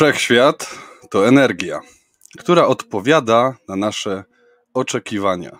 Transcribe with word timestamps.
Wszechświat 0.00 0.78
to 1.10 1.28
energia, 1.28 1.80
która 2.38 2.66
odpowiada 2.66 3.56
na 3.68 3.76
nasze 3.76 4.24
oczekiwania. 4.74 5.58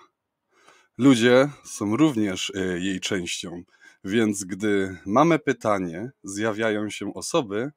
Ludzie 0.99 1.51
są 1.65 1.97
również 1.97 2.53
e, 2.55 2.79
jej 2.79 3.01
częścią, 3.01 3.63
więc 4.05 4.45
gdy 4.45 4.99
mamy 5.07 5.39
pytanie, 5.39 6.11
zjawiają 6.23 6.91
się 6.91 7.15
osoby, 7.15 7.71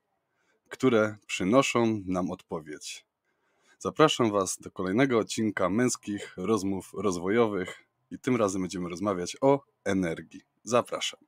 które 0.69 1.17
przynoszą 1.27 2.01
nam 2.05 2.31
odpowiedź. 2.31 3.05
Zapraszam 3.79 4.31
Was 4.31 4.57
do 4.61 4.71
kolejnego 4.71 5.19
odcinka 5.19 5.69
męskich 5.69 6.33
rozmów 6.37 6.91
rozwojowych 6.97 7.83
i 8.11 8.19
tym 8.19 8.35
razem 8.35 8.61
będziemy 8.61 8.89
rozmawiać 8.89 9.37
o 9.41 9.63
energii. 9.85 10.41
Zapraszam. 10.63 11.19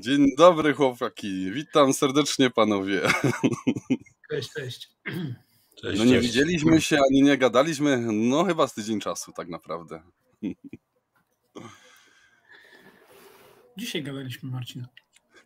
Dzień 0.00 0.36
dobry 0.36 0.74
chłopaki, 0.74 1.50
witam 1.52 1.92
serdecznie 1.92 2.50
panowie. 2.50 3.00
Cześć, 4.30 4.52
cześć. 4.52 4.90
Cześć, 5.74 5.98
no 5.98 6.04
nie 6.04 6.14
cześć. 6.14 6.26
widzieliśmy 6.26 6.80
się 6.80 6.98
ani 7.10 7.22
nie 7.22 7.38
gadaliśmy, 7.38 7.98
no 8.12 8.44
chyba 8.44 8.66
z 8.66 8.74
tydzień 8.74 9.00
czasu 9.00 9.32
tak 9.32 9.48
naprawdę. 9.48 10.02
Dzisiaj 13.76 14.02
gadaliśmy 14.02 14.50
Marcin. 14.50 14.86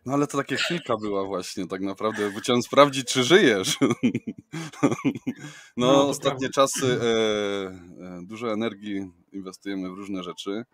No 0.05 0.13
ale 0.13 0.27
to 0.27 0.37
takie 0.37 0.55
chwilka 0.55 0.97
była 0.97 1.25
właśnie 1.25 1.67
tak 1.67 1.81
naprawdę, 1.81 2.31
bo 2.31 2.39
chciałem 2.39 2.63
sprawdzić 2.63 3.07
czy 3.07 3.23
żyjesz. 3.23 3.77
No, 5.77 5.87
no 5.87 6.09
ostatnie 6.09 6.49
czasy 6.49 6.99
e, 7.01 7.05
e, 7.05 8.21
dużo 8.23 8.53
energii 8.53 9.11
inwestujemy 9.31 9.89
w 9.89 9.93
różne 9.93 10.23
rzeczy. 10.23 10.65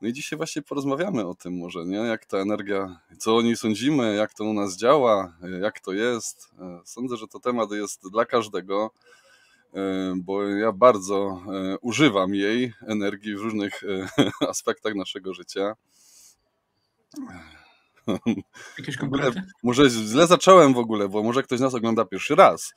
No 0.00 0.08
i 0.08 0.12
dzisiaj 0.12 0.36
właśnie 0.36 0.62
porozmawiamy 0.62 1.26
o 1.26 1.34
tym 1.34 1.58
może, 1.58 1.84
nie? 1.84 1.96
Jak 1.96 2.26
ta 2.26 2.38
energia, 2.38 3.00
co 3.18 3.36
o 3.36 3.42
niej 3.42 3.56
sądzimy, 3.56 4.14
jak 4.14 4.34
to 4.34 4.44
u 4.44 4.52
nas 4.52 4.76
działa, 4.76 5.36
jak 5.60 5.80
to 5.80 5.92
jest. 5.92 6.50
E, 6.58 6.80
sądzę, 6.84 7.16
że 7.16 7.28
to 7.28 7.40
temat 7.40 7.72
jest 7.72 8.10
dla 8.10 8.24
każdego, 8.24 8.90
e, 9.74 10.14
bo 10.16 10.42
ja 10.42 10.72
bardzo 10.72 11.42
e, 11.52 11.78
używam 11.78 12.34
jej 12.34 12.72
energii 12.88 13.36
w 13.36 13.40
różnych 13.40 13.82
aspektach 14.50 14.94
naszego 14.94 15.34
życia. 15.34 15.74
Jakieś 18.78 18.96
konkrety? 18.96 19.42
Może 19.62 19.90
źle 19.90 20.26
zacząłem 20.26 20.74
w 20.74 20.78
ogóle, 20.78 21.08
bo 21.08 21.22
może 21.22 21.42
ktoś 21.42 21.60
nas 21.60 21.74
ogląda 21.74 22.04
pierwszy 22.04 22.34
raz. 22.34 22.72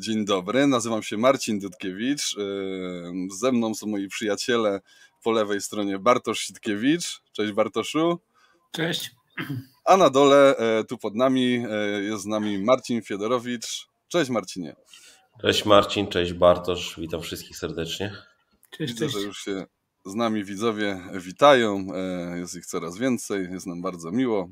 Dzień 0.00 0.24
dobry, 0.24 0.66
nazywam 0.66 1.02
się 1.02 1.16
Marcin 1.16 1.58
Dudkiewicz. 1.58 2.36
Ze 3.38 3.52
mną 3.52 3.74
są 3.74 3.86
moi 3.86 4.08
przyjaciele 4.08 4.80
po 5.22 5.32
lewej 5.32 5.60
stronie 5.60 5.98
Bartosz 5.98 6.38
Sitkiewicz. 6.40 7.20
Cześć 7.32 7.52
Bartoszu. 7.52 8.18
Cześć. 8.72 9.10
A 9.84 9.96
na 9.96 10.10
dole, 10.10 10.56
e, 10.56 10.84
tu 10.84 10.98
pod 10.98 11.14
nami, 11.14 11.64
e, 11.70 12.02
jest 12.02 12.22
z 12.22 12.26
nami 12.26 12.58
Marcin 12.58 13.02
Fiedorowicz. 13.02 13.86
Cześć 14.08 14.30
Marcinie. 14.30 14.76
Cześć 15.42 15.64
Marcin, 15.64 16.06
cześć 16.08 16.32
Bartosz, 16.32 17.00
witam 17.00 17.22
wszystkich 17.22 17.56
serdecznie. 17.56 18.12
Cześć, 18.70 18.92
Widzę, 18.92 19.06
cześć. 19.06 19.18
że 19.18 19.26
już 19.26 19.38
się 19.38 19.66
z 20.04 20.14
nami 20.14 20.44
widzowie 20.44 21.00
witają, 21.14 21.86
e, 21.94 22.38
jest 22.38 22.54
ich 22.54 22.66
coraz 22.66 22.98
więcej, 22.98 23.48
jest 23.50 23.66
nam 23.66 23.82
bardzo 23.82 24.12
miło. 24.12 24.48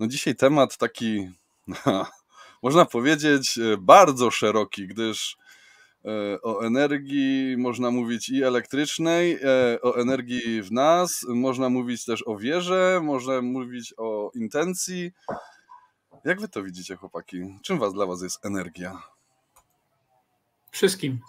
No 0.00 0.06
dzisiaj 0.06 0.36
temat 0.36 0.76
taki, 0.76 1.30
można 2.62 2.84
powiedzieć, 2.84 3.58
bardzo 3.78 4.30
szeroki, 4.30 4.86
gdyż 4.86 5.36
E, 6.04 6.42
o 6.42 6.66
energii 6.66 7.56
można 7.56 7.90
mówić 7.90 8.28
i 8.28 8.42
elektrycznej, 8.42 9.38
e, 9.42 9.82
o 9.82 9.96
energii 9.96 10.62
w 10.62 10.72
nas, 10.72 11.26
można 11.28 11.68
mówić 11.68 12.04
też 12.04 12.28
o 12.28 12.36
wierze, 12.36 13.00
można 13.02 13.42
mówić 13.42 13.94
o 13.96 14.30
intencji. 14.34 15.12
Jak 16.24 16.40
wy 16.40 16.48
to 16.48 16.62
widzicie, 16.62 16.96
chłopaki? 16.96 17.58
Czym 17.62 17.78
was 17.78 17.92
dla 17.92 18.06
was 18.06 18.22
jest 18.22 18.46
energia? 18.46 19.02
Wszystkim. 20.70 21.20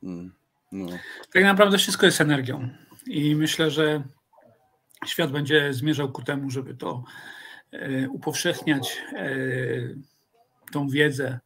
Hmm, 0.00 0.32
no. 0.72 0.88
Tak 1.32 1.42
naprawdę 1.42 1.78
wszystko 1.78 2.06
jest 2.06 2.20
energią. 2.20 2.68
I 3.06 3.36
myślę, 3.36 3.70
że 3.70 4.02
świat 5.06 5.30
będzie 5.30 5.74
zmierzał 5.74 6.12
ku 6.12 6.22
temu, 6.22 6.50
żeby 6.50 6.74
to 6.74 7.04
e, 7.72 8.08
upowszechniać, 8.08 9.02
tą 10.72 10.88
wiedzę 10.88 11.40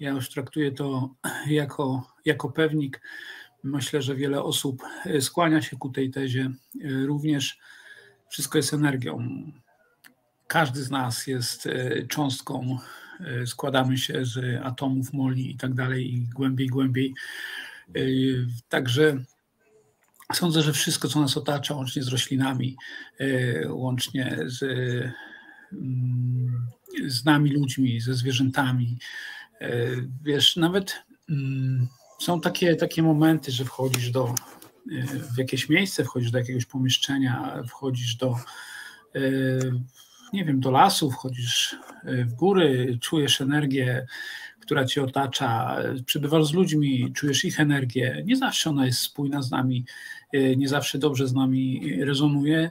ja 0.00 0.10
już 0.10 0.28
traktuję 0.28 0.72
to 0.72 1.14
jako, 1.46 2.12
jako 2.24 2.50
pewnik. 2.50 3.00
Myślę, 3.62 4.02
że 4.02 4.14
wiele 4.14 4.42
osób 4.42 4.82
e, 5.06 5.20
skłania 5.20 5.62
się 5.62 5.76
ku 5.76 5.90
tej 5.90 6.10
tezie. 6.10 6.50
E, 6.84 7.06
również 7.06 7.58
wszystko 8.28 8.58
jest 8.58 8.74
energią. 8.74 9.28
Każdy 10.46 10.82
z 10.82 10.90
nas 10.90 11.26
jest 11.26 11.66
e, 11.66 12.06
cząstką, 12.06 12.78
składamy 13.46 13.98
się 13.98 14.24
z 14.24 14.62
atomów, 14.62 15.12
moli 15.12 15.50
i 15.50 15.56
tak 15.56 15.74
dalej, 15.74 16.14
i 16.14 16.28
głębiej, 16.28 16.66
głębiej. 16.66 17.14
Także 18.68 19.24
sądzę, 20.32 20.62
że 20.62 20.72
wszystko, 20.72 21.08
co 21.08 21.20
nas 21.20 21.36
otacza, 21.36 21.74
łącznie 21.74 22.02
z 22.02 22.08
roślinami, 22.08 22.76
łącznie 23.68 24.38
z, 24.46 24.62
mm, 25.72 26.66
z 27.06 27.24
nami 27.24 27.50
ludźmi, 27.50 28.00
ze 28.00 28.14
zwierzętami, 28.14 28.98
E, 29.60 29.86
wiesz, 30.22 30.56
nawet 30.56 31.02
mm, 31.30 31.88
są 32.20 32.40
takie, 32.40 32.76
takie 32.76 33.02
momenty, 33.02 33.52
że 33.52 33.64
wchodzisz 33.64 34.10
do, 34.10 34.34
e, 34.92 35.02
w 35.06 35.38
jakieś 35.38 35.68
miejsce, 35.68 36.04
wchodzisz 36.04 36.30
do 36.30 36.38
jakiegoś 36.38 36.66
pomieszczenia, 36.66 37.62
wchodzisz 37.68 38.14
do, 38.14 38.36
e, 39.14 39.20
nie 40.32 40.44
wiem, 40.44 40.60
do 40.60 40.70
lasu, 40.70 41.10
wchodzisz 41.10 41.76
w 42.04 42.32
góry, 42.32 42.98
czujesz 43.00 43.40
energię, 43.40 44.06
która 44.64 44.84
cię 44.84 45.02
otacza, 45.02 45.76
przebywasz 46.06 46.44
z 46.46 46.52
ludźmi, 46.52 47.12
czujesz 47.12 47.44
ich 47.44 47.60
energię. 47.60 48.22
Nie 48.26 48.36
zawsze 48.36 48.70
ona 48.70 48.86
jest 48.86 49.00
spójna 49.00 49.42
z 49.42 49.50
nami, 49.50 49.84
nie 50.56 50.68
zawsze 50.68 50.98
dobrze 50.98 51.28
z 51.28 51.34
nami 51.34 51.94
rezonuje, 52.04 52.70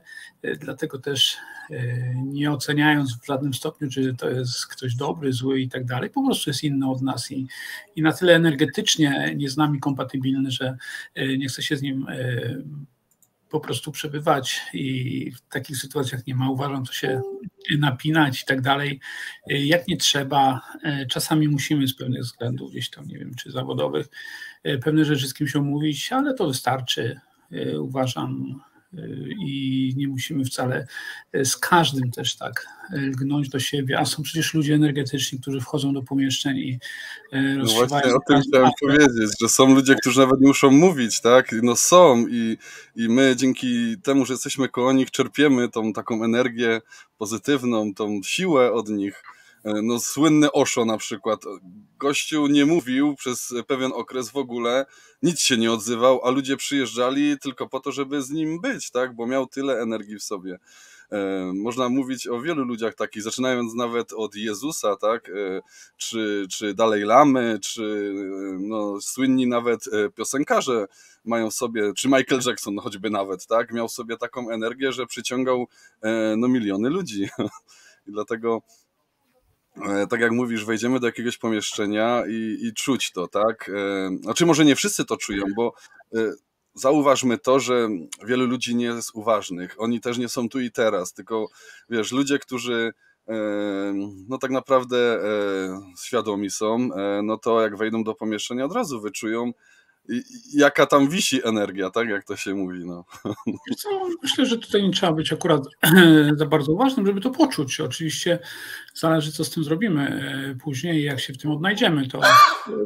dlatego 0.60 1.00
też 1.00 1.38
E, 1.72 2.14
nie 2.16 2.52
oceniając 2.52 3.18
w 3.18 3.26
żadnym 3.26 3.54
stopniu, 3.54 3.90
czy 3.90 4.16
to 4.18 4.30
jest 4.30 4.68
ktoś 4.68 4.96
dobry, 4.96 5.34
zły 5.34 5.60
i 5.60 5.70
tak 5.70 5.86
dalej, 5.86 6.10
po 6.10 6.26
prostu 6.26 6.50
jest 6.50 6.64
inny 6.64 6.90
od 6.90 7.02
nas 7.02 7.32
i, 7.32 7.48
i 7.96 8.02
na 8.02 8.14
tyle 8.14 8.36
energetycznie 8.36 9.34
nie 9.38 9.50
z 9.50 9.58
nami 9.58 9.80
kompatybilny, 9.80 10.52
że 10.52 10.78
e, 11.16 11.38
nie 11.38 11.48
chce 11.48 11.64
się 11.64 11.78
z 11.78 11.82
nim 11.82 12.08
e, 12.10 12.16
po 13.54 13.60
prostu 13.60 13.92
przebywać 13.92 14.62
i 14.74 15.32
w 15.32 15.42
takich 15.42 15.78
sytuacjach 15.78 16.28
nie 16.28 16.36
ma, 16.36 16.50
uważam, 16.50 16.86
to 16.86 16.94
się 16.94 17.22
napinać 17.78 18.42
i 18.42 18.46
tak 18.46 18.62
dalej. 18.62 19.00
Jak 19.48 19.88
nie 19.88 19.98
trzeba, 19.98 20.62
czasami 21.10 21.48
musimy 21.48 21.88
z 21.88 21.96
pewnych 21.96 22.22
względów, 22.22 22.72
gdzieś 22.72 22.90
tam, 22.90 23.08
nie 23.08 23.18
wiem, 23.20 23.36
czy 23.36 23.52
zawodowych, 23.52 24.08
pewne 24.84 25.06
rzeczy 25.06 25.28
z 25.28 25.34
kimś 25.34 25.56
omówić, 25.56 26.12
ale 26.12 26.34
to 26.34 26.48
wystarczy. 26.48 27.20
Uważam, 27.80 28.62
i 29.46 29.94
nie 29.98 30.08
musimy 30.08 30.46
wcale 30.46 30.88
e, 31.34 31.46
z 31.46 31.58
każdym 31.58 32.12
też 32.12 32.36
tak 32.36 32.68
e, 32.94 32.98
lgnąć 32.98 33.50
do 33.50 33.60
siebie, 33.60 34.00
a 34.00 34.06
są 34.06 34.24
przecież 34.24 34.54
ludzie 34.54 34.76
energetyczni, 34.76 35.40
którzy 35.40 35.62
wchodzą 35.62 35.94
do 35.94 36.02
pomieszczeń 36.02 36.58
i 36.58 36.80
e, 37.32 37.42
no 37.42 37.66
właśnie 37.66 38.16
o 38.16 38.20
tym 38.28 38.42
chciałem 38.42 38.72
powiedzieć, 38.82 39.32
że 39.42 39.50
są 39.50 39.76
ludzie, 39.76 39.96
którzy 39.96 40.20
nawet 40.20 40.42
nie 40.42 40.48
muszą 40.48 40.72
mówić, 40.72 41.22
tak? 41.22 41.56
No 41.64 41.76
są 41.76 42.26
i, 42.30 42.58
i 42.96 43.10
my 43.10 43.36
dzięki 43.36 43.96
temu, 44.04 44.26
że 44.26 44.34
jesteśmy 44.34 44.70
koło 44.70 44.94
nich, 44.94 45.12
czerpiemy 45.12 45.70
tą 45.70 45.94
taką 45.94 46.24
energię 46.24 46.82
pozytywną, 47.18 47.94
tą 47.94 48.22
siłę 48.24 48.72
od 48.72 48.90
nich 48.90 49.24
no, 49.64 50.00
słynny 50.00 50.52
Osho 50.52 50.86
na 50.86 50.98
przykład. 50.98 51.42
Gościu 52.00 52.48
nie 52.48 52.66
mówił 52.66 53.16
przez 53.16 53.54
pewien 53.68 53.92
okres 53.96 54.30
w 54.30 54.38
ogóle, 54.38 54.86
nic 55.22 55.42
się 55.42 55.58
nie 55.58 55.72
odzywał, 55.72 56.22
a 56.24 56.30
ludzie 56.30 56.58
przyjeżdżali 56.58 57.40
tylko 57.40 57.70
po 57.70 57.80
to, 57.80 57.92
żeby 57.92 58.22
z 58.22 58.30
nim 58.30 58.62
być, 58.62 58.92
tak? 58.92 59.16
Bo 59.16 59.28
miał 59.28 59.48
tyle 59.48 59.82
energii 59.82 60.20
w 60.20 60.24
sobie. 60.24 60.60
E, 61.12 61.52
można 61.56 61.90
mówić 61.90 62.28
o 62.28 62.42
wielu 62.42 62.64
ludziach 62.64 62.96
takich, 62.96 63.24
zaczynając 63.24 63.76
nawet 63.76 64.14
od 64.14 64.36
Jezusa, 64.36 64.96
tak? 64.96 65.30
E, 65.30 65.62
czy, 65.98 66.46
czy 66.52 66.74
Dalej 66.74 67.04
Lamy, 67.04 67.60
czy 67.62 68.14
no, 68.60 69.02
słynni 69.02 69.48
nawet 69.48 69.86
piosenkarze 70.16 70.88
mają 71.26 71.52
sobie, 71.52 71.94
czy 71.94 72.08
Michael 72.08 72.42
Jackson 72.46 72.78
choćby 72.78 73.10
nawet, 73.10 73.48
tak? 73.48 73.74
Miał 73.74 73.90
sobie 73.90 74.18
taką 74.18 74.50
energię, 74.50 74.92
że 74.92 75.06
przyciągał 75.06 75.68
no, 76.38 76.48
miliony 76.48 76.90
ludzi. 76.90 77.28
I 78.08 78.12
dlatego 78.12 78.62
E, 78.62 78.83
tak 80.10 80.22
jak 80.22 80.32
mówisz, 80.32 80.66
wejdziemy 80.66 81.00
do 81.00 81.08
jakiegoś 81.08 81.38
pomieszczenia 81.38 82.24
i, 82.28 82.58
i 82.62 82.74
czuć 82.74 83.12
to, 83.12 83.28
tak? 83.28 83.70
E, 83.70 84.10
znaczy, 84.22 84.46
może 84.46 84.66
nie 84.66 84.76
wszyscy 84.76 85.06
to 85.06 85.18
czują, 85.18 85.46
bo 85.56 85.74
e, 86.16 86.34
zauważmy 86.74 87.38
to, 87.38 87.60
że 87.60 87.90
wielu 88.26 88.46
ludzi 88.46 88.76
nie 88.76 88.86
jest 88.86 89.12
uważnych. 89.14 89.76
Oni 89.78 90.02
też 90.02 90.18
nie 90.18 90.30
są 90.30 90.50
tu 90.50 90.60
i 90.60 90.72
teraz, 90.72 91.14
tylko 91.14 91.48
wiesz, 91.90 92.12
ludzie, 92.12 92.40
którzy 92.40 92.94
no 94.28 94.38
tak 94.38 94.52
naprawdę 94.52 95.20
świadomi 96.04 96.52
są, 96.52 96.90
no 97.24 97.38
to 97.38 97.62
jak 97.62 97.78
wejdą 97.78 98.04
do 98.04 98.16
pomieszczenia, 98.16 98.66
od 98.66 98.74
razu 98.74 99.02
wyczują, 99.02 99.52
jaka 100.54 100.86
tam 100.86 101.10
wisi 101.10 101.48
energia, 101.48 101.90
tak 101.90 102.10
jak 102.10 102.24
to 102.24 102.36
się 102.36 102.54
mówi. 102.54 102.86
No. 102.86 103.06
Co, 103.78 103.90
myślę, 104.24 104.46
że 104.46 104.58
tutaj 104.58 104.84
nie 104.84 104.92
trzeba 104.92 105.14
być 105.14 105.34
akurat 105.34 105.64
za 106.36 106.46
bardzo 106.46 106.72
uważnym, 106.74 107.06
żeby 107.06 107.22
to 107.22 107.30
poczuć. 107.30 107.80
Oczywiście 107.80 108.40
zależy, 108.94 109.32
co 109.32 109.44
z 109.44 109.50
tym 109.50 109.64
zrobimy 109.64 110.08
e, 110.10 110.56
później, 110.56 111.04
jak 111.04 111.20
się 111.20 111.34
w 111.34 111.38
tym 111.38 111.52
odnajdziemy. 111.52 112.08
To, 112.08 112.22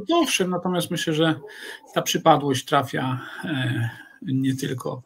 to 0.10 0.20
owszem, 0.20 0.50
natomiast 0.50 0.92
myślę, 0.92 1.14
że 1.14 1.40
ta 1.94 2.02
przypadłość 2.02 2.66
trafia 2.66 3.20
e, 3.44 3.90
nie 4.22 4.56
tylko 4.56 5.04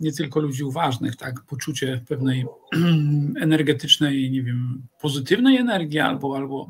nie 0.00 0.12
tylko 0.12 0.40
ludzi 0.40 0.64
uważnych, 0.64 1.16
tak, 1.16 1.40
poczucie 1.40 2.04
pewnej 2.08 2.46
energetycznej, 3.40 4.30
nie 4.30 4.42
wiem, 4.42 4.82
pozytywnej 5.00 5.56
energii 5.56 5.98
albo, 6.00 6.36
albo 6.36 6.68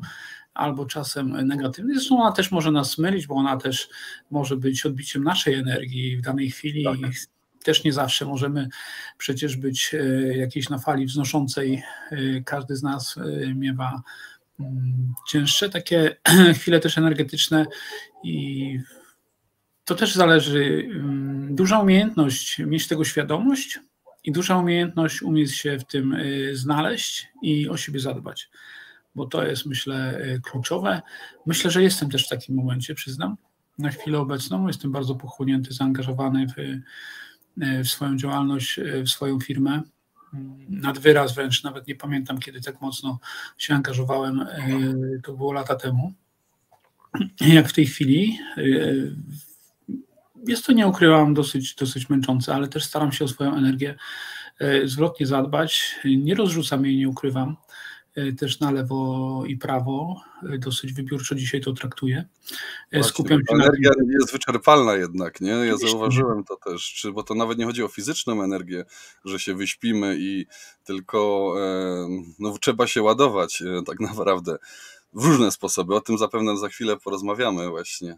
albo 0.53 0.85
czasem 0.85 1.47
negatywny. 1.47 1.93
Zresztą 1.93 2.21
ona 2.21 2.31
też 2.31 2.51
może 2.51 2.71
nas 2.71 2.97
mylić, 2.97 3.27
bo 3.27 3.35
ona 3.35 3.57
też 3.57 3.89
może 4.31 4.57
być 4.57 4.85
odbiciem 4.85 5.23
naszej 5.23 5.53
energii 5.53 6.17
w 6.17 6.21
danej 6.21 6.51
chwili. 6.51 6.83
Tak. 6.83 7.11
Też 7.63 7.83
nie 7.83 7.93
zawsze 7.93 8.25
możemy 8.25 8.69
przecież 9.17 9.57
być 9.57 9.93
e, 9.93 10.37
jakiejś 10.37 10.69
na 10.69 10.77
fali 10.77 11.05
wznoszącej. 11.05 11.83
E, 12.11 12.41
każdy 12.41 12.75
z 12.75 12.83
nas 12.83 13.17
e, 13.17 13.53
miewa 13.53 14.01
mm, 14.59 15.13
cięższe 15.27 15.69
takie 15.69 16.15
chwile 16.59 16.79
też 16.79 16.97
energetyczne 16.97 17.65
i 18.23 18.79
to 19.85 19.95
też 19.95 20.15
zależy. 20.15 20.89
Mm, 20.93 21.55
duża 21.55 21.79
umiejętność 21.79 22.59
mieć 22.59 22.87
tego 22.87 23.05
świadomość 23.05 23.79
i 24.23 24.31
duża 24.31 24.57
umiejętność 24.57 25.21
umieć 25.21 25.55
się 25.55 25.79
w 25.79 25.85
tym 25.85 26.17
znaleźć 26.53 27.27
i 27.41 27.69
o 27.69 27.77
siebie 27.77 27.99
zadbać 27.99 28.49
bo 29.15 29.25
to 29.25 29.45
jest, 29.45 29.65
myślę, 29.65 30.19
y, 30.19 30.41
kluczowe. 30.41 31.01
Myślę, 31.45 31.71
że 31.71 31.83
jestem 31.83 32.09
też 32.09 32.25
w 32.25 32.29
takim 32.29 32.55
momencie, 32.55 32.95
przyznam. 32.95 33.37
Na 33.77 33.89
chwilę 33.89 34.19
obecną 34.19 34.67
jestem 34.67 34.91
bardzo 34.91 35.15
pochłonięty, 35.15 35.73
zaangażowany 35.73 36.47
w, 36.47 36.59
y, 36.59 36.83
w 37.83 37.87
swoją 37.87 38.17
działalność, 38.17 38.79
y, 38.79 39.03
w 39.03 39.09
swoją 39.09 39.39
firmę. 39.39 39.81
Nad 40.69 40.99
wyraz 40.99 41.35
wręcz, 41.35 41.63
nawet 41.63 41.87
nie 41.87 41.95
pamiętam, 41.95 42.39
kiedy 42.39 42.61
tak 42.61 42.81
mocno 42.81 43.19
się 43.57 43.73
angażowałem. 43.73 44.45
To 45.23 45.33
było 45.33 45.53
lata 45.53 45.75
temu. 45.75 46.13
Jak 47.41 47.67
w 47.67 47.73
tej 47.73 47.85
chwili. 47.85 48.39
Jest 50.47 50.65
to, 50.65 50.71
nie 50.73 50.87
ukrywam, 50.87 51.33
dosyć, 51.33 51.75
dosyć 51.75 52.09
męczące, 52.09 52.55
ale 52.55 52.67
też 52.67 52.83
staram 52.83 53.11
się 53.11 53.25
o 53.25 53.27
swoją 53.27 53.55
energię 53.55 53.95
zwrotnie 54.85 55.27
zadbać. 55.27 55.95
Nie 56.05 56.35
rozrzucam 56.35 56.85
jej, 56.85 56.97
nie 56.97 57.09
ukrywam. 57.09 57.57
E, 58.15 58.31
też 58.31 58.59
na 58.59 58.71
lewo 58.71 59.43
i 59.47 59.57
prawo. 59.57 60.21
E, 60.53 60.57
dosyć 60.57 60.93
wybiórczo 60.93 61.35
dzisiaj 61.35 61.61
to 61.61 61.73
traktuję. 61.73 62.17
E, 62.17 62.97
Właśnie, 62.97 63.09
Skupiam 63.09 63.39
się 63.39 63.53
energia 63.53 63.91
na... 63.97 64.13
jest 64.13 64.31
wyczerpalna 64.31 64.95
jednak, 64.95 65.41
nie? 65.41 65.51
Ja 65.51 65.77
zauważyłem 65.77 66.43
to 66.43 66.55
też, 66.55 66.93
czy, 66.93 67.11
bo 67.11 67.23
to 67.23 67.35
nawet 67.35 67.57
nie 67.57 67.65
chodzi 67.65 67.83
o 67.83 67.87
fizyczną 67.87 68.43
energię, 68.43 68.85
że 69.25 69.39
się 69.39 69.55
wyśpimy 69.55 70.15
i 70.19 70.45
tylko 70.83 71.53
no, 72.39 72.57
trzeba 72.61 72.87
się 72.87 73.01
ładować 73.01 73.63
tak 73.85 73.99
naprawdę 74.09 74.57
w 75.13 75.25
różne 75.25 75.51
sposoby. 75.51 75.95
O 75.95 76.01
tym 76.01 76.17
zapewne 76.17 76.57
za 76.57 76.69
chwilę 76.69 76.97
porozmawiamy 76.97 77.69
właśnie 77.69 78.17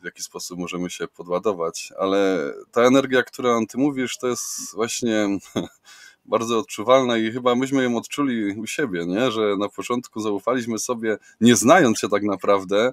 w 0.00 0.04
jaki 0.04 0.22
sposób 0.22 0.58
możemy 0.58 0.90
się 0.90 1.08
podładować, 1.08 1.92
ale 1.98 2.52
ta 2.72 2.82
energia, 2.82 3.22
którą 3.22 3.66
ty 3.66 3.78
mówisz, 3.78 4.18
to 4.18 4.28
jest 4.28 4.74
właśnie 4.74 5.28
bardzo 6.24 6.58
odczuwalna 6.58 7.18
i 7.18 7.32
chyba 7.32 7.54
myśmy 7.54 7.82
ją 7.82 7.96
odczuli 7.96 8.60
u 8.60 8.66
siebie, 8.66 9.06
nie? 9.06 9.30
że 9.30 9.56
na 9.58 9.68
początku 9.68 10.20
zaufaliśmy 10.20 10.78
sobie, 10.78 11.18
nie 11.40 11.56
znając 11.56 11.98
się 11.98 12.08
tak 12.08 12.22
naprawdę, 12.22 12.92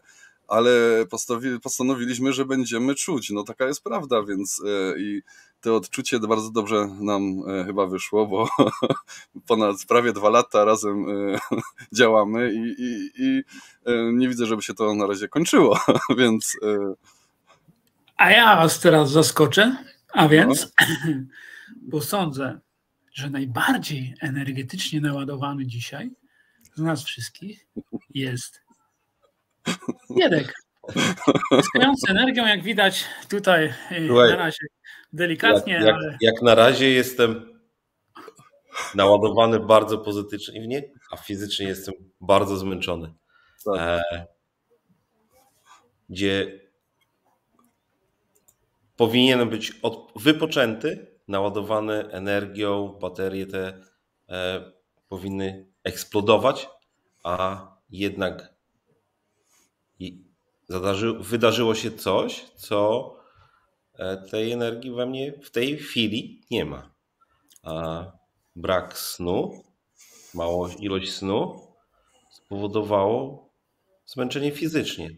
ale 0.50 0.72
postanowiliśmy, 1.64 2.34
że 2.34 2.46
będziemy 2.46 2.96
czuć. 2.96 3.30
No 3.30 3.44
taka 3.44 3.66
jest 3.66 3.84
prawda, 3.84 4.24
więc 4.24 4.62
e, 4.66 5.00
i 5.00 5.22
to 5.62 5.76
odczucie 5.76 6.20
bardzo 6.20 6.52
dobrze 6.52 6.88
nam 7.00 7.44
e, 7.48 7.66
chyba 7.66 7.86
wyszło, 7.86 8.28
bo 8.28 8.50
ponad 9.48 9.86
prawie 9.88 10.14
dwa 10.14 10.30
lata 10.30 10.66
razem 10.66 11.06
e, 11.10 11.40
działamy 11.98 12.54
i, 12.54 12.84
i, 12.84 13.12
i 13.18 13.44
nie 14.14 14.30
widzę, 14.30 14.46
żeby 14.46 14.62
się 14.62 14.74
to 14.74 14.96
na 14.96 15.08
razie 15.08 15.28
kończyło, 15.28 15.80
więc... 16.20 16.58
A 18.18 18.32
ja 18.32 18.56
was 18.56 18.80
teraz 18.80 19.12
zaskoczę, 19.12 19.86
a 20.14 20.28
więc, 20.28 20.74
no. 20.82 21.14
bo 21.92 22.02
sądzę, 22.02 22.60
że 23.14 23.30
najbardziej 23.30 24.14
energetycznie 24.22 25.02
naładowany 25.02 25.66
dzisiaj 25.66 26.12
z 26.76 26.82
nas 26.82 27.04
wszystkich 27.04 27.68
jest 28.10 28.62
Jedek. 30.10 30.54
Skający 31.64 32.12
energią, 32.12 32.48
jak 32.48 32.64
widać 32.64 33.06
tutaj 33.30 33.66
y, 33.66 34.08
Słuchaj, 34.08 34.30
na 34.30 34.36
razie 34.36 34.68
delikatnie. 35.14 35.74
Jak, 35.74 35.86
jak, 35.86 35.96
ale... 35.96 36.18
jak 36.22 36.42
na 36.42 36.56
razie 36.56 36.90
jestem 36.90 37.60
naładowany 38.96 39.60
bardzo 39.60 39.98
pozytywnie, 39.98 40.84
a 41.12 41.18
fizycznie 41.18 41.68
jestem 41.68 41.94
bardzo 42.22 42.58
zmęczony. 42.58 43.14
Tak. 43.66 43.80
E, 43.80 44.26
gdzie 46.10 46.60
powinienem 48.96 49.50
być 49.50 49.72
od, 49.82 50.12
wypoczęty, 50.16 51.09
naładowany 51.30 52.12
energią, 52.12 52.98
baterie 53.02 53.46
te 53.46 53.82
e, 54.30 54.72
powinny 55.10 55.66
eksplodować, 55.84 56.70
a 57.24 57.68
jednak 57.90 58.54
zadarzy, 60.68 61.14
wydarzyło 61.20 61.76
się 61.76 61.92
coś, 61.92 62.46
co 62.56 63.14
e, 63.94 64.18
tej 64.18 64.52
energii 64.52 64.92
we 64.92 65.06
mnie 65.06 65.34
w 65.44 65.52
tej 65.52 65.78
chwili 65.78 66.42
nie 66.52 66.66
ma. 66.66 66.92
A 67.64 68.06
brak 68.56 68.98
snu, 68.98 69.64
mała 70.34 70.70
ilość 70.80 71.14
snu 71.14 71.68
spowodowało 72.30 73.50
zmęczenie 74.06 74.52
fizycznie. 74.52 75.10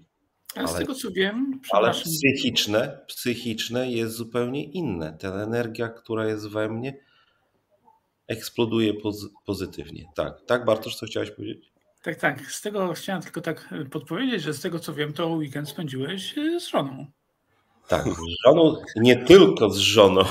Ale, 0.55 0.67
z 0.67 0.73
tego 0.73 0.95
co 0.95 1.11
wiem, 1.11 1.59
ale 1.71 1.91
psychiczne, 1.91 2.99
psychiczne 3.07 3.91
jest 3.91 4.15
zupełnie 4.15 4.63
inne. 4.63 5.17
Ta 5.17 5.27
energia, 5.27 5.89
która 5.89 6.25
jest 6.25 6.49
we 6.49 6.69
mnie, 6.69 6.97
eksploduje 8.27 8.93
poz 8.93 9.29
pozytywnie. 9.45 10.05
Tak, 10.15 10.41
tak 10.45 10.65
Bartosz, 10.65 10.95
co 10.95 11.05
chciałeś 11.05 11.31
powiedzieć? 11.31 11.71
Tak, 12.03 12.15
tak. 12.15 12.51
Z 12.51 12.61
tego 12.61 12.93
chciałem 12.93 13.21
tylko 13.21 13.41
tak 13.41 13.69
e, 13.71 13.85
podpowiedzieć, 13.85 14.41
że 14.43 14.53
z 14.53 14.61
tego 14.61 14.79
co 14.79 14.93
wiem, 14.93 15.13
to 15.13 15.27
weekend 15.27 15.69
spędziłeś 15.69 16.37
e, 16.37 16.59
z 16.59 16.67
żoną. 16.67 17.05
Tak, 17.87 18.05
z 18.05 18.45
żoną, 18.45 18.75
nie 18.95 19.25
tylko 19.25 19.69
z 19.69 19.77
żoną. 19.77 20.21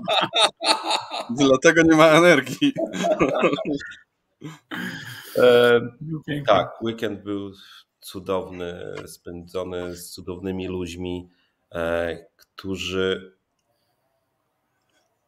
Dlatego 1.38 1.82
nie 1.82 1.96
ma 1.96 2.06
energii. 2.06 2.72
e, 5.36 5.80
tak, 6.46 6.82
weekend 6.82 7.22
był 7.22 7.52
cudowny, 8.08 8.94
spędzony 9.06 9.96
z 9.96 10.10
cudownymi 10.10 10.68
ludźmi, 10.68 11.28
e, 11.72 12.18
którzy 12.36 13.36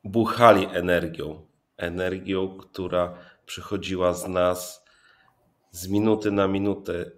buchali 0.04 0.66
energią. 0.66 1.46
Energią, 1.76 2.58
która 2.58 3.18
przychodziła 3.46 4.14
z 4.14 4.28
nas 4.28 4.84
z 5.70 5.88
minuty 5.88 6.30
na 6.30 6.49
minutę. 6.49 7.10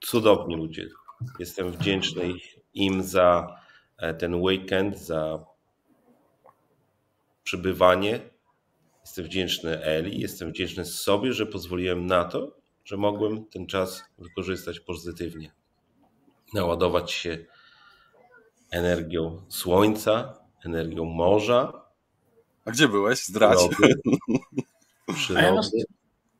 Cudowni 0.00 0.56
ludzie. 0.56 0.88
Jestem 1.38 1.70
wdzięczny 1.72 2.32
im 2.74 3.02
za 3.02 3.56
e, 3.98 4.14
ten 4.14 4.34
weekend, 4.34 4.98
za 4.98 5.44
przybywanie. 7.42 8.20
Jestem 9.00 9.24
wdzięczny 9.24 9.84
Eli, 9.84 10.20
jestem 10.20 10.50
wdzięczny 10.50 10.84
sobie, 10.84 11.32
że 11.32 11.46
pozwoliłem 11.46 12.06
na 12.06 12.24
to, 12.24 12.59
że 12.90 12.96
mogłem 12.96 13.44
ten 13.44 13.66
czas 13.66 14.04
wykorzystać 14.18 14.80
pozytywnie. 14.80 15.52
Naładować 16.54 17.12
się 17.12 17.38
energią 18.70 19.42
słońca, 19.48 20.38
energią 20.64 21.04
morza. 21.04 21.72
A 22.64 22.70
gdzie 22.70 22.88
byłeś? 22.88 23.24
Zdradź. 23.24 23.58
Przyrody. 25.14 25.46
Ja, 25.46 25.54
was, 25.54 25.72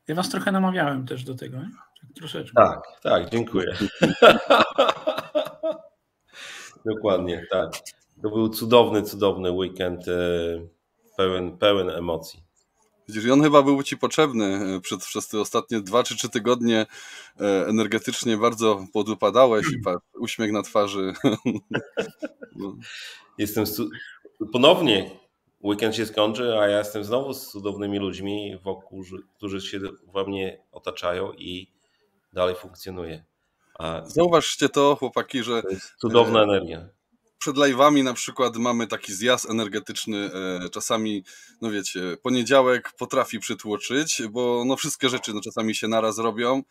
ja 0.08 0.14
was 0.14 0.28
trochę 0.28 0.52
namawiałem 0.52 1.06
też 1.06 1.24
do 1.24 1.34
tego, 1.34 1.56
nie? 1.56 1.70
Tak 2.00 2.10
troszeczkę. 2.14 2.54
Tak, 2.54 2.82
tak, 3.02 3.30
dziękuję. 3.30 3.76
Dokładnie, 6.94 7.46
tak. 7.50 7.72
To 8.22 8.30
był 8.30 8.48
cudowny, 8.48 9.02
cudowny 9.02 9.50
weekend, 9.50 10.08
e, 10.08 10.12
pełen, 11.16 11.58
pełen 11.58 11.90
emocji. 11.90 12.42
Widzisz, 13.10 13.24
i 13.24 13.30
on 13.30 13.42
chyba 13.42 13.62
był 13.62 13.82
ci 13.82 13.96
potrzebny 13.96 14.44
e, 14.76 14.80
przed, 14.80 15.04
przez 15.04 15.28
te 15.28 15.40
ostatnie 15.40 15.80
dwa 15.80 16.02
czy 16.02 16.16
trzy 16.16 16.28
tygodnie 16.28 16.86
e, 17.40 17.66
energetycznie 17.66 18.36
bardzo 18.36 18.86
podupadałeś 18.92 19.66
i 19.72 19.82
patrz, 19.82 20.06
uśmiech 20.14 20.52
na 20.52 20.62
twarzy. 20.62 21.12
No. 22.56 22.76
Jestem 23.38 23.64
ponownie, 24.52 25.10
weekend 25.64 25.96
się 25.96 26.06
skończy, 26.06 26.58
a 26.58 26.68
ja 26.68 26.78
jestem 26.78 27.04
znowu 27.04 27.34
z 27.34 27.50
cudownymi 27.50 27.98
ludźmi 27.98 28.58
wokół, 28.62 29.04
którzy 29.36 29.60
się 29.60 29.80
we 30.14 30.24
mnie 30.24 30.62
otaczają 30.72 31.32
i 31.32 31.70
dalej 32.32 32.54
funkcjonuje. 32.54 33.24
A 33.78 34.02
Zauważcie 34.04 34.68
to, 34.68 34.96
chłopaki, 34.96 35.42
że. 35.42 35.62
To 35.62 35.68
cudowna 35.98 36.42
energia 36.42 36.88
przed 37.40 37.56
live'ami 37.56 38.04
na 38.04 38.14
przykład 38.14 38.56
mamy 38.56 38.86
taki 38.86 39.12
zjazd 39.12 39.50
energetyczny, 39.50 40.30
e, 40.64 40.68
czasami, 40.68 41.24
no 41.60 41.70
wiecie, 41.70 42.16
poniedziałek 42.22 42.92
potrafi 42.92 43.38
przytłoczyć, 43.38 44.22
bo 44.30 44.62
no 44.66 44.76
wszystkie 44.76 45.08
rzeczy 45.08 45.34
no 45.34 45.40
czasami 45.40 45.74
się 45.74 45.88
naraz 45.88 46.18
robią. 46.18 46.62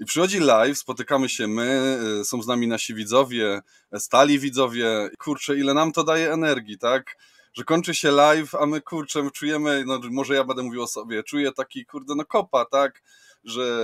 I 0.00 0.04
przychodzi 0.04 0.38
live, 0.38 0.78
spotykamy 0.78 1.28
się 1.28 1.46
my, 1.46 1.98
e, 2.20 2.24
są 2.24 2.42
z 2.42 2.46
nami 2.46 2.68
nasi 2.68 2.94
widzowie, 2.94 3.62
e, 3.92 4.00
stali 4.00 4.38
widzowie. 4.38 5.10
Kurczę, 5.18 5.56
ile 5.56 5.74
nam 5.74 5.92
to 5.92 6.04
daje 6.04 6.32
energii, 6.32 6.78
tak? 6.78 7.16
Że 7.54 7.64
kończy 7.64 7.94
się 7.94 8.10
live, 8.10 8.54
a 8.54 8.66
my 8.66 8.80
kurczę, 8.80 9.30
czujemy, 9.30 9.84
no 9.86 10.00
może 10.10 10.34
ja 10.34 10.44
będę 10.44 10.62
mówił 10.62 10.82
o 10.82 10.86
sobie, 10.86 11.22
czuję 11.22 11.52
taki 11.52 11.86
kurde, 11.86 12.14
no 12.14 12.24
kopa, 12.24 12.64
tak? 12.64 13.02
Że 13.44 13.82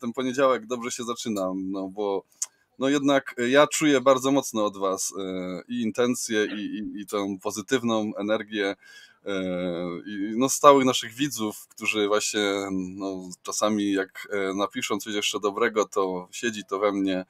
ten 0.00 0.12
poniedziałek 0.12 0.66
dobrze 0.66 0.90
się 0.90 1.04
zaczyna, 1.04 1.52
no 1.56 1.88
bo 1.88 2.24
no 2.80 2.88
jednak 2.88 3.34
ja 3.48 3.66
czuję 3.66 4.00
bardzo 4.00 4.32
mocno 4.32 4.64
od 4.64 4.76
Was 4.76 5.14
e, 5.18 5.62
i 5.68 5.82
intencję, 5.82 6.46
i, 6.46 6.60
i, 6.60 7.00
i 7.00 7.06
tą 7.06 7.38
pozytywną 7.38 8.12
energię 8.18 8.76
e, 9.26 9.42
i 10.06 10.32
no 10.36 10.48
stałych 10.48 10.84
naszych 10.84 11.12
widzów, 11.12 11.66
którzy 11.68 12.08
właśnie 12.08 12.52
no, 12.70 13.28
czasami 13.42 13.92
jak 13.92 14.28
e, 14.32 14.54
napiszą 14.54 14.98
coś 14.98 15.14
jeszcze 15.14 15.40
dobrego, 15.40 15.84
to 15.84 16.28
siedzi 16.30 16.64
to 16.64 16.78
we 16.78 16.92
mnie 16.92 17.24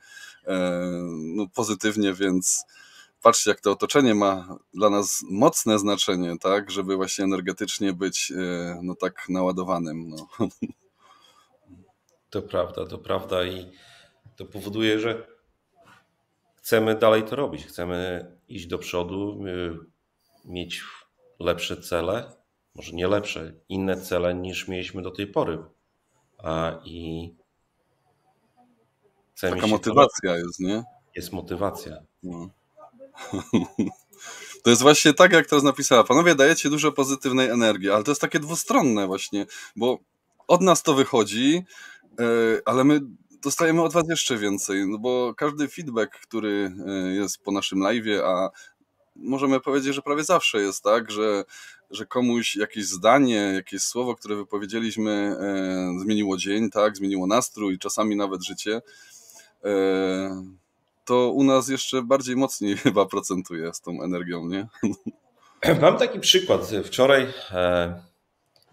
no, 1.10 1.46
pozytywnie, 1.54 2.12
więc 2.14 2.64
patrzcie, 3.22 3.50
jak 3.50 3.60
to 3.60 3.72
otoczenie 3.72 4.14
ma 4.14 4.58
dla 4.74 4.90
nas 4.90 5.24
mocne 5.30 5.78
znaczenie, 5.78 6.38
tak, 6.40 6.70
żeby 6.70 6.96
właśnie 6.96 7.24
energetycznie 7.24 7.92
być 7.92 8.32
no 8.82 8.94
tak 8.94 9.28
naładowanym. 9.28 10.08
No. 10.08 10.48
To 12.30 12.42
prawda, 12.42 12.86
to 12.86 12.98
prawda 12.98 13.44
i 13.44 13.72
to 14.36 14.44
powoduje, 14.44 14.98
że 14.98 15.26
chcemy 16.60 16.94
dalej 16.94 17.22
to 17.22 17.36
robić. 17.36 17.66
Chcemy 17.66 18.30
iść 18.48 18.66
do 18.66 18.78
przodu, 18.78 19.46
y, 19.46 19.78
mieć 20.44 20.82
lepsze 21.40 21.76
cele, 21.76 22.32
może 22.74 22.92
nie 22.92 23.08
lepsze, 23.08 23.52
inne 23.68 24.00
cele 24.00 24.34
niż 24.34 24.68
mieliśmy 24.68 25.02
do 25.02 25.10
tej 25.10 25.26
pory. 25.26 25.58
I 26.84 27.34
chcemy 29.34 29.56
Taka 29.56 29.66
motywacja 29.66 30.36
jest, 30.36 30.60
nie? 30.60 30.84
Jest 31.16 31.32
motywacja. 31.32 31.96
No. 32.22 32.48
To 34.62 34.70
jest 34.70 34.82
właśnie 34.82 35.14
tak, 35.14 35.32
jak 35.32 35.46
teraz 35.46 35.64
napisała. 35.64 36.04
Panowie, 36.04 36.34
dajecie 36.34 36.70
dużo 36.70 36.92
pozytywnej 36.92 37.48
energii, 37.48 37.90
ale 37.90 38.04
to 38.04 38.10
jest 38.10 38.20
takie 38.20 38.40
dwustronne 38.40 39.06
właśnie, 39.06 39.46
bo 39.76 39.98
od 40.48 40.60
nas 40.60 40.82
to 40.82 40.94
wychodzi, 40.94 41.64
y, 42.20 42.62
ale 42.64 42.84
my 42.84 43.00
dostajemy 43.42 43.82
od 43.82 43.92
Was 43.92 44.08
jeszcze 44.08 44.36
więcej, 44.36 44.88
no 44.88 44.98
bo 44.98 45.34
każdy 45.34 45.68
feedback, 45.68 46.10
który 46.20 46.72
e, 46.86 46.90
jest 47.14 47.42
po 47.42 47.52
naszym 47.52 47.78
live'ie, 47.78 48.20
a 48.24 48.50
możemy 49.16 49.60
powiedzieć, 49.60 49.94
że 49.94 50.02
prawie 50.02 50.24
zawsze 50.24 50.60
jest 50.60 50.84
tak, 50.84 51.10
że, 51.10 51.44
że 51.90 52.06
komuś 52.06 52.56
jakieś 52.56 52.84
zdanie, 52.84 53.34
jakieś 53.54 53.82
słowo, 53.82 54.14
które 54.14 54.36
wypowiedzieliśmy, 54.36 55.36
e, 55.40 56.00
zmieniło 56.02 56.36
dzień, 56.36 56.70
tak, 56.70 56.96
zmieniło 56.96 57.26
nastrój, 57.26 57.78
czasami 57.78 58.16
nawet 58.16 58.44
życie, 58.44 58.82
e, 59.64 60.44
to 61.04 61.30
u 61.30 61.44
nas 61.44 61.68
jeszcze 61.68 62.02
bardziej 62.02 62.36
mocniej 62.36 62.76
chyba 62.84 63.06
procentuje 63.06 63.74
z 63.74 63.80
tą 63.80 64.02
energią, 64.02 64.48
nie? 64.48 64.66
Mam 65.80 65.98
taki 65.98 66.20
przykład. 66.20 66.70
Wczoraj, 66.84 67.26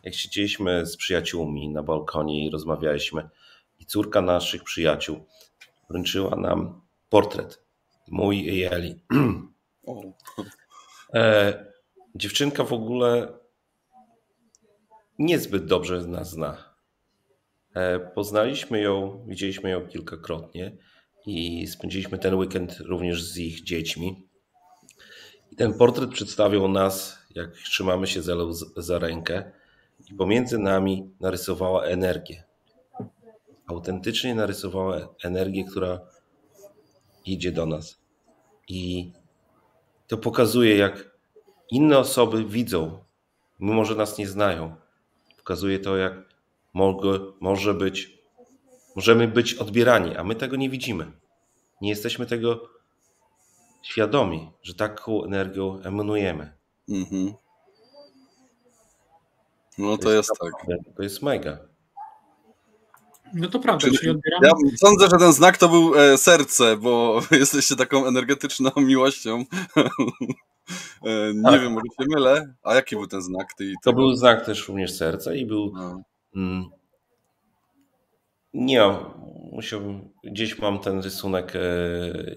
jak 0.03 0.13
siedzieliśmy 0.13 0.85
z 0.85 0.97
przyjaciółmi 0.97 1.69
na 1.69 1.83
balkonie 1.83 2.47
i 2.47 2.49
rozmawialiśmy, 2.49 3.29
i 3.79 3.85
córka 3.85 4.21
naszych 4.21 4.63
przyjaciół 4.63 5.25
wręczyła 5.89 6.35
nam 6.35 6.81
portret 7.09 7.63
mój 8.07 8.45
i 8.45 8.63
Eli. 8.63 8.99
E, 11.13 11.65
dziewczynka 12.15 12.63
w 12.63 12.73
ogóle 12.73 13.33
niezbyt 15.19 15.65
dobrze 15.65 16.07
nas 16.07 16.29
zna. 16.29 16.73
E, 17.73 17.99
poznaliśmy 17.99 18.81
ją, 18.81 19.25
widzieliśmy 19.27 19.69
ją 19.69 19.87
kilkakrotnie 19.87 20.77
i 21.25 21.67
spędziliśmy 21.67 22.17
ten 22.17 22.35
weekend 22.35 22.79
również 22.79 23.23
z 23.23 23.37
ich 23.37 23.63
dziećmi. 23.63 24.27
I 25.51 25.55
ten 25.55 25.73
portret 25.73 26.09
przedstawiał 26.09 26.67
nas, 26.67 27.17
jak 27.35 27.51
trzymamy 27.51 28.07
się 28.07 28.21
za, 28.21 28.33
za 28.77 28.99
rękę, 28.99 29.51
i 30.11 30.13
pomiędzy 30.13 30.57
nami 30.57 31.11
narysowała 31.19 31.83
energię 31.83 32.46
autentycznie 33.67 34.35
narysowała 34.35 35.07
energię, 35.23 35.65
która 35.65 35.99
idzie 37.25 37.51
do 37.51 37.65
nas. 37.65 37.97
I 38.67 39.11
to 40.07 40.17
pokazuje, 40.17 40.77
jak 40.77 41.17
inne 41.71 41.97
osoby 41.97 42.45
widzą, 42.45 42.99
mimo 43.59 43.85
że 43.85 43.95
nas 43.95 44.17
nie 44.17 44.27
znają. 44.27 44.75
Pokazuje 45.37 45.79
to, 45.79 45.97
jak 45.97 46.13
mogę, 46.73 47.19
może 47.39 47.73
być, 47.73 48.19
możemy 48.95 49.27
być 49.27 49.53
odbierani, 49.53 50.15
a 50.15 50.23
my 50.23 50.35
tego 50.35 50.55
nie 50.55 50.69
widzimy. 50.69 51.11
Nie 51.81 51.89
jesteśmy 51.89 52.25
tego 52.25 52.69
świadomi, 53.81 54.51
że 54.63 54.73
taką 54.73 55.23
energią 55.23 55.81
emanujemy. 55.83 56.57
Mhm. 56.89 57.33
No 59.77 59.97
to, 59.97 60.03
to 60.03 60.11
jest, 60.11 60.29
jest 60.29 60.41
tak. 60.41 60.95
To 60.95 61.03
jest 61.03 61.21
mega. 61.21 61.59
No 63.33 63.47
to 63.49 63.59
prawda, 63.59 63.81
czyli, 63.81 63.97
czyli 63.97 64.11
odbieramy... 64.11 64.47
Ja 64.47 64.77
sądzę, 64.77 65.05
że 65.05 65.17
ten 65.19 65.33
znak 65.33 65.57
to 65.57 65.69
był 65.69 65.95
e, 65.95 66.17
serce, 66.17 66.77
bo 66.77 67.21
jesteście 67.31 67.75
taką 67.75 68.07
energetyczną 68.07 68.71
miłością. 68.77 69.37
e, 71.05 71.33
nie 71.33 71.43
tak. 71.43 71.61
wiem, 71.61 71.71
może 71.71 71.85
się 71.99 72.05
mylę. 72.15 72.53
A 72.63 72.75
jaki 72.75 72.95
był 72.95 73.07
ten 73.07 73.21
znak? 73.21 73.47
Ty, 73.57 73.73
to 73.83 73.93
był 73.93 74.15
znak 74.15 74.45
też 74.45 74.67
również 74.67 74.93
serca 74.93 75.33
i 75.33 75.45
był... 75.45 75.71
No. 75.75 76.01
Mm, 76.35 76.65
nie 78.53 78.81
musiałbym, 79.51 80.09
gdzieś 80.23 80.59
mam 80.59 80.79
ten 80.79 81.01
rysunek, 81.01 81.55
e, 81.55 81.59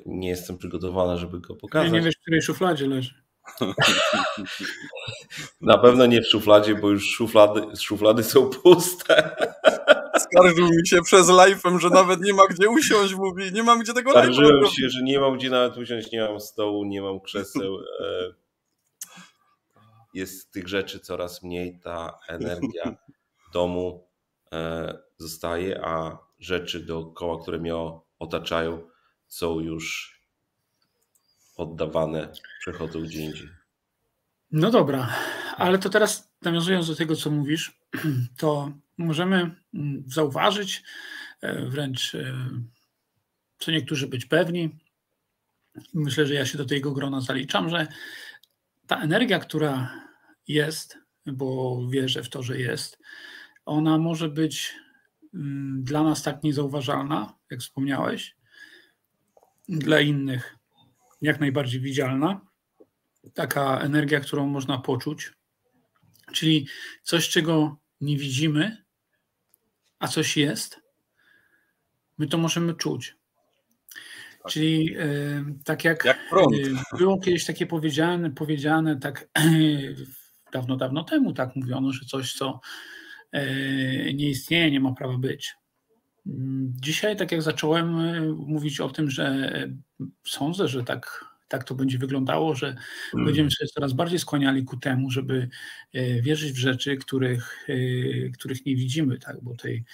nie 0.07 0.29
jestem 0.29 0.59
przygotowany, 0.59 1.19
żeby 1.19 1.41
go 1.41 1.55
pokazać. 1.55 1.93
Nie, 1.93 1.99
nie 1.99 2.05
wiesz, 2.05 2.17
w 2.17 2.21
której 2.21 2.43
szufladzie 2.43 2.87
leży. 2.87 3.15
Na 5.61 5.79
pewno 5.79 6.07
nie 6.07 6.23
w 6.23 6.27
szufladzie, 6.27 6.75
bo 6.75 6.91
już 6.91 7.11
szuflady, 7.11 7.77
szuflady 7.77 8.23
są 8.23 8.51
puste. 8.51 9.37
Skarżył 10.33 10.69
mi 10.69 10.89
się 10.89 11.03
przez 11.03 11.29
live'em, 11.29 11.79
że 11.79 11.91
nawet 11.91 12.21
nie 12.21 12.33
ma 12.33 12.47
gdzie 12.47 12.71
usiąść, 12.71 13.15
mówi, 13.15 13.53
nie 13.53 13.63
mam 13.63 13.81
gdzie 13.81 13.93
tego 13.95 14.11
live'a 14.11 14.23
Skarżyłem 14.23 14.67
się, 14.67 14.89
że 14.89 15.03
nie 15.03 15.21
mam 15.21 15.37
gdzie 15.37 15.51
nawet 15.51 15.77
usiąść, 15.77 16.13
nie 16.13 16.21
mam 16.21 16.41
stołu, 16.41 16.85
nie 16.85 17.03
mam 17.03 17.21
krzeseł. 17.21 17.79
E, 18.01 18.35
jest 20.15 20.53
tych 20.53 20.69
rzeczy 20.69 21.01
coraz 21.01 21.43
mniej, 21.43 21.81
ta 21.83 22.19
energia 22.29 22.97
domu 23.53 24.09
e, 24.53 24.99
zostaje, 25.19 25.85
a 25.85 26.19
rzeczy 26.39 26.81
dookoła, 26.81 27.43
które 27.43 27.59
mnie 27.59 27.75
otaczają, 28.19 28.89
są 29.29 29.61
już 29.61 30.15
oddawane, 31.57 32.33
przechodzą 32.61 33.01
gdzie 33.01 33.25
indziej. 33.25 33.49
No 34.53 34.71
dobra, 34.71 35.09
ale 35.57 35.79
to 35.79 35.91
teraz 35.91 36.30
nawiązując 36.43 36.87
do 36.87 36.97
tego, 36.97 37.17
co 37.17 37.31
mówisz, 37.31 37.81
to 38.39 38.73
możemy 38.99 39.55
mm, 39.75 40.05
zauważyć, 40.07 40.83
e, 41.41 41.67
wręcz 41.67 42.15
e, 42.15 42.35
co 43.59 43.71
niektórzy 43.71 44.09
być 44.09 44.27
pewni, 44.27 44.79
myślę, 45.95 46.27
że 46.27 46.35
ja 46.35 46.47
się 46.47 46.59
do 46.59 46.65
tego 46.65 46.93
grona 46.93 47.21
zaliczam, 47.21 47.71
że 47.71 47.87
ta 48.87 49.01
energia, 49.01 49.39
która 49.39 49.95
jest, 50.49 50.99
bo 51.27 51.81
wierzę 51.89 52.23
w 52.23 52.29
to, 52.29 52.43
że 52.43 52.59
jest, 52.59 52.99
ona 53.65 53.99
może 53.99 54.29
być 54.29 54.75
mm, 55.35 55.85
dla 55.85 56.03
nas 56.03 56.23
tak 56.23 56.43
niezauważalna, 56.43 57.35
jak 57.51 57.61
wspomniałeś, 57.61 58.37
dla 59.69 60.01
innych 60.01 60.57
jak 61.23 61.41
najbardziej 61.41 61.81
widzialna, 61.81 62.41
taka 63.35 63.79
energia, 63.79 64.21
którą 64.21 64.47
można 64.47 64.79
poczuć, 64.79 65.33
czyli 66.33 66.67
coś, 67.03 67.29
czego 67.29 67.77
nie 68.01 68.17
widzimy, 68.17 68.85
a 69.99 70.09
coś 70.09 70.37
jest, 70.37 70.81
my 72.19 72.27
to 72.27 72.39
możemy 72.39 72.75
czuć. 72.75 73.17
Tak. 74.43 74.53
Czyli 74.53 74.97
e, 74.99 75.05
tak 75.65 75.85
jak, 75.85 76.05
jak 76.05 76.17
e, 76.17 76.97
było 76.99 77.21
kiedyś 77.21 77.45
takie 77.45 77.67
powiedziane, 77.67 78.31
powiedziane 78.31 78.97
tak 78.97 79.29
dawno, 80.53 80.77
dawno 80.77 81.05
temu 81.05 81.33
tak 81.33 81.57
mówiono, 81.57 81.93
że 81.93 82.07
coś, 82.07 82.33
co 82.33 82.61
nie 84.15 84.29
istnieje, 84.29 84.71
nie 84.71 84.81
ma 84.81 84.93
prawa 84.93 85.19
być. 85.19 85.55
Dzisiaj, 86.83 87.17
tak 87.17 87.33
jak 87.33 87.43
zacząłem 87.43 87.95
mówić 88.37 88.81
o 88.81 88.89
tym, 88.89 89.11
że 89.11 89.51
sądzę, 90.27 90.69
że 90.69 90.85
tak 90.85 91.30
tak 91.51 91.65
to 91.65 91.75
będzie 91.75 91.99
wyglądało, 91.99 92.55
że 92.55 92.77
mm. 93.15 93.27
będziemy 93.27 93.51
się 93.51 93.67
coraz 93.67 93.93
bardziej 93.93 94.19
skłaniali 94.19 94.65
ku 94.65 94.77
temu, 94.77 95.11
żeby 95.11 95.49
e, 95.93 96.23
wierzyć 96.23 96.53
w 96.53 96.57
rzeczy, 96.57 96.97
których, 96.97 97.67
e, 97.69 97.75
których 98.31 98.67
nie 98.67 98.77
widzimy, 98.77 99.19
tak, 99.19 99.37
bo 99.43 99.57
tej 99.57 99.85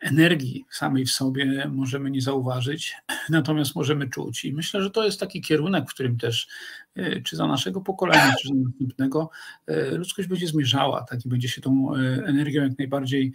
energii 0.00 0.64
samej 0.70 1.06
w 1.06 1.10
sobie 1.10 1.68
możemy 1.72 2.10
nie 2.10 2.20
zauważyć, 2.20 2.94
natomiast 3.28 3.74
możemy 3.74 4.08
czuć. 4.08 4.44
I 4.44 4.52
myślę, 4.52 4.82
że 4.82 4.90
to 4.90 5.04
jest 5.04 5.20
taki 5.20 5.40
kierunek, 5.40 5.90
w 5.90 5.94
którym 5.94 6.18
też, 6.18 6.48
e, 6.94 7.20
czy 7.20 7.36
za 7.36 7.46
naszego 7.46 7.80
pokolenia, 7.80 8.34
czy 8.42 8.48
za 8.48 8.54
następnego, 8.54 9.30
ludzkość 9.92 10.28
będzie 10.28 10.46
zmierzała, 10.46 11.04
tak, 11.10 11.26
i 11.26 11.28
będzie 11.28 11.48
się 11.48 11.60
tą 11.60 11.94
energią 12.26 12.62
jak 12.62 12.78
najbardziej 12.78 13.32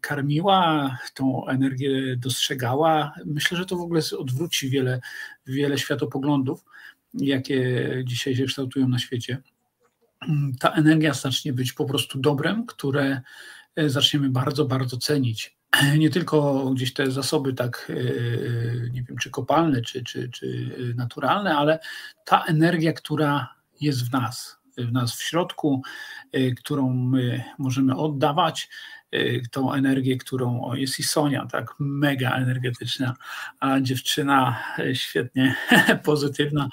karmiła, 0.00 0.98
tą 1.14 1.46
energię 1.46 2.16
dostrzegała. 2.16 3.12
Myślę, 3.26 3.58
że 3.58 3.66
to 3.66 3.76
w 3.76 3.80
ogóle 3.80 4.00
odwróci 4.18 4.70
wiele, 4.70 5.00
wiele 5.46 5.78
światopoglądów 5.78 6.64
jakie 7.14 7.88
dzisiaj 8.04 8.36
się 8.36 8.44
kształtują 8.44 8.88
na 8.88 8.98
świecie, 8.98 9.42
ta 10.60 10.72
energia 10.72 11.14
zacznie 11.14 11.52
być 11.52 11.72
po 11.72 11.84
prostu 11.84 12.18
dobrem, 12.18 12.66
które 12.66 13.20
e, 13.76 13.90
zaczniemy 13.90 14.30
bardzo, 14.30 14.64
bardzo 14.64 14.96
cenić. 14.96 15.59
Nie 15.98 16.10
tylko 16.10 16.64
gdzieś 16.70 16.92
te 16.92 17.10
zasoby 17.10 17.52
tak, 17.52 17.90
e, 17.90 17.94
nie 18.90 19.02
wiem, 19.02 19.16
czy 19.20 19.30
kopalne, 19.30 19.82
czy, 19.82 20.04
czy, 20.04 20.28
czy 20.28 20.70
naturalne, 20.96 21.56
ale 21.56 21.78
ta 22.24 22.44
energia, 22.44 22.92
która 22.92 23.54
jest 23.80 24.08
w 24.08 24.12
nas, 24.12 24.58
w 24.78 24.92
nas 24.92 25.16
w 25.16 25.22
środku, 25.22 25.82
e, 26.32 26.50
którą 26.50 26.94
my 26.94 27.44
możemy 27.58 27.96
oddawać, 27.96 28.68
tą 29.50 29.72
energię, 29.72 30.16
którą 30.16 30.64
o, 30.64 30.76
jest 30.76 30.98
i 30.98 31.02
Sonia, 31.02 31.46
tak, 31.46 31.74
mega 31.78 32.30
energetyczna, 32.30 33.16
a 33.60 33.80
dziewczyna 33.80 34.62
świetnie 34.94 35.54
pozytywna, 36.04 36.68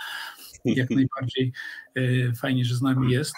jak 0.65 0.89
najbardziej 0.89 1.53
e, 1.95 2.33
fajnie, 2.33 2.65
że 2.65 2.75
z 2.75 2.81
nami 2.81 3.11
jest. 3.11 3.35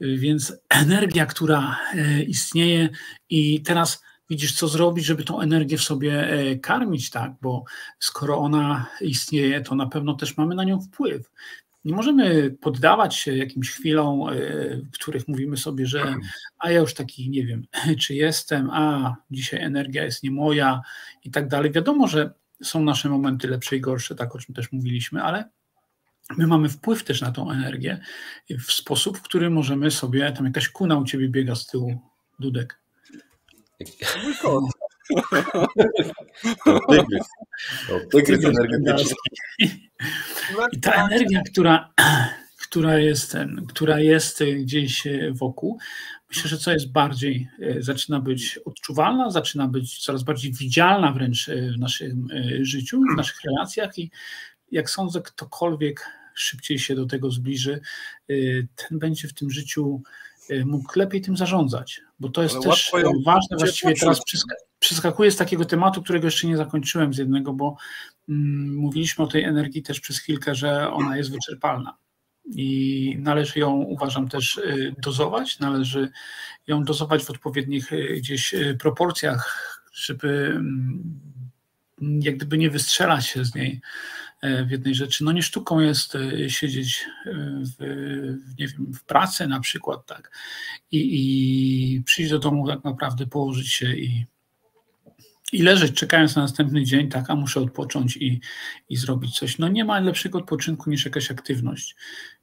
Więc 0.00 0.56
energia, 0.68 1.26
która 1.26 1.78
e, 1.94 2.22
istnieje 2.22 2.88
i 3.30 3.62
teraz 3.62 4.02
widzisz, 4.30 4.52
co 4.52 4.68
zrobić, 4.68 5.04
żeby 5.04 5.24
tą 5.24 5.40
energię 5.40 5.78
w 5.78 5.82
sobie 5.82 6.28
e, 6.28 6.56
karmić, 6.56 7.10
tak? 7.10 7.32
Bo 7.42 7.64
skoro 7.98 8.38
ona 8.38 8.86
istnieje, 9.00 9.60
to 9.60 9.74
na 9.74 9.86
pewno 9.86 10.14
też 10.14 10.36
mamy 10.36 10.54
na 10.54 10.64
nią 10.64 10.80
wpływ. 10.80 11.30
Nie 11.84 11.94
możemy 11.94 12.50
poddawać 12.50 13.16
się 13.16 13.36
jakimś 13.36 13.70
chwilom, 13.70 14.20
w 14.92 14.94
których 14.94 15.28
mówimy 15.28 15.56
sobie, 15.56 15.86
że 15.86 16.16
a 16.58 16.70
ja 16.70 16.80
już 16.80 16.94
taki 16.94 17.30
nie 17.30 17.46
wiem, 17.46 17.66
czy 18.00 18.14
jestem, 18.14 18.70
a 18.70 19.16
dzisiaj 19.30 19.62
energia 19.62 20.04
jest 20.04 20.22
nie 20.22 20.30
moja 20.30 20.80
i 21.24 21.30
tak 21.30 21.48
dalej. 21.48 21.72
Wiadomo, 21.72 22.08
że 22.08 22.32
są 22.62 22.84
nasze 22.84 23.08
momenty 23.08 23.48
lepsze 23.48 23.76
i 23.76 23.80
gorsze, 23.80 24.14
tak 24.14 24.34
o 24.34 24.38
czym 24.38 24.54
też 24.54 24.72
mówiliśmy, 24.72 25.22
ale 25.22 25.50
my 26.36 26.46
mamy 26.46 26.68
wpływ 26.68 27.04
też 27.04 27.20
na 27.20 27.32
tą 27.32 27.50
energię 27.50 28.00
w 28.50 28.72
sposób, 28.72 29.18
w 29.18 29.22
który 29.22 29.50
możemy 29.50 29.90
sobie, 29.90 30.32
tam 30.32 30.46
jakaś 30.46 30.68
kuna 30.68 30.98
u 30.98 31.04
ciebie 31.04 31.28
biega 31.28 31.54
z 31.54 31.66
tyłu, 31.66 32.00
Dudek. 32.38 32.80
Mój 34.24 34.34
kot. 34.34 34.64
tygrys 38.10 38.44
energetyczny. 38.44 39.16
I 40.72 40.80
ta 40.80 41.06
energia, 41.06 41.42
która, 41.52 41.92
która, 42.62 42.98
jest 42.98 43.32
ten, 43.32 43.66
która 43.68 44.00
jest 44.00 44.44
gdzieś 44.60 45.02
wokół, 45.32 45.78
myślę, 46.30 46.50
że 46.50 46.58
co 46.58 46.72
jest 46.72 46.92
bardziej, 46.92 47.48
e, 47.62 47.82
zaczyna 47.82 48.20
być 48.20 48.58
odczuwalna, 48.58 49.30
zaczyna 49.30 49.68
być 49.68 49.98
coraz 49.98 50.22
bardziej 50.22 50.52
widzialna 50.52 51.12
wręcz 51.12 51.48
e, 51.48 51.72
w 51.72 51.78
naszym 51.78 52.28
e, 52.32 52.64
życiu, 52.64 53.00
w 53.14 53.16
naszych 53.16 53.44
relacjach 53.44 53.98
i 53.98 54.10
jak 54.70 54.90
sądzę, 54.90 55.20
ktokolwiek 55.20 56.06
szybciej 56.34 56.78
się 56.78 56.94
do 56.94 57.06
tego 57.06 57.30
zbliży, 57.30 57.80
ten 58.76 58.98
będzie 58.98 59.28
w 59.28 59.34
tym 59.34 59.50
życiu 59.50 60.02
mógł 60.64 60.98
lepiej 60.98 61.20
tym 61.20 61.36
zarządzać, 61.36 62.00
bo 62.20 62.28
to 62.28 62.42
jest 62.42 62.54
Ale 62.54 62.64
też 62.64 62.92
ważne. 63.24 63.56
Właściwie 63.58 63.94
teraz 63.94 64.20
przeskakuję 64.78 65.30
z 65.30 65.36
takiego 65.36 65.64
tematu, 65.64 66.02
którego 66.02 66.26
jeszcze 66.26 66.46
nie 66.46 66.56
zakończyłem 66.56 67.14
z 67.14 67.18
jednego, 67.18 67.52
bo 67.52 67.76
mm, 68.28 68.74
mówiliśmy 68.74 69.24
o 69.24 69.26
tej 69.26 69.44
energii 69.44 69.82
też 69.82 70.00
przez 70.00 70.18
chwilkę, 70.18 70.54
że 70.54 70.90
ona 70.90 71.16
jest 71.16 71.30
wyczerpalna. 71.30 71.96
I 72.44 73.16
należy 73.18 73.60
ją, 73.60 73.72
uważam, 73.72 74.28
też 74.28 74.56
y, 74.56 74.94
dozować, 74.98 75.58
należy 75.58 76.10
ją 76.66 76.84
dozować 76.84 77.24
w 77.24 77.30
odpowiednich 77.30 77.90
gdzieś 78.16 78.54
proporcjach, 78.80 79.80
żeby 79.92 80.46
mm, 80.46 81.20
jak 82.00 82.36
gdyby 82.36 82.58
nie 82.58 82.70
wystrzelać 82.70 83.26
się 83.26 83.44
z 83.44 83.54
niej 83.54 83.80
w 84.42 84.70
jednej 84.70 84.94
rzeczy. 84.94 85.24
No 85.24 85.32
nie 85.32 85.42
sztuką 85.42 85.80
jest 85.80 86.14
e, 86.14 86.50
siedzieć 86.50 87.06
e, 87.26 87.32
w, 87.78 87.84
nie 88.58 88.68
wiem, 88.68 88.92
w 88.92 89.04
pracy 89.04 89.46
na 89.46 89.60
przykład, 89.60 90.06
tak, 90.06 90.30
i, 90.90 90.98
i 91.96 92.02
przyjść 92.02 92.30
do 92.30 92.38
domu 92.38 92.66
tak 92.66 92.84
naprawdę, 92.84 93.26
położyć 93.26 93.68
się 93.68 93.96
i, 93.96 94.26
i 95.52 95.62
leżeć 95.62 95.92
czekając 95.92 96.36
na 96.36 96.42
następny 96.42 96.84
dzień, 96.84 97.08
tak, 97.08 97.30
a 97.30 97.34
muszę 97.34 97.60
odpocząć 97.60 98.16
i, 98.16 98.40
i 98.88 98.96
zrobić 98.96 99.38
coś. 99.38 99.58
No 99.58 99.68
nie 99.68 99.84
ma 99.84 100.00
lepszego 100.00 100.38
odpoczynku 100.38 100.90
niż 100.90 101.04
jakaś 101.04 101.30
aktywność. 101.30 101.96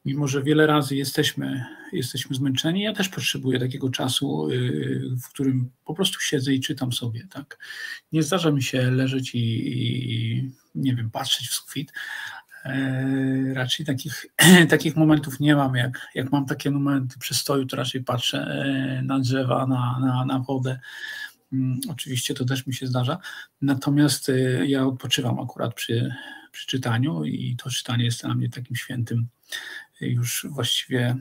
Mimo, 0.05 0.27
że 0.27 0.43
wiele 0.43 0.67
razy 0.67 0.95
jesteśmy, 0.95 1.65
jesteśmy 1.93 2.35
zmęczeni, 2.35 2.81
ja 2.81 2.93
też 2.93 3.09
potrzebuję 3.09 3.59
takiego 3.59 3.89
czasu, 3.89 4.49
y, 4.49 5.01
w 5.23 5.29
którym 5.29 5.71
po 5.85 5.93
prostu 5.93 6.19
siedzę 6.19 6.53
i 6.53 6.59
czytam 6.59 6.93
sobie, 6.93 7.27
tak. 7.29 7.59
Nie 8.11 8.23
zdarza 8.23 8.51
mi 8.51 8.63
się 8.63 8.91
leżeć 8.91 9.35
i, 9.35 9.39
i 9.39 10.51
nie 10.75 10.95
wiem, 10.95 11.11
patrzeć 11.11 11.47
w 11.49 11.53
sufit, 11.53 11.93
e, 12.65 13.53
raczej 13.53 13.85
takich, 13.85 14.25
takich 14.69 14.95
momentów 14.95 15.39
nie 15.39 15.55
mam. 15.55 15.75
Jak, 15.75 16.07
jak 16.15 16.31
mam 16.31 16.45
takie 16.45 16.71
momenty 16.71 17.19
przystoju, 17.19 17.65
to 17.65 17.77
raczej 17.77 18.03
patrzę 18.03 18.37
e, 18.39 19.01
na 19.01 19.19
drzewa, 19.19 19.67
na, 19.67 19.99
na, 19.99 20.25
na 20.25 20.39
wodę. 20.39 20.79
Mm, 21.53 21.79
oczywiście 21.89 22.33
to 22.33 22.45
też 22.45 22.67
mi 22.67 22.73
się 22.73 22.87
zdarza. 22.87 23.17
Natomiast 23.61 24.29
y, 24.29 24.65
ja 24.67 24.85
odpoczywam 24.85 25.39
akurat 25.39 25.73
przy, 25.73 26.15
przy 26.51 26.67
czytaniu 26.67 27.23
i 27.23 27.55
to 27.55 27.69
czytanie 27.69 28.05
jest 28.05 28.21
dla 28.21 28.35
mnie 28.35 28.49
takim 28.49 28.75
świętym 28.75 29.27
już 30.01 30.47
właściwie, 30.49 31.15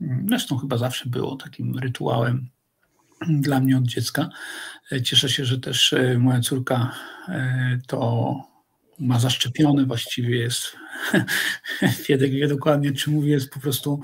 mm, 0.00 0.26
zresztą 0.28 0.58
chyba 0.58 0.78
zawsze 0.78 1.08
było 1.08 1.36
takim 1.36 1.78
rytuałem 1.78 2.48
dla 3.28 3.60
mnie 3.60 3.76
od 3.76 3.84
dziecka. 3.84 4.28
Cieszę 5.04 5.28
się, 5.28 5.44
że 5.44 5.60
też 5.60 5.92
y, 5.92 6.18
moja 6.18 6.40
córka 6.40 6.92
y, 7.28 7.32
to 7.86 8.34
ma 9.00 9.18
zaszczepione, 9.18 9.86
właściwie 9.86 10.36
jest, 10.38 10.76
Fiedek 12.04 12.30
wie 12.30 12.48
dokładnie, 12.48 12.92
czy 12.92 13.10
mówię, 13.10 13.30
jest 13.30 13.50
po 13.50 13.60
prostu 13.60 14.00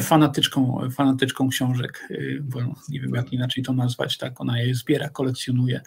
fanatyczką, 0.00 0.80
fanatyczką 0.90 1.48
książek, 1.48 2.08
bo 2.40 2.60
nie 2.88 3.00
wiem 3.00 3.14
jak 3.14 3.32
inaczej 3.32 3.64
to 3.64 3.72
nazwać, 3.72 4.18
tak, 4.18 4.40
ona 4.40 4.60
je 4.60 4.74
zbiera, 4.74 5.08
kolekcjonuje 5.08 5.80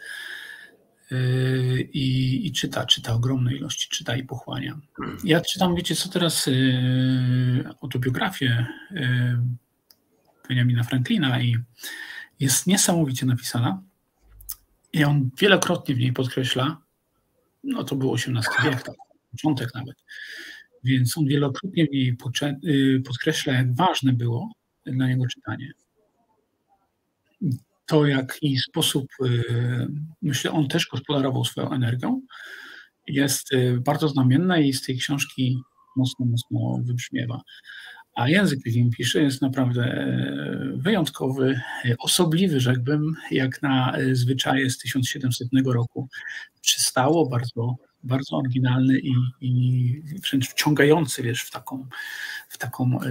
yy, 1.11 1.81
i, 1.81 2.47
i 2.47 2.51
czyta, 2.51 2.85
czyta 2.85 3.13
ogromne 3.13 3.53
ilości, 3.53 3.89
czyta 3.89 4.15
i 4.15 4.23
pochłania. 4.23 4.79
Ja 5.23 5.41
czytam, 5.41 5.75
wiecie 5.75 5.95
co 5.95 6.09
teraz, 6.09 6.47
yy, 6.47 6.53
autobiografię 7.81 8.65
yy, 8.91 9.37
Benjamina 10.47 10.83
Franklina 10.83 11.41
i 11.41 11.57
jest 12.39 12.67
niesamowicie 12.67 13.25
napisana 13.25 13.81
i 14.93 15.03
on 15.03 15.29
wielokrotnie 15.39 15.95
w 15.95 15.99
niej 15.99 16.13
podkreśla, 16.13 16.80
no 17.63 17.83
to 17.83 17.95
był 17.95 18.15
XVIII 18.15 18.35
wiek, 18.63 18.83
tak, 18.83 18.95
początek 19.31 19.73
nawet. 19.75 19.95
Więc 20.83 21.17
on 21.17 21.25
wielokrotnie 21.25 21.87
mi 21.91 22.17
y, 22.65 23.01
podkreśla, 23.07 23.53
jak 23.53 23.75
ważne 23.75 24.13
było 24.13 24.51
dla 24.85 25.07
niego 25.07 25.23
czytanie. 25.27 25.71
To, 27.85 28.05
jaki 28.05 28.57
sposób, 28.57 29.07
y, 29.25 29.43
myślę, 30.21 30.51
on 30.51 30.67
też 30.67 30.87
gospodarował 30.87 31.45
swoją 31.45 31.71
energią, 31.71 32.21
jest 33.07 33.53
y, 33.53 33.79
bardzo 33.85 34.07
znamienne 34.07 34.63
i 34.63 34.73
z 34.73 34.85
tej 34.85 34.97
książki 34.97 35.57
mocno, 35.95 36.25
mocno 36.25 36.79
wybrzmiewa. 36.83 37.41
A 38.15 38.29
język, 38.29 38.59
jakim 38.65 38.91
pisze, 38.91 39.21
jest 39.21 39.41
naprawdę 39.41 39.83
e, 39.83 40.73
wyjątkowy, 40.75 41.61
osobliwy, 41.99 42.59
rzekłbym, 42.59 43.15
jak 43.31 43.61
na 43.61 43.97
e, 43.97 44.15
zwyczaje 44.15 44.69
z 44.69 44.77
1700 44.77 45.49
roku. 45.65 46.07
Przystało, 46.61 47.29
bardzo, 47.29 47.75
bardzo 48.03 48.37
oryginalny 48.37 48.99
i, 48.99 49.13
i 49.41 50.03
wręcz 50.29 50.49
wciągający, 50.49 51.23
wiesz, 51.23 51.43
w 51.43 51.51
taką, 51.51 51.87
w 52.49 52.57
taką 52.57 52.99
e, 53.01 53.09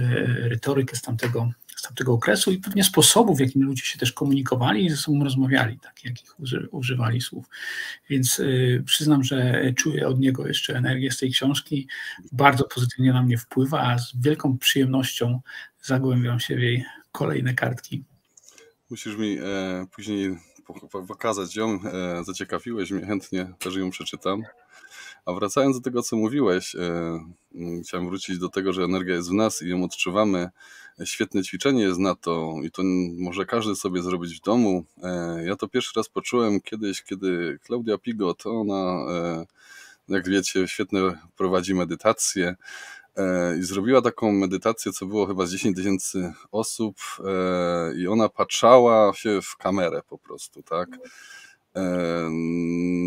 retorykę 0.49 0.95
z 0.95 1.01
tamtego, 1.01 1.51
z 1.81 1.83
tamtego 1.83 2.13
okresu 2.13 2.51
i 2.51 2.57
pewnie 2.57 2.83
sposobów, 2.83 3.37
w 3.37 3.41
jakim 3.41 3.63
ludzie 3.63 3.83
się 3.85 3.99
też 3.99 4.13
komunikowali 4.13 4.85
i 4.85 4.89
ze 4.89 4.97
sobą 4.97 5.23
rozmawiali, 5.23 5.79
tak, 5.79 6.03
jakich 6.03 6.35
używali 6.71 7.21
słów. 7.21 7.45
Więc 8.09 8.39
y, 8.39 8.83
przyznam, 8.85 9.23
że 9.23 9.61
czuję 9.75 10.07
od 10.07 10.19
niego 10.19 10.47
jeszcze 10.47 10.77
energię 10.77 11.11
z 11.11 11.17
tej 11.17 11.31
książki. 11.31 11.87
Bardzo 12.31 12.63
pozytywnie 12.63 13.13
na 13.13 13.23
mnie 13.23 13.37
wpływa, 13.37 13.81
a 13.81 13.99
z 13.99 14.13
wielką 14.21 14.57
przyjemnością 14.57 15.41
zagłębiam 15.81 16.39
się 16.39 16.55
w 16.55 16.59
jej 16.59 16.85
kolejne 17.11 17.53
kartki. 17.53 18.03
Musisz 18.89 19.17
mi 19.17 19.37
e, 19.37 19.85
później 19.95 20.37
pokazać 21.07 21.55
ją, 21.55 21.79
e, 21.83 22.23
zaciekawiłeś 22.23 22.91
mnie, 22.91 23.05
chętnie 23.05 23.53
też 23.59 23.75
ją 23.75 23.89
przeczytam. 23.89 24.43
A 25.25 25.33
wracając 25.33 25.77
do 25.77 25.81
tego, 25.81 26.01
co 26.01 26.15
mówiłeś, 26.15 26.75
e, 26.75 26.79
chciałem 27.83 28.07
wrócić 28.07 28.37
do 28.37 28.49
tego, 28.49 28.73
że 28.73 28.83
energia 28.83 29.15
jest 29.15 29.29
w 29.29 29.33
nas 29.33 29.61
i 29.61 29.69
ją 29.69 29.83
odczuwamy. 29.83 30.49
Świetne 31.05 31.43
ćwiczenie 31.43 31.83
jest 31.83 31.99
na 31.99 32.15
to 32.15 32.55
i 32.63 32.71
to 32.71 32.81
może 33.17 33.45
każdy 33.45 33.75
sobie 33.75 34.01
zrobić 34.01 34.37
w 34.39 34.41
domu. 34.41 34.85
E, 35.03 35.43
ja 35.45 35.55
to 35.55 35.67
pierwszy 35.67 35.91
raz 35.95 36.09
poczułem 36.09 36.61
kiedyś, 36.61 37.03
kiedy 37.03 37.59
Klaudia 37.63 37.97
Pigo, 37.97 38.33
to 38.33 38.51
ona, 38.51 39.11
e, 39.13 39.45
jak 40.07 40.29
wiecie, 40.29 40.67
świetnie 40.67 40.99
prowadzi 41.37 41.75
medytację 41.75 42.55
i 43.59 43.63
zrobiła 43.63 44.01
taką 44.01 44.31
medytację, 44.31 44.91
co 44.91 45.05
było 45.05 45.25
chyba 45.25 45.45
z 45.45 45.51
10 45.51 45.77
tysięcy 45.77 46.33
osób 46.51 46.95
i 47.97 48.07
ona 48.07 48.29
patrzała 48.29 49.13
się 49.13 49.41
w 49.41 49.57
kamerę 49.57 50.01
po 50.09 50.17
prostu, 50.17 50.63
tak? 50.63 50.89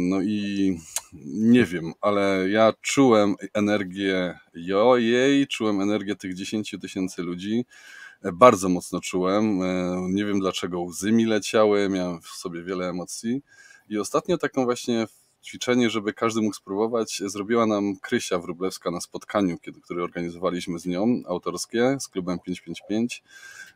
No 0.08 0.22
i 0.22 0.78
nie 1.24 1.64
wiem, 1.64 1.92
ale 2.00 2.46
ja 2.50 2.72
czułem 2.80 3.34
energię 3.54 4.38
jej, 4.96 5.46
czułem 5.46 5.80
energię 5.80 6.16
tych 6.16 6.34
10 6.34 6.76
tysięcy 6.80 7.22
ludzi. 7.22 7.64
E, 8.24 8.32
bardzo 8.32 8.68
mocno 8.68 9.00
czułem. 9.00 9.62
E, 9.62 9.96
nie 10.10 10.24
wiem 10.24 10.40
dlaczego 10.40 10.80
łzy 10.80 11.12
mi 11.12 11.24
leciały, 11.24 11.88
miałem 11.88 12.20
w 12.20 12.26
sobie 12.26 12.62
wiele 12.62 12.88
emocji. 12.88 13.42
I 13.88 13.98
ostatnio 13.98 14.38
taką 14.38 14.64
właśnie 14.64 15.06
ćwiczenie, 15.44 15.90
żeby 15.90 16.12
każdy 16.12 16.42
mógł 16.42 16.56
spróbować, 16.56 17.22
zrobiła 17.26 17.66
nam 17.66 17.96
Krysia 17.96 18.38
Wróblewska 18.38 18.90
na 18.90 19.00
spotkaniu, 19.00 19.58
kiedy, 19.58 19.80
które 19.80 20.04
organizowaliśmy 20.04 20.78
z 20.78 20.86
nią, 20.86 21.22
autorskie, 21.26 21.96
z 22.00 22.08
klubem 22.08 22.38
555, 22.38 23.22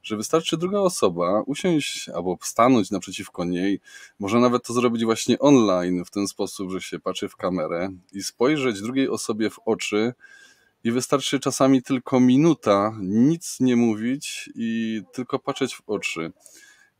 że 0.03 0.17
wystarczy 0.17 0.57
druga 0.57 0.79
osoba 0.79 1.43
usiąść 1.47 2.09
albo 2.09 2.39
stanąć 2.43 2.91
naprzeciwko 2.91 3.45
niej, 3.45 3.81
może 4.19 4.41
nawet 4.41 4.67
to 4.67 4.73
zrobić 4.73 5.05
właśnie 5.05 5.39
online, 5.39 6.05
w 6.05 6.11
ten 6.11 6.29
sposób, 6.29 6.71
że 6.71 6.81
się 6.81 6.99
patrzy 6.99 7.29
w 7.29 7.37
kamerę 7.37 7.89
i 8.13 8.23
spojrzeć 8.23 8.81
drugiej 8.81 9.09
osobie 9.09 9.51
w 9.51 9.59
oczy, 9.65 10.15
i 10.85 10.93
wystarczy 10.93 11.41
czasami 11.41 11.83
tylko 11.83 12.21
minuta, 12.21 12.97
nic 13.01 13.61
nie 13.61 13.77
mówić 13.77 14.51
i 14.55 15.03
tylko 15.13 15.39
patrzeć 15.39 15.75
w 15.75 15.83
oczy. 15.87 16.33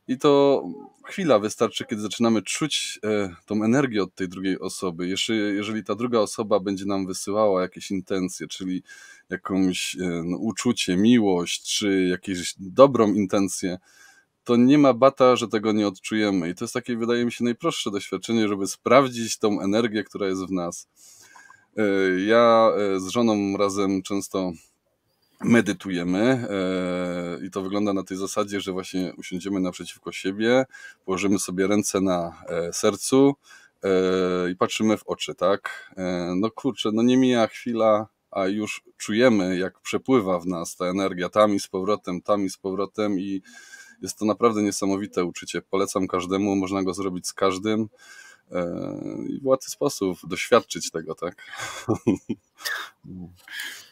I 0.09 0.17
to 0.17 0.63
chwila 1.03 1.39
wystarczy, 1.39 1.85
kiedy 1.85 2.01
zaczynamy 2.01 2.41
czuć 2.41 2.99
e, 3.03 3.35
tą 3.45 3.63
energię 3.63 4.03
od 4.03 4.15
tej 4.15 4.29
drugiej 4.29 4.59
osoby. 4.59 5.07
Jeszcze, 5.07 5.33
jeżeli 5.33 5.83
ta 5.83 5.95
druga 5.95 6.19
osoba 6.19 6.59
będzie 6.59 6.85
nam 6.85 7.05
wysyłała 7.05 7.61
jakieś 7.61 7.91
intencje, 7.91 8.47
czyli 8.47 8.83
jakąś 9.29 9.95
e, 9.95 10.23
no, 10.25 10.37
uczucie, 10.37 10.97
miłość, 10.97 11.77
czy 11.77 12.07
jakąś 12.07 12.55
dobrą 12.57 13.13
intencję, 13.13 13.77
to 14.43 14.55
nie 14.55 14.77
ma 14.77 14.93
bata, 14.93 15.35
że 15.35 15.47
tego 15.47 15.71
nie 15.71 15.87
odczujemy. 15.87 16.49
I 16.49 16.55
to 16.55 16.63
jest 16.63 16.73
takie, 16.73 16.97
wydaje 16.97 17.25
mi 17.25 17.31
się, 17.31 17.43
najprostsze 17.43 17.91
doświadczenie, 17.91 18.47
żeby 18.47 18.67
sprawdzić 18.67 19.37
tą 19.37 19.61
energię, 19.61 20.03
która 20.03 20.27
jest 20.27 20.47
w 20.47 20.51
nas. 20.51 20.87
E, 21.77 21.83
ja 22.19 22.71
z 22.97 23.07
żoną 23.07 23.57
razem 23.57 24.01
często 24.01 24.51
medytujemy 25.43 26.19
e, 26.19 27.45
i 27.45 27.51
to 27.51 27.61
wygląda 27.61 27.93
na 27.93 28.03
tej 28.03 28.17
zasadzie, 28.17 28.61
że 28.61 28.71
właśnie 28.71 29.13
usiądziemy 29.17 29.59
naprzeciwko 29.59 30.11
siebie, 30.11 30.65
położymy 31.05 31.39
sobie 31.39 31.67
ręce 31.67 32.01
na 32.01 32.43
e, 32.47 32.73
sercu 32.73 33.35
e, 33.83 33.89
i 34.51 34.55
patrzymy 34.55 34.97
w 34.97 35.07
oczy, 35.07 35.35
tak? 35.35 35.93
No 36.35 36.51
kurczę, 36.51 36.89
no 36.93 37.03
nie 37.03 37.17
mija 37.17 37.47
chwila, 37.47 38.07
a 38.31 38.47
już 38.47 38.83
czujemy, 38.97 39.57
jak 39.57 39.79
przepływa 39.79 40.39
w 40.39 40.47
nas 40.47 40.75
ta 40.75 40.85
energia 40.85 41.29
tam 41.29 41.55
i 41.55 41.59
z 41.59 41.67
powrotem, 41.67 42.21
tam 42.21 42.45
i 42.45 42.49
z 42.49 42.57
powrotem 42.57 43.19
i 43.19 43.41
jest 44.01 44.17
to 44.17 44.25
naprawdę 44.25 44.61
niesamowite 44.61 45.25
uczucie. 45.25 45.61
Polecam 45.61 46.07
każdemu, 46.07 46.55
można 46.55 46.83
go 46.83 46.93
zrobić 46.93 47.27
z 47.27 47.33
każdym 47.33 47.89
i 49.29 49.39
w 49.41 49.45
łatwy 49.45 49.71
sposób 49.71 50.17
doświadczyć 50.27 50.91
tego, 50.91 51.15
tak? 51.15 51.35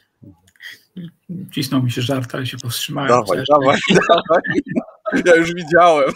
Cisnął 1.51 1.83
mi 1.83 1.91
się 1.91 2.01
żart, 2.01 2.36
ale 2.36 2.45
się 2.45 2.57
powstrzymałem. 2.57 3.10
Dawaj, 3.10 3.43
dawaj, 3.49 3.79
dawaj. 4.10 4.41
Ja 5.25 5.36
już 5.36 5.53
widziałem. 5.53 6.12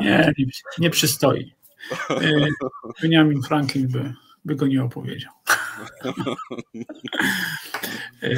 Nie, 0.00 0.32
nie, 0.38 0.46
nie 0.78 0.90
przystoi. 0.90 1.54
E, 2.10 2.46
Benjamin 3.02 3.42
Franklin 3.42 3.88
by, 3.88 4.14
by 4.44 4.56
go 4.56 4.66
nie 4.66 4.84
opowiedział. 4.84 5.32
E, 8.22 8.30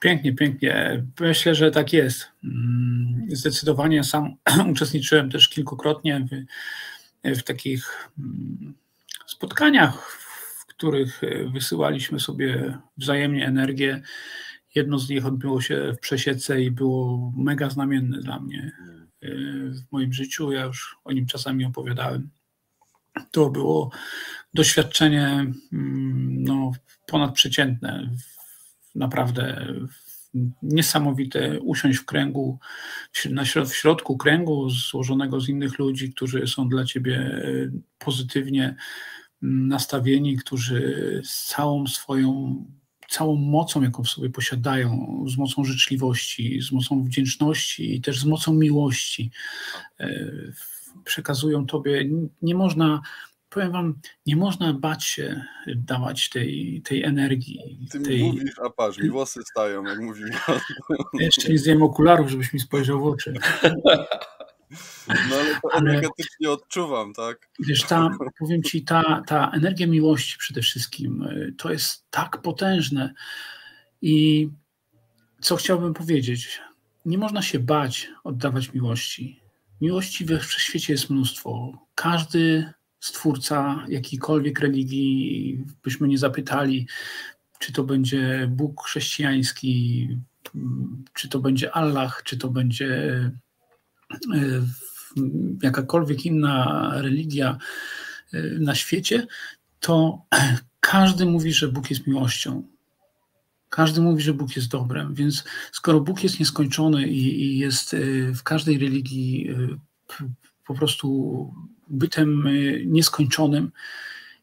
pięknie, 0.00 0.34
pięknie. 0.34 1.04
Myślę, 1.20 1.54
że 1.54 1.70
tak 1.70 1.92
jest. 1.92 2.28
Mm, 2.44 3.26
zdecydowanie 3.28 4.04
sam 4.04 4.34
uczestniczyłem 4.72 5.30
też 5.30 5.48
kilkukrotnie 5.48 6.26
w, 7.24 7.38
w 7.38 7.42
takich 7.42 8.10
mm, 8.18 8.74
spotkaniach, 9.26 10.21
których 10.82 11.24
e, 11.24 11.44
wysyłaliśmy 11.44 12.20
sobie 12.20 12.78
wzajemnie 12.96 13.46
energię. 13.46 14.02
Jedno 14.74 14.98
z 14.98 15.08
nich 15.08 15.26
odbyło 15.26 15.60
się 15.60 15.92
w 15.96 16.00
przesiedce 16.00 16.62
i 16.62 16.70
było 16.70 17.32
mega 17.36 17.70
znamienne 17.70 18.18
dla 18.18 18.40
mnie 18.40 18.72
e, 19.22 19.28
w 19.70 19.92
moim 19.92 20.12
życiu. 20.12 20.52
Ja 20.52 20.64
już 20.64 20.96
o 21.04 21.12
nim 21.12 21.26
czasami 21.26 21.64
opowiadałem. 21.64 22.30
To 23.30 23.50
było 23.50 23.90
doświadczenie 24.54 25.26
mm, 25.72 26.44
no, 26.44 26.72
ponadprzeciętne, 27.06 28.10
naprawdę 28.94 29.66
niesamowite 30.62 31.60
usiąść 31.60 31.98
w 31.98 32.04
kręgu, 32.04 32.58
w 33.66 33.74
środku 33.74 34.16
kręgu 34.16 34.70
złożonego 34.70 35.40
z 35.40 35.48
innych 35.48 35.78
ludzi, 35.78 36.12
którzy 36.12 36.46
są 36.46 36.68
dla 36.68 36.84
ciebie 36.84 37.16
e, 37.16 37.42
pozytywnie 37.98 38.76
nastawieni, 39.42 40.36
którzy 40.36 41.20
z 41.24 41.46
całą 41.46 41.86
swoją, 41.86 42.56
całą 43.08 43.36
mocą, 43.36 43.82
jaką 43.82 44.02
w 44.02 44.08
sobie 44.08 44.30
posiadają, 44.30 45.24
z 45.28 45.36
mocą 45.36 45.64
życzliwości, 45.64 46.60
z 46.62 46.72
mocą 46.72 47.04
wdzięczności 47.04 47.96
i 47.96 48.00
też 48.00 48.20
z 48.20 48.24
mocą 48.24 48.54
miłości 48.54 49.30
e, 50.00 50.30
przekazują 51.04 51.66
Tobie. 51.66 52.10
Nie 52.42 52.54
można, 52.54 53.02
powiem 53.50 53.72
Wam, 53.72 53.98
nie 54.26 54.36
można 54.36 54.72
bać 54.74 55.04
się 55.04 55.44
dawać 55.76 56.28
tej, 56.28 56.82
tej 56.84 57.04
energii. 57.04 57.88
Ty 57.90 58.00
tej... 58.00 58.22
mówisz, 58.22 58.58
a 58.66 58.70
patrz, 58.70 58.98
mi 58.98 59.10
włosy 59.10 59.40
stają, 59.50 59.84
jak 59.84 60.00
mówisz. 60.00 60.30
Jeszcze 61.14 61.48
nie 61.48 61.58
zdjąłem 61.58 61.82
okularów, 61.82 62.30
żebyś 62.30 62.52
mi 62.52 62.60
spojrzał 62.60 63.00
w 63.00 63.06
oczy. 63.06 63.34
No 65.08 65.36
ale 65.36 65.60
to 65.62 65.68
ale, 65.72 65.90
energetycznie 65.90 66.50
odczuwam, 66.50 67.12
tak? 67.12 67.48
Wiesz, 67.58 67.82
ta, 67.82 68.10
powiem 68.38 68.62
ci, 68.62 68.84
ta, 68.84 69.22
ta 69.26 69.50
energia 69.50 69.86
miłości 69.86 70.38
przede 70.38 70.62
wszystkim, 70.62 71.22
y, 71.22 71.54
to 71.58 71.72
jest 71.72 72.04
tak 72.10 72.42
potężne 72.42 73.14
i 74.02 74.48
co 75.40 75.56
chciałbym 75.56 75.94
powiedzieć, 75.94 76.60
nie 77.06 77.18
można 77.18 77.42
się 77.42 77.58
bać 77.58 78.10
oddawać 78.24 78.72
miłości. 78.72 79.40
Miłości 79.80 80.24
we 80.24 80.38
wszechświecie 80.38 80.92
jest 80.92 81.10
mnóstwo. 81.10 81.78
Każdy 81.94 82.72
stwórca 83.00 83.84
jakiejkolwiek 83.88 84.60
religii, 84.60 85.64
byśmy 85.82 86.08
nie 86.08 86.18
zapytali, 86.18 86.86
czy 87.58 87.72
to 87.72 87.84
będzie 87.84 88.46
Bóg 88.50 88.84
chrześcijański, 88.84 90.08
czy 91.12 91.28
to 91.28 91.38
będzie 91.38 91.72
Allah, 91.72 92.22
czy 92.24 92.38
to 92.38 92.48
będzie 92.48 93.30
jakakolwiek 95.62 96.26
inna 96.26 96.90
religia 96.94 97.58
e, 98.32 98.42
na 98.42 98.74
świecie, 98.74 99.26
to 99.80 100.22
każdy 100.80 101.26
mówi, 101.26 101.52
że 101.52 101.68
Bóg 101.68 101.90
jest 101.90 102.06
miłością. 102.06 102.62
Każdy 103.68 104.00
mówi, 104.00 104.22
że 104.22 104.34
Bóg 104.34 104.56
jest 104.56 104.68
dobrem, 104.68 105.14
więc 105.14 105.44
skoro 105.72 106.00
Bóg 106.00 106.22
jest 106.22 106.40
nieskończony 106.40 107.08
i, 107.08 107.42
i 107.42 107.58
jest 107.58 107.94
e, 107.94 107.98
w 108.34 108.42
każdej 108.42 108.78
religii 108.78 109.50
po 110.66 110.74
prostu 110.74 111.54
bytem 111.88 112.48
nieskończonym, 112.86 113.72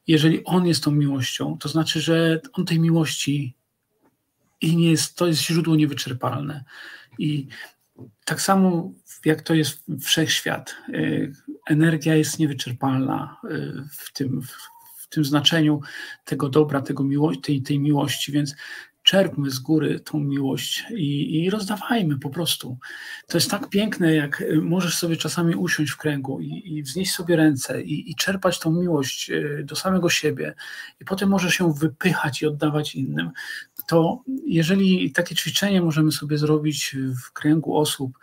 jeżeli 0.07 0.43
On 0.45 0.67
jest 0.67 0.83
tą 0.83 0.91
miłością, 0.91 1.57
to 1.57 1.69
znaczy, 1.69 2.01
że 2.01 2.41
On 2.53 2.65
tej 2.65 2.79
miłości 2.79 3.55
i 4.61 4.75
nie 4.75 4.91
jest, 4.91 5.15
to 5.15 5.27
jest 5.27 5.41
źródło 5.41 5.75
niewyczerpalne. 5.75 6.63
I 7.19 7.47
tak 8.25 8.41
samo 8.41 8.91
jak 9.25 9.41
to 9.41 9.53
jest 9.53 9.83
wszechświat. 10.01 10.75
Y, 10.89 11.33
energia 11.67 12.15
jest 12.15 12.39
niewyczerpalna 12.39 13.37
y, 13.43 13.83
w 13.91 14.13
tym, 14.13 14.41
w 14.97 15.07
tym 15.09 15.25
znaczeniu 15.25 15.81
tego 16.25 16.49
dobra, 16.49 16.81
tego 16.81 17.03
miło 17.03 17.35
tej, 17.35 17.61
tej 17.61 17.79
miłości, 17.79 18.31
więc 18.31 18.55
czerpmy 19.03 19.51
z 19.51 19.59
góry 19.59 19.99
tą 19.99 20.19
miłość 20.19 20.85
i, 20.95 21.43
i, 21.43 21.49
rozdawajmy 21.49 22.19
po 22.19 22.29
prostu. 22.29 22.77
To 23.27 23.37
jest 23.37 23.51
tak 23.51 23.69
piękne, 23.69 24.15
jak 24.15 24.43
możesz 24.61 24.97
sobie 24.97 25.17
czasami 25.17 25.55
usiąść 25.55 25.91
w 25.91 25.97
kręgu 25.97 26.39
i, 26.41 26.63
i 26.65 26.83
wznieść 26.83 27.11
sobie 27.11 27.35
ręce 27.35 27.81
i, 27.81 28.11
i, 28.11 28.15
czerpać 28.15 28.59
tą 28.59 28.71
miłość 28.71 29.29
y, 29.29 29.63
do 29.65 29.75
samego 29.75 30.09
siebie 30.09 30.53
i 31.01 31.05
potem 31.05 31.29
możesz 31.29 31.59
ją 31.59 31.73
wypychać 31.73 32.41
i 32.41 32.45
oddawać 32.45 32.95
innym 32.95 33.31
to 33.89 34.23
jeżeli 34.45 35.11
takie 35.11 35.35
ćwiczenie 35.35 35.81
możemy 35.81 36.11
sobie 36.11 36.37
zrobić 36.37 36.95
w 37.23 37.33
kręgu 37.33 37.77
osób, 37.77 38.19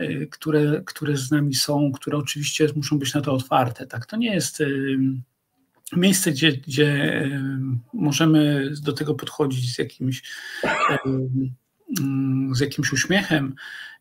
y, 0.00 0.28
które, 0.30 0.82
które 0.86 1.16
z 1.16 1.30
nami 1.30 1.54
są, 1.54 1.92
które 1.92 2.18
oczywiście 2.18 2.68
muszą 2.76 2.98
być 2.98 3.14
na 3.14 3.20
to 3.20 3.32
otwarte, 3.32 3.86
tak, 3.86 4.06
to 4.06 4.16
nie 4.16 4.34
jest 4.34 4.62
miejsce, 5.92 6.32
gdzie, 6.32 6.52
gdzie 6.52 7.30
możemy 7.92 8.72
do 8.82 8.92
tego 8.92 9.14
podchodzić 9.14 9.74
z 9.74 9.78
jakimś, 9.78 10.22
z 12.52 12.60
jakimś 12.60 12.92
uśmiechem. 12.92 13.54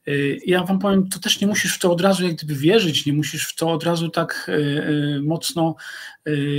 Y, 0.08 0.40
ja 0.46 0.64
wam 0.64 0.80
powiem, 0.80 1.10
to 1.10 1.20
też 1.20 1.42
nie 1.42 1.48
musisz 1.48 1.76
w 1.76 1.80
to 1.80 1.92
od 1.92 2.02
razu 2.02 2.24
jak 2.24 2.36
gdyby 2.36 2.56
wierzyć, 2.56 3.06
nie 3.06 3.14
musisz 3.14 3.48
w 3.48 3.56
to 3.56 3.72
od 3.72 3.84
razu 3.84 4.10
tak 4.10 4.46
y, 4.50 4.52
y, 4.52 5.22
mocno 5.24 5.76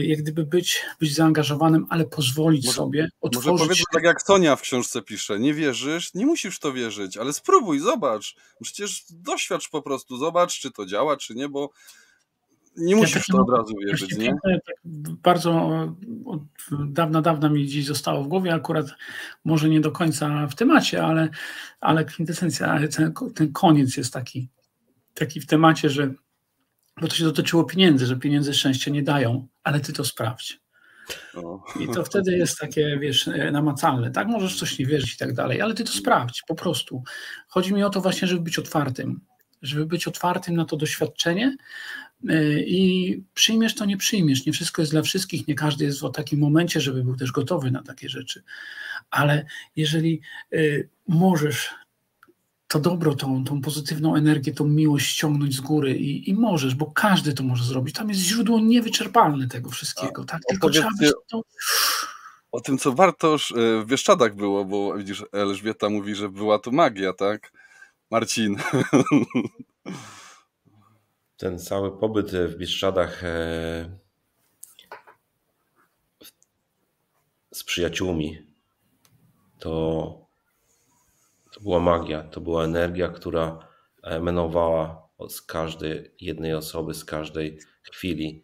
jak 0.02 0.18
gdyby 0.18 0.46
być, 0.46 0.80
być 1.00 1.14
zaangażowanym, 1.14 1.86
ale 1.90 2.04
pozwolić 2.04 2.66
może, 2.66 2.76
sobie 2.76 3.10
otworzyć. 3.20 3.50
Może 3.50 3.64
powiedzmy 3.64 3.84
tak 3.92 4.04
jak 4.04 4.22
Sonia 4.22 4.56
w 4.56 4.60
książce 4.60 5.02
pisze, 5.02 5.38
nie 5.38 5.54
wierzysz, 5.54 6.14
nie 6.14 6.26
musisz 6.26 6.56
w 6.56 6.60
to 6.60 6.72
wierzyć, 6.72 7.16
ale 7.16 7.32
spróbuj, 7.32 7.80
zobacz. 7.80 8.36
Przecież 8.62 9.04
doświadcz 9.10 9.70
po 9.70 9.82
prostu, 9.82 10.16
zobacz, 10.16 10.60
czy 10.60 10.70
to 10.70 10.86
działa, 10.86 11.16
czy 11.16 11.34
nie, 11.34 11.48
bo 11.48 11.70
nie 12.76 12.96
musisz 12.96 13.14
ja 13.14 13.20
w 13.20 13.26
to 13.26 13.42
od 13.42 13.58
razu 13.58 13.74
wierzyć, 13.86 14.16
nie? 14.16 14.36
Tak 14.44 14.76
bardzo 15.22 15.68
od 16.24 16.42
dawna, 16.86 17.22
dawna 17.22 17.48
mi 17.48 17.66
dziś 17.66 17.86
zostało 17.86 18.24
w 18.24 18.28
głowie, 18.28 18.54
akurat 18.54 18.86
może 19.44 19.68
nie 19.68 19.80
do 19.80 19.90
końca 19.90 20.46
w 20.46 20.54
temacie, 20.54 21.04
ale, 21.04 21.28
ale 21.80 22.04
kwintesencja, 22.04 22.80
ten, 22.96 23.12
ten 23.34 23.52
koniec 23.52 23.96
jest 23.96 24.12
taki, 24.12 24.48
taki 25.14 25.40
w 25.40 25.46
temacie, 25.46 25.90
że 25.90 26.14
bo 27.00 27.08
to 27.08 27.14
się 27.14 27.24
dotyczyło 27.24 27.64
pieniędzy, 27.64 28.06
że 28.06 28.16
pieniądze 28.16 28.54
szczęścia 28.54 28.90
nie 28.90 29.02
dają, 29.02 29.48
ale 29.62 29.80
ty 29.80 29.92
to 29.92 30.04
sprawdź. 30.04 30.60
I 31.80 31.88
to 31.88 32.04
wtedy 32.04 32.36
jest 32.36 32.58
takie, 32.58 32.98
wiesz, 33.00 33.30
namacalne. 33.52 34.10
Tak, 34.10 34.28
możesz 34.28 34.58
coś 34.58 34.78
nie 34.78 34.86
wierzyć 34.86 35.14
i 35.14 35.18
tak 35.18 35.34
dalej, 35.34 35.60
ale 35.60 35.74
ty 35.74 35.84
to 35.84 35.92
sprawdź, 35.92 36.42
po 36.48 36.54
prostu. 36.54 37.02
Chodzi 37.48 37.74
mi 37.74 37.84
o 37.84 37.90
to 37.90 38.00
właśnie, 38.00 38.28
żeby 38.28 38.40
być 38.40 38.58
otwartym, 38.58 39.20
żeby 39.62 39.86
być 39.86 40.08
otwartym 40.08 40.56
na 40.56 40.64
to 40.64 40.76
doświadczenie, 40.76 41.56
i 42.66 43.22
przyjmiesz 43.34 43.74
to, 43.74 43.84
nie 43.84 43.96
przyjmiesz. 43.96 44.46
Nie 44.46 44.52
wszystko 44.52 44.82
jest 44.82 44.92
dla 44.92 45.02
wszystkich, 45.02 45.48
nie 45.48 45.54
każdy 45.54 45.84
jest 45.84 46.00
w 46.00 46.12
takim 46.12 46.40
momencie, 46.40 46.80
żeby 46.80 47.04
był 47.04 47.16
też 47.16 47.32
gotowy 47.32 47.70
na 47.70 47.82
takie 47.82 48.08
rzeczy. 48.08 48.42
Ale 49.10 49.46
jeżeli 49.76 50.20
e, 50.52 50.58
możesz 51.08 51.70
to 52.68 52.80
dobro, 52.80 53.14
tą, 53.14 53.44
tą 53.44 53.60
pozytywną 53.60 54.16
energię, 54.16 54.54
tą 54.54 54.66
miłość 54.66 55.06
ściągnąć 55.06 55.54
z 55.54 55.60
góry 55.60 55.96
i, 55.96 56.30
i 56.30 56.34
możesz, 56.34 56.74
bo 56.74 56.86
każdy 56.86 57.32
to 57.32 57.42
może 57.42 57.64
zrobić. 57.64 57.94
Tam 57.94 58.08
jest 58.08 58.20
źródło 58.20 58.60
niewyczerpalne 58.60 59.48
tego 59.48 59.70
wszystkiego. 59.70 60.22
A, 60.22 60.24
tak? 60.24 60.40
Tylko 60.48 60.70
trzeba 60.70 60.90
być 61.00 61.12
to... 61.30 61.42
O 62.52 62.60
tym, 62.60 62.78
co 62.78 62.92
warto 62.92 63.34
e, 63.34 63.38
w 63.82 63.86
Bieszczadach 63.86 64.36
było, 64.36 64.64
bo 64.64 64.98
widzisz, 64.98 65.24
Elżbieta 65.32 65.90
mówi, 65.90 66.14
że 66.14 66.28
była 66.28 66.58
to 66.58 66.70
magia, 66.70 67.12
tak? 67.12 67.52
Marcin. 68.10 68.56
ten 71.36 71.58
cały 71.58 71.98
pobyt 71.98 72.30
w 72.30 72.56
Bieszczadach 72.56 73.24
e, 73.24 73.98
z 77.52 77.64
przyjaciółmi 77.64 78.38
to, 79.58 80.26
to 81.52 81.60
była 81.60 81.80
magia, 81.80 82.22
to 82.22 82.40
była 82.40 82.64
energia, 82.64 83.08
która 83.08 83.68
emanowała 84.02 85.08
z 85.28 85.42
każdej 85.42 86.14
jednej 86.20 86.54
osoby, 86.54 86.94
z 86.94 87.04
każdej 87.04 87.58
chwili, 87.82 88.42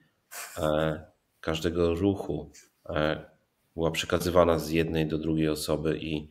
e, 0.58 1.04
każdego 1.40 1.94
ruchu. 1.94 2.52
E, 2.88 3.30
była 3.74 3.90
przekazywana 3.90 4.58
z 4.58 4.70
jednej 4.70 5.06
do 5.08 5.18
drugiej 5.18 5.48
osoby 5.48 5.98
i 5.98 6.30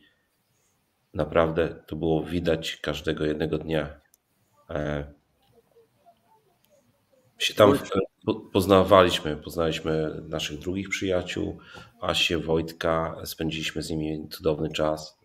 naprawdę 1.14 1.82
to 1.86 1.96
było 1.96 2.24
widać 2.24 2.76
każdego 2.76 3.24
jednego 3.24 3.58
dnia 3.58 4.00
się 7.40 7.54
tam 7.54 7.78
poznawaliśmy, 8.52 9.36
poznaliśmy 9.36 10.22
naszych 10.28 10.58
drugich 10.58 10.88
przyjaciół, 10.88 11.58
Asię, 12.00 12.38
Wojtka, 12.38 13.16
spędziliśmy 13.24 13.82
z 13.82 13.90
nimi 13.90 14.28
cudowny 14.28 14.70
czas, 14.70 15.18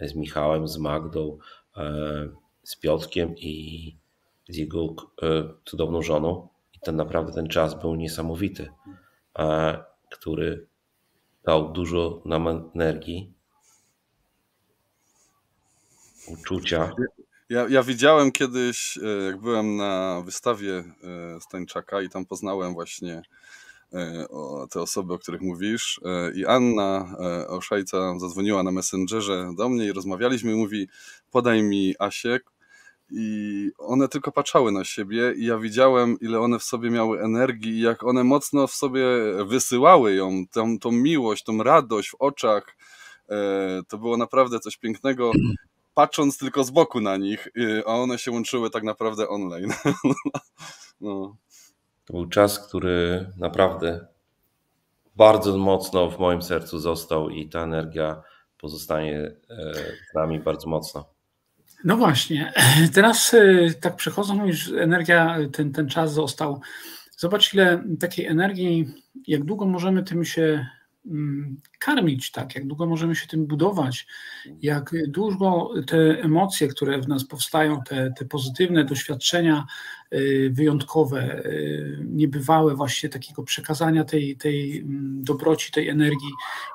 z 0.00 0.14
Michałem, 0.14 0.68
z 0.68 0.78
Magdą, 0.78 1.38
e, 1.76 2.28
z 2.62 2.76
Piotkiem 2.76 3.34
i 3.36 3.96
z 4.48 4.56
jego 4.56 4.82
e, 5.22 5.48
cudowną 5.64 6.02
żoną. 6.02 6.48
I 6.74 6.80
ten 6.80 6.96
naprawdę 6.96 7.32
ten 7.32 7.48
czas 7.48 7.80
był 7.80 7.94
niesamowity, 7.94 8.70
e, 9.38 9.78
który 10.10 10.66
dał 11.44 11.72
dużo 11.72 12.22
nam 12.24 12.70
energii, 12.74 13.32
uczucia. 16.28 16.92
Ja, 17.50 17.66
ja 17.68 17.82
widziałem 17.82 18.32
kiedyś, 18.32 18.98
e, 18.98 19.24
jak 19.24 19.40
byłem 19.40 19.76
na 19.76 20.22
wystawie 20.24 20.72
e, 20.78 21.40
Stańczaka 21.40 22.02
i 22.02 22.08
tam 22.08 22.26
poznałem 22.26 22.74
właśnie 22.74 23.22
e, 23.92 24.26
te 24.70 24.80
osoby, 24.80 25.14
o 25.14 25.18
których 25.18 25.40
mówisz. 25.40 26.00
I 26.34 26.46
Anna 26.46 27.16
Oszajca 27.48 28.18
zadzwoniła 28.18 28.62
na 28.62 28.70
Messengerze 28.70 29.50
do 29.56 29.68
mnie 29.68 29.86
i 29.86 29.92
rozmawialiśmy 29.92 30.52
i 30.52 30.54
mówi, 30.54 30.88
podaj 31.30 31.62
mi 31.62 31.94
Asię. 31.98 32.40
I 33.10 33.70
one 33.78 34.08
tylko 34.08 34.32
patrzały 34.32 34.72
na 34.72 34.84
siebie 34.84 35.32
i 35.36 35.44
ja 35.44 35.58
widziałem, 35.58 36.16
ile 36.20 36.40
one 36.40 36.58
w 36.58 36.62
sobie 36.62 36.90
miały 36.90 37.20
energii 37.20 37.72
i 37.72 37.80
jak 37.80 38.04
one 38.04 38.24
mocno 38.24 38.66
w 38.66 38.72
sobie 38.72 39.04
wysyłały 39.46 40.14
ją, 40.14 40.44
tą, 40.50 40.78
tą 40.78 40.92
miłość, 40.92 41.44
tą 41.44 41.62
radość 41.62 42.10
w 42.10 42.14
oczach. 42.18 42.76
To 43.88 43.98
było 43.98 44.16
naprawdę 44.16 44.60
coś 44.60 44.76
pięknego 44.76 45.32
patrząc 45.98 46.38
tylko 46.38 46.64
z 46.64 46.70
boku 46.70 47.00
na 47.00 47.16
nich, 47.16 47.48
y, 47.56 47.82
a 47.86 47.94
one 47.94 48.18
się 48.18 48.30
łączyły 48.30 48.70
tak 48.70 48.82
naprawdę 48.82 49.28
online. 49.28 49.72
no. 51.00 51.36
To 52.04 52.12
był 52.12 52.26
czas, 52.26 52.68
który 52.68 53.32
naprawdę 53.36 54.06
bardzo 55.16 55.56
mocno 55.56 56.10
w 56.10 56.18
moim 56.18 56.42
sercu 56.42 56.78
został 56.78 57.30
i 57.30 57.48
ta 57.48 57.60
energia 57.60 58.22
pozostanie 58.58 59.18
e, 59.50 59.74
z 60.10 60.14
nami 60.14 60.40
bardzo 60.40 60.68
mocno. 60.68 61.08
No 61.84 61.96
właśnie, 61.96 62.52
teraz 62.94 63.34
e, 63.34 63.74
tak 63.80 63.96
przechodzą 63.96 64.46
już 64.46 64.72
energia, 64.72 65.38
ten, 65.52 65.72
ten 65.72 65.88
czas 65.88 66.12
został. 66.12 66.60
Zobacz, 67.16 67.54
ile 67.54 67.84
takiej 68.00 68.26
energii, 68.26 68.94
jak 69.26 69.44
długo 69.44 69.66
możemy 69.66 70.02
tym 70.02 70.24
się 70.24 70.66
karmić, 71.78 72.30
tak, 72.30 72.54
jak 72.54 72.66
długo 72.66 72.86
możemy 72.86 73.16
się 73.16 73.26
tym 73.26 73.46
budować, 73.46 74.06
jak 74.62 74.94
długo 75.08 75.70
te 75.86 76.22
emocje, 76.22 76.68
które 76.68 77.00
w 77.00 77.08
nas 77.08 77.24
powstają, 77.24 77.82
te, 77.82 78.12
te 78.18 78.24
pozytywne 78.24 78.84
doświadczenia 78.84 79.66
y, 80.14 80.50
wyjątkowe, 80.54 81.46
y, 81.46 82.04
niebywałe 82.04 82.74
właśnie 82.74 83.08
takiego 83.08 83.42
przekazania 83.42 84.04
tej, 84.04 84.36
tej 84.36 84.78
mm, 84.78 85.24
dobroci, 85.24 85.72
tej 85.72 85.88
energii, 85.88 86.30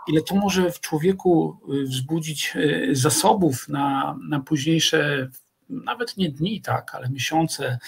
ile 0.08 0.22
to 0.22 0.36
może 0.36 0.72
w 0.72 0.80
człowieku 0.80 1.58
y, 1.74 1.84
wzbudzić 1.84 2.54
zasobów 2.92 3.70
na, 3.70 4.18
na 4.30 4.40
późniejsze 4.40 5.30
nawet 5.70 6.18
nie 6.18 6.30
dni, 6.30 6.62
tak, 6.62 6.96
ale 6.96 7.10
miesiące, 7.10 7.80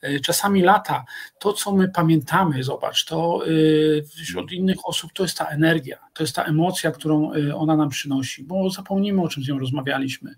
e, 0.00 0.20
czasami 0.20 0.62
lata. 0.62 1.04
To, 1.38 1.52
co 1.52 1.72
my 1.72 1.88
pamiętamy, 1.88 2.62
zobacz, 2.62 3.04
to 3.04 3.40
e, 3.46 4.02
wśród 4.02 4.52
innych 4.52 4.76
osób 4.84 5.12
to 5.12 5.22
jest 5.22 5.38
ta 5.38 5.44
energia, 5.44 5.98
to 6.14 6.22
jest 6.22 6.36
ta 6.36 6.44
emocja, 6.44 6.90
którą 6.90 7.32
e, 7.32 7.56
ona 7.56 7.76
nam 7.76 7.88
przynosi, 7.88 8.44
bo 8.44 8.70
zapomnimy, 8.70 9.22
o 9.22 9.28
czym 9.28 9.42
z 9.42 9.48
nią 9.48 9.58
rozmawialiśmy. 9.58 10.34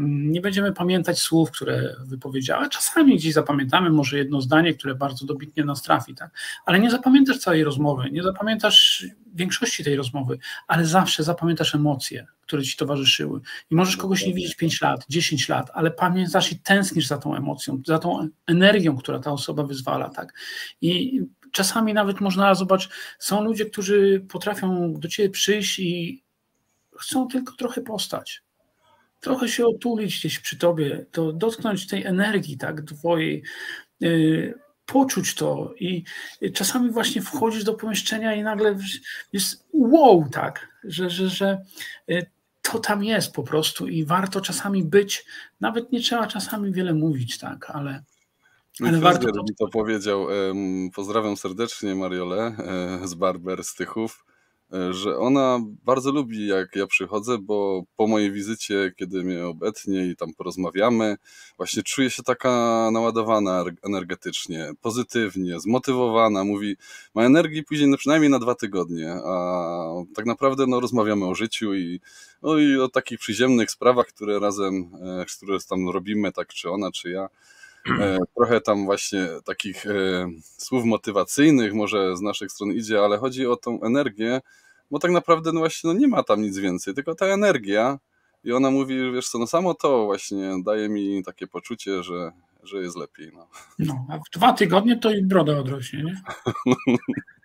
Nie 0.00 0.40
będziemy 0.40 0.72
pamiętać 0.72 1.18
słów, 1.18 1.50
które 1.50 1.96
wypowiedziała. 2.04 2.68
Czasami 2.68 3.16
gdzieś 3.16 3.32
zapamiętamy 3.32 3.90
może 3.90 4.18
jedno 4.18 4.40
zdanie, 4.40 4.74
które 4.74 4.94
bardzo 4.94 5.26
dobitnie 5.26 5.64
nas 5.64 5.82
trafi, 5.82 6.14
tak? 6.14 6.30
ale 6.64 6.80
nie 6.80 6.90
zapamiętasz 6.90 7.38
całej 7.38 7.64
rozmowy, 7.64 8.10
nie 8.10 8.22
zapamiętasz 8.22 9.06
większości 9.34 9.84
tej 9.84 9.96
rozmowy, 9.96 10.38
ale 10.66 10.86
zawsze 10.86 11.22
zapamiętasz 11.22 11.74
emocje, 11.74 12.26
które 12.40 12.62
ci 12.62 12.76
towarzyszyły. 12.76 13.40
I 13.70 13.74
możesz 13.74 13.96
kogoś 13.96 14.26
nie 14.26 14.34
widzieć 14.34 14.56
5 14.56 14.80
lat, 14.80 15.04
10 15.08 15.48
lat, 15.48 15.70
ale 15.74 15.90
pamiętasz 15.90 16.52
i 16.52 16.58
tęsknisz 16.58 17.06
za 17.06 17.18
tą 17.18 17.36
emocją, 17.36 17.82
za 17.86 17.98
tą 17.98 18.28
energią, 18.46 18.96
która 18.96 19.18
ta 19.18 19.32
osoba 19.32 19.62
wyzwala. 19.62 20.08
Tak? 20.08 20.34
I 20.80 21.20
czasami 21.52 21.94
nawet 21.94 22.20
można 22.20 22.54
zobaczyć, 22.54 22.90
są 23.18 23.44
ludzie, 23.44 23.66
którzy 23.66 24.24
potrafią 24.28 24.94
do 24.94 25.08
ciebie 25.08 25.30
przyjść 25.30 25.78
i 25.78 26.22
chcą 26.98 27.28
tylko 27.28 27.56
trochę 27.56 27.80
postać 27.80 28.47
trochę 29.20 29.48
się 29.48 29.66
otulić 29.66 30.18
gdzieś 30.18 30.38
przy 30.38 30.58
tobie, 30.58 31.06
to 31.12 31.32
dotknąć 31.32 31.86
tej 31.86 32.04
energii, 32.04 32.58
tak, 32.58 32.82
twojej, 32.82 33.42
yy, 34.00 34.54
poczuć 34.86 35.34
to 35.34 35.74
i 35.80 36.04
czasami 36.54 36.90
właśnie 36.90 37.22
wchodzisz 37.22 37.64
do 37.64 37.74
pomieszczenia 37.74 38.34
i 38.34 38.42
nagle 38.42 38.78
jest 39.32 39.68
wow, 39.72 40.28
tak, 40.32 40.68
że, 40.84 41.10
że, 41.10 41.28
że 41.28 41.64
y, 42.10 42.26
to 42.62 42.78
tam 42.78 43.04
jest 43.04 43.32
po 43.32 43.42
prostu 43.42 43.88
i 43.88 44.04
warto 44.04 44.40
czasami 44.40 44.84
być, 44.84 45.24
nawet 45.60 45.92
nie 45.92 46.00
trzeba 46.00 46.26
czasami 46.26 46.72
wiele 46.72 46.94
mówić, 46.94 47.38
tak, 47.38 47.70
ale, 47.70 48.04
ale 48.80 49.00
warto 49.00 49.32
to... 49.32 49.42
mi 49.42 49.54
to 49.58 49.68
powiedział. 49.68 50.26
Pozdrawiam 50.94 51.36
serdecznie 51.36 51.94
Mariole 51.94 52.56
e, 53.02 53.08
z 53.08 53.14
Barber 53.14 53.64
z 53.64 53.74
Tychów. 53.74 54.24
E, 54.26 54.27
że 54.90 55.18
ona 55.18 55.60
bardzo 55.84 56.12
lubi, 56.12 56.46
jak 56.46 56.76
ja 56.76 56.86
przychodzę, 56.86 57.38
bo 57.38 57.82
po 57.96 58.06
mojej 58.06 58.32
wizycie, 58.32 58.92
kiedy 58.96 59.24
mnie 59.24 59.46
obetnie 59.46 60.06
i 60.06 60.16
tam 60.16 60.34
porozmawiamy, 60.34 61.16
właśnie 61.56 61.82
czuje 61.82 62.10
się 62.10 62.22
taka 62.22 62.50
naładowana 62.92 63.64
energetycznie, 63.82 64.72
pozytywnie, 64.80 65.60
zmotywowana. 65.60 66.44
Mówi, 66.44 66.76
ma 67.14 67.24
energii 67.24 67.64
później 67.64 67.88
no 67.88 67.96
przynajmniej 67.96 68.30
na 68.30 68.38
dwa 68.38 68.54
tygodnie, 68.54 69.12
a 69.12 69.84
tak 70.14 70.26
naprawdę 70.26 70.66
no, 70.66 70.80
rozmawiamy 70.80 71.26
o 71.26 71.34
życiu 71.34 71.74
i, 71.74 72.00
no, 72.42 72.58
i 72.58 72.76
o 72.76 72.88
takich 72.88 73.18
przyziemnych 73.18 73.70
sprawach, 73.70 74.06
które 74.06 74.38
razem, 74.38 74.90
e, 75.20 75.24
które 75.36 75.58
tam 75.68 75.88
robimy, 75.88 76.32
tak 76.32 76.48
czy 76.48 76.70
ona, 76.70 76.92
czy 76.92 77.10
ja. 77.10 77.28
E, 78.00 78.18
trochę 78.36 78.60
tam 78.60 78.84
właśnie 78.84 79.28
takich 79.44 79.86
e, 79.86 80.28
słów 80.40 80.84
motywacyjnych 80.84 81.74
może 81.74 82.16
z 82.16 82.20
naszych 82.20 82.52
stron 82.52 82.72
idzie, 82.72 83.00
ale 83.00 83.18
chodzi 83.18 83.46
o 83.46 83.56
tą 83.56 83.82
energię, 83.82 84.40
bo 84.90 84.98
tak 84.98 85.10
naprawdę 85.10 85.52
no 85.52 85.60
właśnie 85.60 85.92
no 85.92 86.00
nie 86.00 86.08
ma 86.08 86.22
tam 86.22 86.42
nic 86.42 86.58
więcej, 86.58 86.94
tylko 86.94 87.14
ta 87.14 87.26
energia 87.26 87.98
i 88.44 88.52
ona 88.52 88.70
mówi, 88.70 89.12
wiesz 89.12 89.28
co, 89.28 89.38
no 89.38 89.46
samo 89.46 89.74
to 89.74 90.04
właśnie 90.04 90.52
daje 90.64 90.88
mi 90.88 91.24
takie 91.24 91.46
poczucie, 91.46 92.02
że, 92.02 92.32
że 92.62 92.82
jest 92.82 92.96
lepiej. 92.96 93.30
No. 93.34 93.48
no 93.78 94.06
a 94.10 94.18
w 94.18 94.38
dwa 94.38 94.52
tygodnie 94.52 94.98
to 94.98 95.10
i 95.10 95.22
broda 95.22 95.58
odrośnie, 95.58 96.02
nie? 96.02 96.20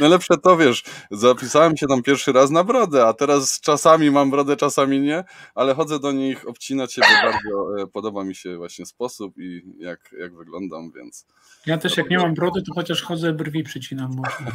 Najlepsze 0.00 0.38
to 0.38 0.56
wiesz, 0.56 0.84
zapisałem 1.10 1.76
się 1.76 1.86
tam 1.86 2.02
pierwszy 2.02 2.32
raz 2.32 2.50
na 2.50 2.64
brodę, 2.64 3.06
a 3.06 3.12
teraz 3.12 3.60
czasami 3.60 4.10
mam 4.10 4.30
brodę, 4.30 4.56
czasami 4.56 5.00
nie, 5.00 5.24
ale 5.54 5.74
chodzę 5.74 5.98
do 5.98 6.12
nich 6.12 6.48
obcinać 6.48 6.92
się, 6.92 7.02
bo 7.02 7.30
bardzo 7.30 7.82
e, 7.82 7.86
podoba 7.86 8.24
mi 8.24 8.34
się 8.34 8.56
właśnie 8.56 8.86
sposób 8.86 9.38
i 9.38 9.62
jak, 9.78 10.14
jak 10.18 10.36
wyglądam, 10.36 10.92
więc. 10.96 11.26
Ja 11.66 11.78
też 11.78 11.96
jak 11.96 12.10
nie 12.10 12.18
mam 12.18 12.34
brody, 12.34 12.62
to 12.62 12.74
chociaż 12.74 13.02
chodzę 13.02 13.32
brwi 13.32 13.62
przycinam. 13.62 14.10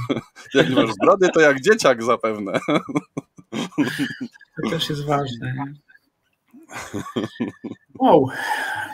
jak 0.54 0.70
nie 0.70 0.76
masz 0.76 0.92
brody, 1.02 1.28
to 1.34 1.40
jak 1.40 1.62
dzieciak 1.62 2.04
zapewne. 2.04 2.60
to 4.64 4.70
też 4.70 4.90
jest 4.90 5.06
ważne. 5.06 5.54
Nie? 5.54 5.74
Wow, 8.00 8.28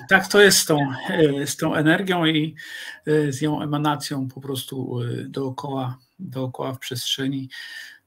tak 0.09 0.27
to 0.27 0.41
jest 0.41 0.57
z 0.57 0.65
tą, 0.65 0.77
e, 1.09 1.47
z 1.47 1.57
tą 1.57 1.75
energią 1.75 2.25
i 2.25 2.55
e, 3.07 3.31
z 3.31 3.41
ją 3.41 3.61
emanacją 3.61 4.27
po 4.27 4.41
prostu 4.41 4.99
dookoła 5.25 5.97
dookoła 6.23 6.73
w 6.73 6.79
przestrzeni, 6.79 7.49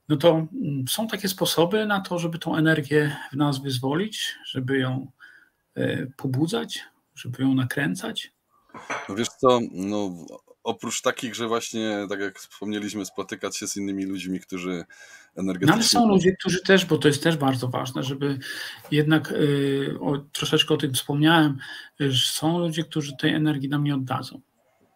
no 0.09 0.17
to 0.17 0.31
mm, 0.31 0.89
są 0.89 1.09
takie 1.09 1.29
sposoby 1.29 1.87
na 1.87 2.01
to, 2.01 2.19
żeby 2.19 2.39
tą 2.39 2.57
energię 2.57 3.17
w 3.33 3.37
nas 3.37 3.63
wyzwolić, 3.63 4.35
żeby 4.47 4.79
ją 4.79 5.11
e, 5.75 6.07
pobudzać, 6.07 6.85
żeby 7.15 7.43
ją 7.43 7.55
nakręcać. 7.55 8.33
No 9.09 9.15
wiesz 9.15 9.29
co, 9.29 9.61
no 9.73 10.11
oprócz 10.65 11.03
takich, 11.03 11.35
że 11.35 11.49
właśnie, 11.49 12.07
tak 12.09 12.21
jak 12.21 12.39
wspomnieliśmy, 12.39 13.05
spotykać 13.05 13.57
się 13.57 13.69
z 13.69 13.77
innymi 13.77 14.05
ludźmi, 14.05 14.41
którzy 14.41 14.85
energetycznie... 15.37 15.67
No 15.67 15.75
ale 15.75 15.83
są 15.83 16.09
ludzie, 16.09 16.37
którzy 16.41 16.63
też, 16.63 16.85
bo 16.85 16.99
to 16.99 17.09
jest 17.09 17.23
też 17.23 17.37
bardzo 17.37 17.69
ważne, 17.69 18.03
żeby 18.03 18.39
jednak, 18.91 19.33
y, 19.33 19.97
o, 20.01 20.19
troszeczkę 20.19 20.75
o 20.75 20.77
tym 20.77 20.95
wspomniałem, 20.95 21.59
że 22.01 22.33
są 22.33 22.59
ludzie, 22.59 22.85
którzy 22.85 23.17
tej 23.17 23.35
energii 23.35 23.69
nam 23.69 23.85
nie 23.85 23.95
oddadzą. 23.95 24.41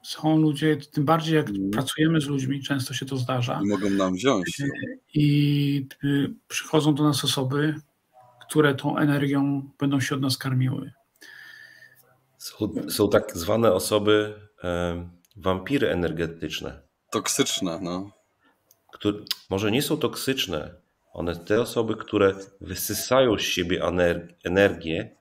Są 0.02 0.38
ludzie, 0.38 0.76
tym 0.76 1.04
bardziej 1.04 1.36
jak 1.36 1.48
mm. 1.48 1.70
pracujemy 1.70 2.20
z 2.20 2.26
ludźmi, 2.26 2.62
często 2.62 2.94
się 2.94 3.06
to 3.06 3.16
zdarza. 3.16 3.60
I 3.64 3.66
mogą 3.66 3.90
nam 3.90 4.14
wziąć. 4.14 4.62
I 5.14 5.86
y, 6.04 6.34
przychodzą 6.48 6.94
do 6.94 7.04
nas 7.04 7.24
osoby, 7.24 7.74
które 8.48 8.74
tą 8.74 8.96
energią 8.98 9.70
będą 9.78 10.00
się 10.00 10.14
od 10.14 10.20
nas 10.20 10.38
karmiły. 10.38 10.92
Są, 12.38 12.72
są 12.88 13.08
tak 13.08 13.36
zwane 13.36 13.72
osoby 13.72 14.34
e, 14.64 15.08
wampiry 15.36 15.88
energetyczne. 15.88 16.82
Toksyczne, 17.10 17.78
no. 17.82 18.10
Które, 18.92 19.18
może 19.50 19.70
nie 19.70 19.82
są 19.82 19.96
toksyczne. 19.96 20.74
One, 21.12 21.36
te 21.36 21.60
osoby, 21.60 21.96
które 21.96 22.34
wysysają 22.60 23.38
z 23.38 23.40
siebie 23.40 23.82
energię, 24.44 25.16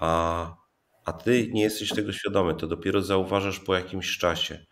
a 0.00 0.61
a 1.04 1.12
ty 1.12 1.50
nie 1.52 1.62
jesteś 1.62 1.88
tego 1.88 2.12
świadomy, 2.12 2.54
to 2.54 2.66
dopiero 2.66 3.02
zauważasz 3.02 3.60
po 3.60 3.74
jakimś 3.74 4.18
czasie. 4.18 4.66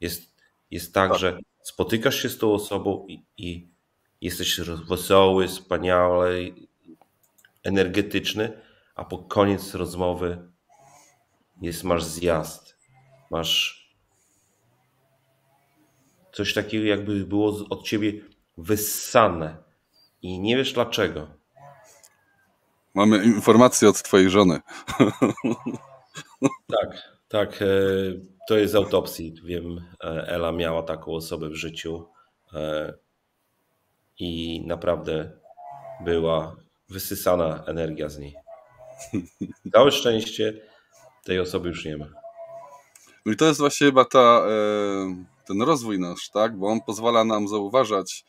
Jest, 0.00 0.42
jest 0.70 0.94
tak, 0.94 1.10
tak. 1.10 1.20
że 1.20 1.38
spotykasz 1.62 2.22
się 2.22 2.28
z 2.28 2.38
tą 2.38 2.52
osobą 2.52 3.06
i, 3.08 3.24
i 3.36 3.68
jesteś 4.20 4.60
wesoły, 4.60 5.48
wspaniały, 5.48 6.54
energetyczny, 7.62 8.60
a 8.94 9.04
po 9.04 9.18
koniec 9.18 9.74
rozmowy 9.74 10.48
jest, 11.62 11.84
masz 11.84 12.04
zjazd, 12.04 12.76
masz 13.30 13.82
coś 16.32 16.54
takiego, 16.54 16.84
jakby 16.84 17.26
było 17.26 17.66
od 17.70 17.84
ciebie 17.84 18.12
wyssane 18.58 19.56
i 20.22 20.40
nie 20.40 20.56
wiesz 20.56 20.72
dlaczego. 20.72 21.41
Mamy 22.94 23.24
informację 23.24 23.88
od 23.88 24.02
twojej 24.02 24.30
żony. 24.30 24.60
Tak, 26.66 27.18
tak. 27.28 27.62
E, 27.62 27.66
to 28.48 28.58
jest 28.58 28.72
z 28.72 28.76
autopsji. 28.76 29.34
Wiem, 29.44 29.84
e, 30.04 30.06
Ela 30.28 30.52
miała 30.52 30.82
taką 30.82 31.12
osobę 31.12 31.48
w 31.48 31.54
życiu 31.54 32.08
e, 32.52 32.94
i 34.18 34.62
naprawdę 34.66 35.30
była 36.04 36.56
wysysana 36.88 37.64
energia 37.66 38.08
z 38.08 38.18
niej. 38.18 38.36
Całe 39.72 39.92
szczęście 39.92 40.60
tej 41.24 41.40
osoby 41.40 41.68
już 41.68 41.84
nie 41.84 41.96
ma. 41.96 42.06
No 43.26 43.32
i 43.32 43.36
to 43.36 43.44
jest 43.44 43.60
właśnie 43.60 43.86
chyba 43.86 44.04
ta, 44.04 44.46
ten 45.46 45.62
rozwój 45.62 45.98
nasz, 45.98 46.30
tak? 46.30 46.56
Bo 46.58 46.66
on 46.66 46.80
pozwala 46.80 47.24
nam 47.24 47.48
zauważać 47.48 48.24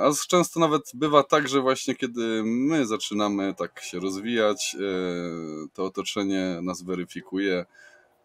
a 0.00 0.10
często 0.28 0.60
nawet 0.60 0.82
bywa 0.94 1.22
tak, 1.22 1.48
że 1.48 1.60
właśnie 1.60 1.94
kiedy 1.94 2.42
my 2.44 2.86
zaczynamy 2.86 3.54
tak 3.54 3.80
się 3.80 4.00
rozwijać, 4.00 4.76
e, 4.78 5.68
to 5.74 5.84
otoczenie 5.84 6.58
nas 6.62 6.82
weryfikuje 6.82 7.64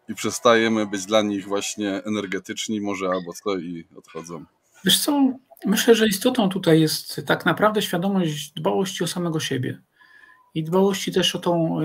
i 0.08 0.14
przestajemy 0.14 0.86
być 0.86 1.06
dla 1.06 1.22
nich 1.22 1.48
właśnie 1.48 2.04
energetyczni, 2.04 2.80
może 2.80 3.08
albo 3.08 3.32
co 3.32 3.56
i 3.56 3.86
odchodzą. 3.96 4.44
Wiesz 4.84 5.00
co, 5.00 5.32
myślę, 5.66 5.94
że 5.94 6.06
istotą 6.06 6.48
tutaj 6.48 6.80
jest 6.80 7.20
tak 7.26 7.46
naprawdę 7.46 7.82
świadomość 7.82 8.52
dbałości 8.52 9.04
o 9.04 9.06
samego 9.06 9.40
siebie 9.40 9.82
i 10.54 10.64
dbałości 10.64 11.12
też 11.12 11.36
o 11.36 11.38
tą 11.38 11.80
e, 11.80 11.84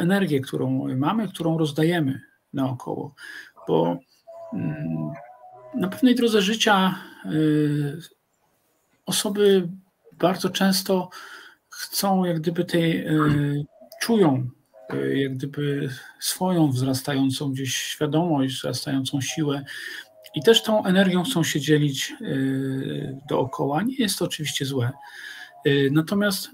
energię, 0.00 0.40
którą 0.40 0.96
mamy, 0.96 1.28
którą 1.28 1.58
rozdajemy 1.58 2.20
naokoło, 2.52 3.14
bo 3.68 3.98
mm, 4.52 5.10
na 5.74 5.88
pewnej 5.88 6.14
drodze 6.14 6.42
życia 6.42 6.94
osoby 9.08 9.68
bardzo 10.12 10.50
często 10.50 11.10
chcą, 11.68 12.24
jak 12.24 12.40
gdyby 12.40 12.64
tej, 12.64 13.06
e, 13.06 13.14
czują 14.00 14.50
e, 14.90 15.18
jak 15.18 15.34
gdyby 15.36 15.88
swoją 16.20 16.70
wzrastającą 16.70 17.52
gdzieś 17.52 17.76
świadomość, 17.76 18.54
wzrastającą 18.54 19.20
siłę 19.20 19.64
i 20.34 20.42
też 20.42 20.62
tą 20.62 20.84
energią 20.84 21.22
chcą 21.22 21.44
się 21.44 21.60
dzielić 21.60 22.12
e, 22.12 22.24
dookoła. 23.28 23.82
Nie 23.82 23.96
jest 23.96 24.18
to 24.18 24.24
oczywiście 24.24 24.64
złe. 24.64 24.90
Natomiast 25.90 26.50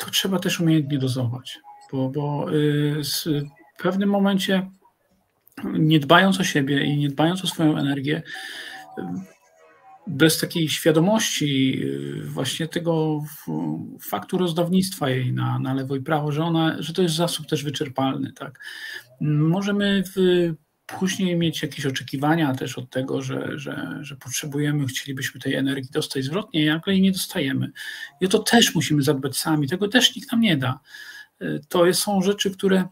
to 0.00 0.10
trzeba 0.10 0.38
też 0.38 0.60
umiejętnie 0.60 0.98
dozować, 0.98 1.58
bo, 1.92 2.08
bo 2.08 2.46
w 3.78 3.82
pewnym 3.82 4.08
momencie 4.08 4.70
nie 5.64 6.00
dbając 6.00 6.40
o 6.40 6.44
siebie 6.44 6.84
i 6.84 6.96
nie 6.96 7.08
dbając 7.08 7.44
o 7.44 7.46
swoją 7.46 7.76
energię, 7.76 8.22
bez 10.06 10.40
takiej 10.40 10.68
świadomości 10.68 11.82
y, 11.84 12.22
właśnie 12.22 12.68
tego 12.68 13.24
faktu 14.00 14.38
rozdawnictwa 14.38 15.10
jej 15.10 15.32
na, 15.32 15.58
na 15.58 15.74
lewo 15.74 15.96
i 15.96 16.00
prawo, 16.00 16.32
że, 16.32 16.44
ona, 16.44 16.82
że 16.82 16.92
to 16.92 17.02
jest 17.02 17.14
zasób 17.14 17.46
też 17.46 17.64
wyczerpalny. 17.64 18.32
Tak? 18.32 18.60
Możemy 19.20 20.02
w, 20.16 20.18
później 20.86 21.36
mieć 21.36 21.62
jakieś 21.62 21.86
oczekiwania 21.86 22.54
też 22.54 22.78
od 22.78 22.90
tego, 22.90 23.22
że, 23.22 23.58
że, 23.58 23.98
że 24.00 24.16
potrzebujemy, 24.16 24.86
chcielibyśmy 24.86 25.40
tej 25.40 25.54
energii 25.54 25.90
dostać 25.92 26.24
zwrotnie, 26.24 26.80
ale 26.84 26.94
jej 26.94 27.02
nie 27.02 27.12
dostajemy. 27.12 27.72
I 28.20 28.28
to 28.28 28.38
też 28.38 28.74
musimy 28.74 29.02
zadbać 29.02 29.36
sami, 29.36 29.68
tego 29.68 29.88
też 29.88 30.16
nikt 30.16 30.32
nam 30.32 30.40
nie 30.40 30.56
da. 30.56 30.80
Y, 31.42 31.60
to 31.68 31.94
są 31.94 32.22
rzeczy, 32.22 32.50
które 32.50 32.84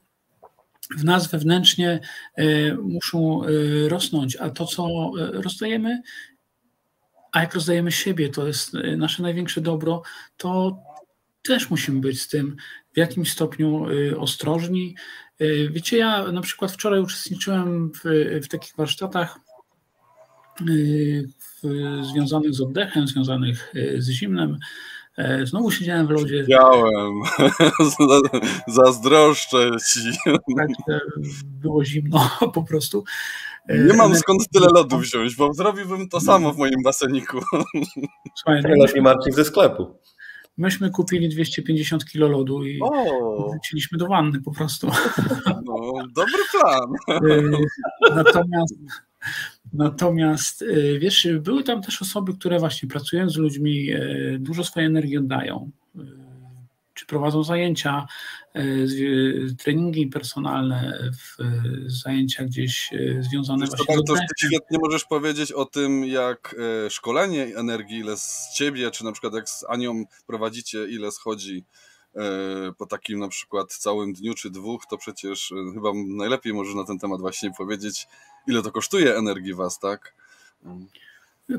w 0.97 1.05
nas 1.05 1.30
wewnętrznie 1.30 2.01
y, 2.38 2.76
muszą 2.82 3.43
rosnąć, 3.88 4.36
a 4.36 4.51
to, 4.51 4.66
co 4.66 5.12
rozdajemy, 5.32 6.03
a 7.35 7.41
jak 7.41 7.55
rozdajemy 7.55 7.93
siebie, 7.93 8.28
to 8.28 8.47
jest 8.47 8.74
y, 8.74 8.97
nasze 8.97 9.22
największe 9.22 9.61
dobro, 9.61 10.03
to 10.37 10.78
też 11.43 11.70
musimy 11.70 12.01
być 12.01 12.22
z 12.22 12.28
tym 12.28 12.57
w 12.93 12.97
jakimś 12.97 13.32
stopniu 13.32 13.91
y, 13.91 14.18
ostrożni. 14.18 14.97
Y, 15.41 15.68
wiecie, 15.72 15.97
ja 15.97 16.32
na 16.32 16.41
przykład 16.41 16.72
wczoraj 16.72 17.01
uczestniczyłem 17.01 17.93
w, 17.93 18.01
w 18.45 18.49
takich 18.49 18.76
warsztatach 18.76 19.39
w, 20.61 21.68
związanych 22.12 22.55
z 22.55 22.61
oddechem, 22.61 23.09
związanych 23.09 23.74
z 23.99 24.11
zimnem, 24.11 24.59
znowu 25.44 25.70
siedziałem 25.70 26.06
w 26.06 26.10
lodzie. 26.10 26.42
Widziałem. 26.42 27.12
Zazdroszczę 28.66 29.70
ci. 29.92 30.00
Tak, 30.56 30.68
było 31.44 31.84
zimno 31.84 32.30
po 32.54 32.62
prostu. 32.62 33.04
Nie 33.68 33.94
mam 33.94 34.16
skąd 34.16 34.42
tyle 34.52 34.66
lodu 34.74 34.98
wziąć, 34.98 35.36
bo 35.36 35.54
zrobiłbym 35.54 36.08
to 36.08 36.20
samo 36.20 36.52
w 36.52 36.58
moim 36.58 36.82
baseniku. 36.84 37.40
Słuchaj, 38.36 38.62
lepiej 38.62 39.02
Marcin 39.02 39.32
ze 39.32 39.44
sklepu. 39.44 39.98
Myśmy 40.56 40.90
kupili 40.90 41.28
250 41.28 42.04
kilo 42.04 42.28
lodu 42.28 42.64
i 42.64 42.80
wróciliśmy 43.50 43.98
do 43.98 44.06
wanny 44.06 44.40
po 44.42 44.52
prostu. 44.52 44.90
No, 45.46 45.92
dobry 46.14 46.42
plan. 46.52 47.20
Natomiast 48.14 48.74
Natomiast 49.75 50.62
y, 50.62 50.99
wiesz, 50.99 51.29
były 51.41 51.64
tam 51.64 51.83
też 51.83 52.03
osoby, 52.03 52.35
które 52.35 52.59
właśnie 52.59 52.89
pracują 52.89 53.31
z 53.31 53.37
ludźmi, 53.37 53.91
y, 53.93 54.37
dużo 54.41 54.64
swojej 54.64 54.87
energii 54.87 55.18
oddają. 55.18 55.70
Y, 55.97 56.01
czy 56.95 57.07
prowadzą 57.07 57.45
zajęcia, 57.45 58.07
treningi 59.59 60.07
personalne, 60.07 61.11
zajęcia 61.87 62.45
gdzieś 62.45 62.91
związane 63.20 63.66
Wiesz, 63.66 63.77
właśnie 63.77 64.05
to, 64.07 64.16
z 64.16 64.18
Ty 64.18 64.47
świetnie 64.47 64.79
możesz 64.83 65.05
powiedzieć 65.05 65.53
o 65.53 65.64
tym, 65.64 66.05
jak 66.05 66.57
szkolenie 66.91 67.57
energii, 67.57 67.99
ile 67.99 68.16
z 68.16 68.49
ciebie, 68.57 68.91
czy 68.91 69.05
na 69.05 69.12
przykład 69.12 69.35
jak 69.35 69.49
z 69.49 69.64
Anią 69.68 70.05
prowadzicie, 70.27 70.89
ile 70.89 71.12
schodzi 71.12 71.64
po 72.78 72.86
takim 72.86 73.18
na 73.18 73.28
przykład 73.28 73.72
całym 73.72 74.12
dniu 74.12 74.34
czy 74.34 74.50
dwóch, 74.50 74.86
to 74.90 74.98
przecież 74.98 75.54
chyba 75.74 75.90
najlepiej 76.06 76.54
możesz 76.54 76.74
na 76.74 76.84
ten 76.84 76.98
temat 76.98 77.20
właśnie 77.20 77.50
powiedzieć, 77.58 78.06
ile 78.46 78.62
to 78.62 78.70
kosztuje 78.72 79.16
energii 79.16 79.54
was, 79.54 79.78
tak? 79.78 80.14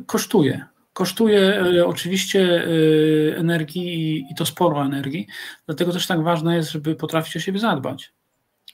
Kosztuje. 0.05 0.65
Kosztuje 0.93 1.39
e, 1.39 1.85
oczywiście 1.85 2.41
e, 2.41 3.37
energii 3.37 4.27
i 4.31 4.35
to 4.35 4.45
sporo 4.45 4.85
energii, 4.85 5.27
dlatego 5.65 5.91
też 5.91 6.07
tak 6.07 6.23
ważne 6.23 6.55
jest, 6.55 6.71
żeby 6.71 6.95
potrafić 6.95 7.35
o 7.35 7.39
siebie 7.39 7.59
zadbać. 7.59 8.13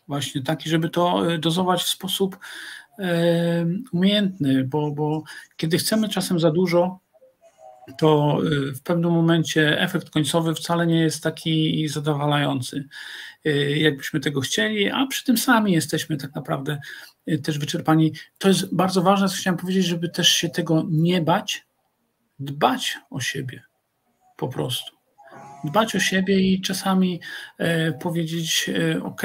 Właśnie 0.08 0.42
taki, 0.42 0.70
żeby 0.70 0.90
to 0.90 1.34
e, 1.34 1.38
dozować 1.38 1.84
w 1.84 1.90
sposób 1.90 2.38
umiejętny, 3.92 4.64
bo, 4.64 4.92
bo 4.92 5.24
kiedy 5.58 5.78
chcemy 5.78 6.10
czasem 6.10 6.40
za 6.40 6.52
dużo, 6.52 7.00
to 7.98 8.40
w 8.76 8.82
pewnym 8.82 9.12
momencie 9.12 9.80
efekt 9.80 10.10
końcowy 10.10 10.56
wcale 10.56 10.88
nie 10.88 11.00
jest 11.02 11.24
taki 11.24 11.88
zadowalający, 11.88 12.88
jakbyśmy 13.76 14.20
tego 14.20 14.42
chcieli, 14.42 14.90
a 14.90 15.08
przy 15.08 15.24
tym 15.24 15.38
sami 15.38 15.72
jesteśmy 15.74 16.18
tak 16.18 16.36
naprawdę 16.36 16.78
Y, 17.28 17.40
też 17.40 17.60
wyczerpani. 17.60 18.14
To 18.38 18.48
jest 18.48 18.76
bardzo 18.76 19.02
ważne, 19.02 19.30
co 19.30 19.36
chciałem 19.36 19.58
powiedzieć, 19.58 19.86
żeby 19.86 20.10
też 20.10 20.30
się 20.30 20.50
tego 20.50 20.86
nie 20.90 21.22
bać, 21.22 21.66
dbać 22.40 22.98
o 23.10 23.20
siebie 23.20 23.64
po 24.38 24.48
prostu. 24.48 24.96
Dbać 25.64 25.96
o 25.96 26.00
siebie 26.00 26.40
i 26.40 26.62
czasami 26.62 27.22
powiedzieć: 28.02 28.70
OK, 29.04 29.22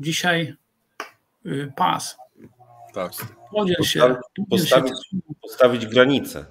dzisiaj 0.00 0.54
pas. 1.76 2.16
Tak. 2.94 3.12
Podziel 3.50 3.82
się. 3.82 4.00
Postawić, 4.00 4.20
postawić, 4.50 4.92
postawić 5.42 5.86
granice. 5.86 6.46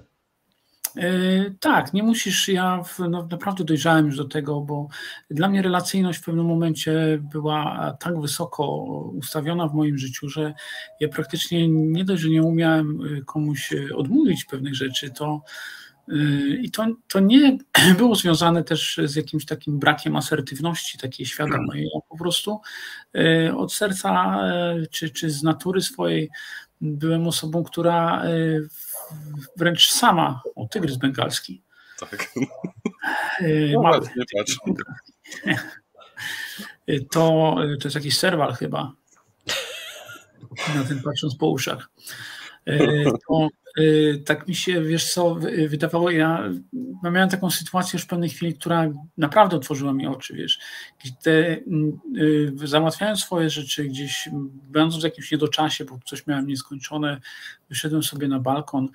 E, 0.96 1.50
tak, 1.60 1.92
nie 1.92 2.02
musisz, 2.02 2.48
ja 2.48 2.82
no, 2.98 3.28
naprawdę 3.30 3.64
dojrzałem 3.64 4.06
już 4.06 4.16
do 4.16 4.24
tego, 4.24 4.60
bo 4.60 4.88
dla 5.30 5.48
mnie 5.48 5.62
relacyjność 5.62 6.18
w 6.18 6.24
pewnym 6.24 6.46
momencie 6.46 7.18
była 7.32 7.96
tak 8.00 8.20
wysoko 8.20 8.66
ustawiona 9.18 9.68
w 9.68 9.74
moim 9.74 9.98
życiu, 9.98 10.28
że 10.28 10.54
ja 11.00 11.08
praktycznie 11.08 11.68
nie 11.68 12.04
dość, 12.04 12.22
że 12.22 12.28
nie 12.28 12.42
umiałem 12.42 13.00
e, 13.00 13.22
komuś 13.22 13.72
e, 13.72 13.96
odmówić 13.96 14.44
pewnych 14.44 14.74
rzeczy, 14.74 15.10
to 15.10 15.42
i 16.60 16.70
to, 16.70 16.86
to 17.08 17.20
nie 17.20 17.58
było 17.98 18.14
związane 18.14 18.64
też 18.64 19.00
z 19.04 19.16
jakimś 19.16 19.44
takim 19.44 19.78
brakiem 19.78 20.16
asertywności 20.16 20.98
takiej 20.98 21.26
świadomej. 21.26 21.84
Ja 21.84 22.00
po 22.08 22.18
prostu 22.18 22.60
od 23.56 23.72
serca 23.72 24.40
czy, 24.90 25.10
czy 25.10 25.30
z 25.30 25.42
natury 25.42 25.82
swojej 25.82 26.30
byłem 26.80 27.26
osobą, 27.26 27.64
która 27.64 28.22
wręcz 29.56 29.90
sama, 29.90 30.42
o 30.56 30.68
tygrys 30.68 30.96
bengalski. 30.96 31.62
Tak. 32.00 32.28
E, 33.40 33.72
no, 33.72 33.82
mały. 33.82 34.00
To, 37.10 37.56
to 37.80 37.88
jest 37.88 37.94
jakiś 37.94 38.18
serwal 38.18 38.52
chyba. 38.52 38.92
Na 40.74 40.84
tym 40.84 41.02
patrząc 41.02 41.36
po 41.36 41.46
uszach. 41.46 41.90
E, 42.66 43.04
to, 43.04 43.44
e, 43.44 43.48
tak 44.24 44.48
mi 44.48 44.54
się, 44.54 44.82
wiesz 44.82 45.12
co, 45.12 45.36
wydawało, 45.68 46.10
ja 46.10 46.50
miałem 47.02 47.28
taką 47.28 47.50
sytuację 47.50 47.90
już 47.96 48.02
w 48.02 48.06
pewnej 48.06 48.28
chwili, 48.28 48.54
która 48.54 48.88
naprawdę 49.16 49.56
otworzyła 49.56 49.92
mi 49.92 50.06
oczy, 50.06 50.34
wiesz, 50.34 50.58
te, 51.22 51.56
załatwiając 52.64 53.20
swoje 53.20 53.50
rzeczy 53.50 53.84
gdzieś, 53.84 54.28
będąc 54.70 55.00
w 55.00 55.04
jakimś 55.04 55.32
niedoczasie, 55.32 55.84
bo 55.84 55.98
coś 56.06 56.26
miałem 56.26 56.46
nieskończone, 56.46 57.20
wyszedłem 57.68 58.02
sobie 58.02 58.28
na 58.28 58.40
balkon, 58.40 58.88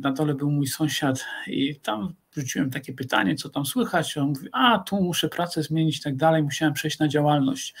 na 0.00 0.12
dole 0.12 0.34
był 0.34 0.50
mój 0.50 0.66
sąsiad 0.66 1.24
i 1.46 1.80
tam 1.80 2.14
rzuciłem 2.36 2.70
takie 2.70 2.92
pytanie, 2.92 3.34
co 3.34 3.48
tam 3.48 3.66
słychać. 3.66 4.16
On 4.16 4.28
mówi, 4.28 4.48
a 4.52 4.78
tu 4.78 5.02
muszę 5.02 5.28
pracę 5.28 5.62
zmienić 5.62 5.98
i 5.98 6.00
tak 6.00 6.16
dalej, 6.16 6.42
musiałem 6.42 6.74
przejść 6.74 6.98
na 6.98 7.08
działalność. 7.08 7.74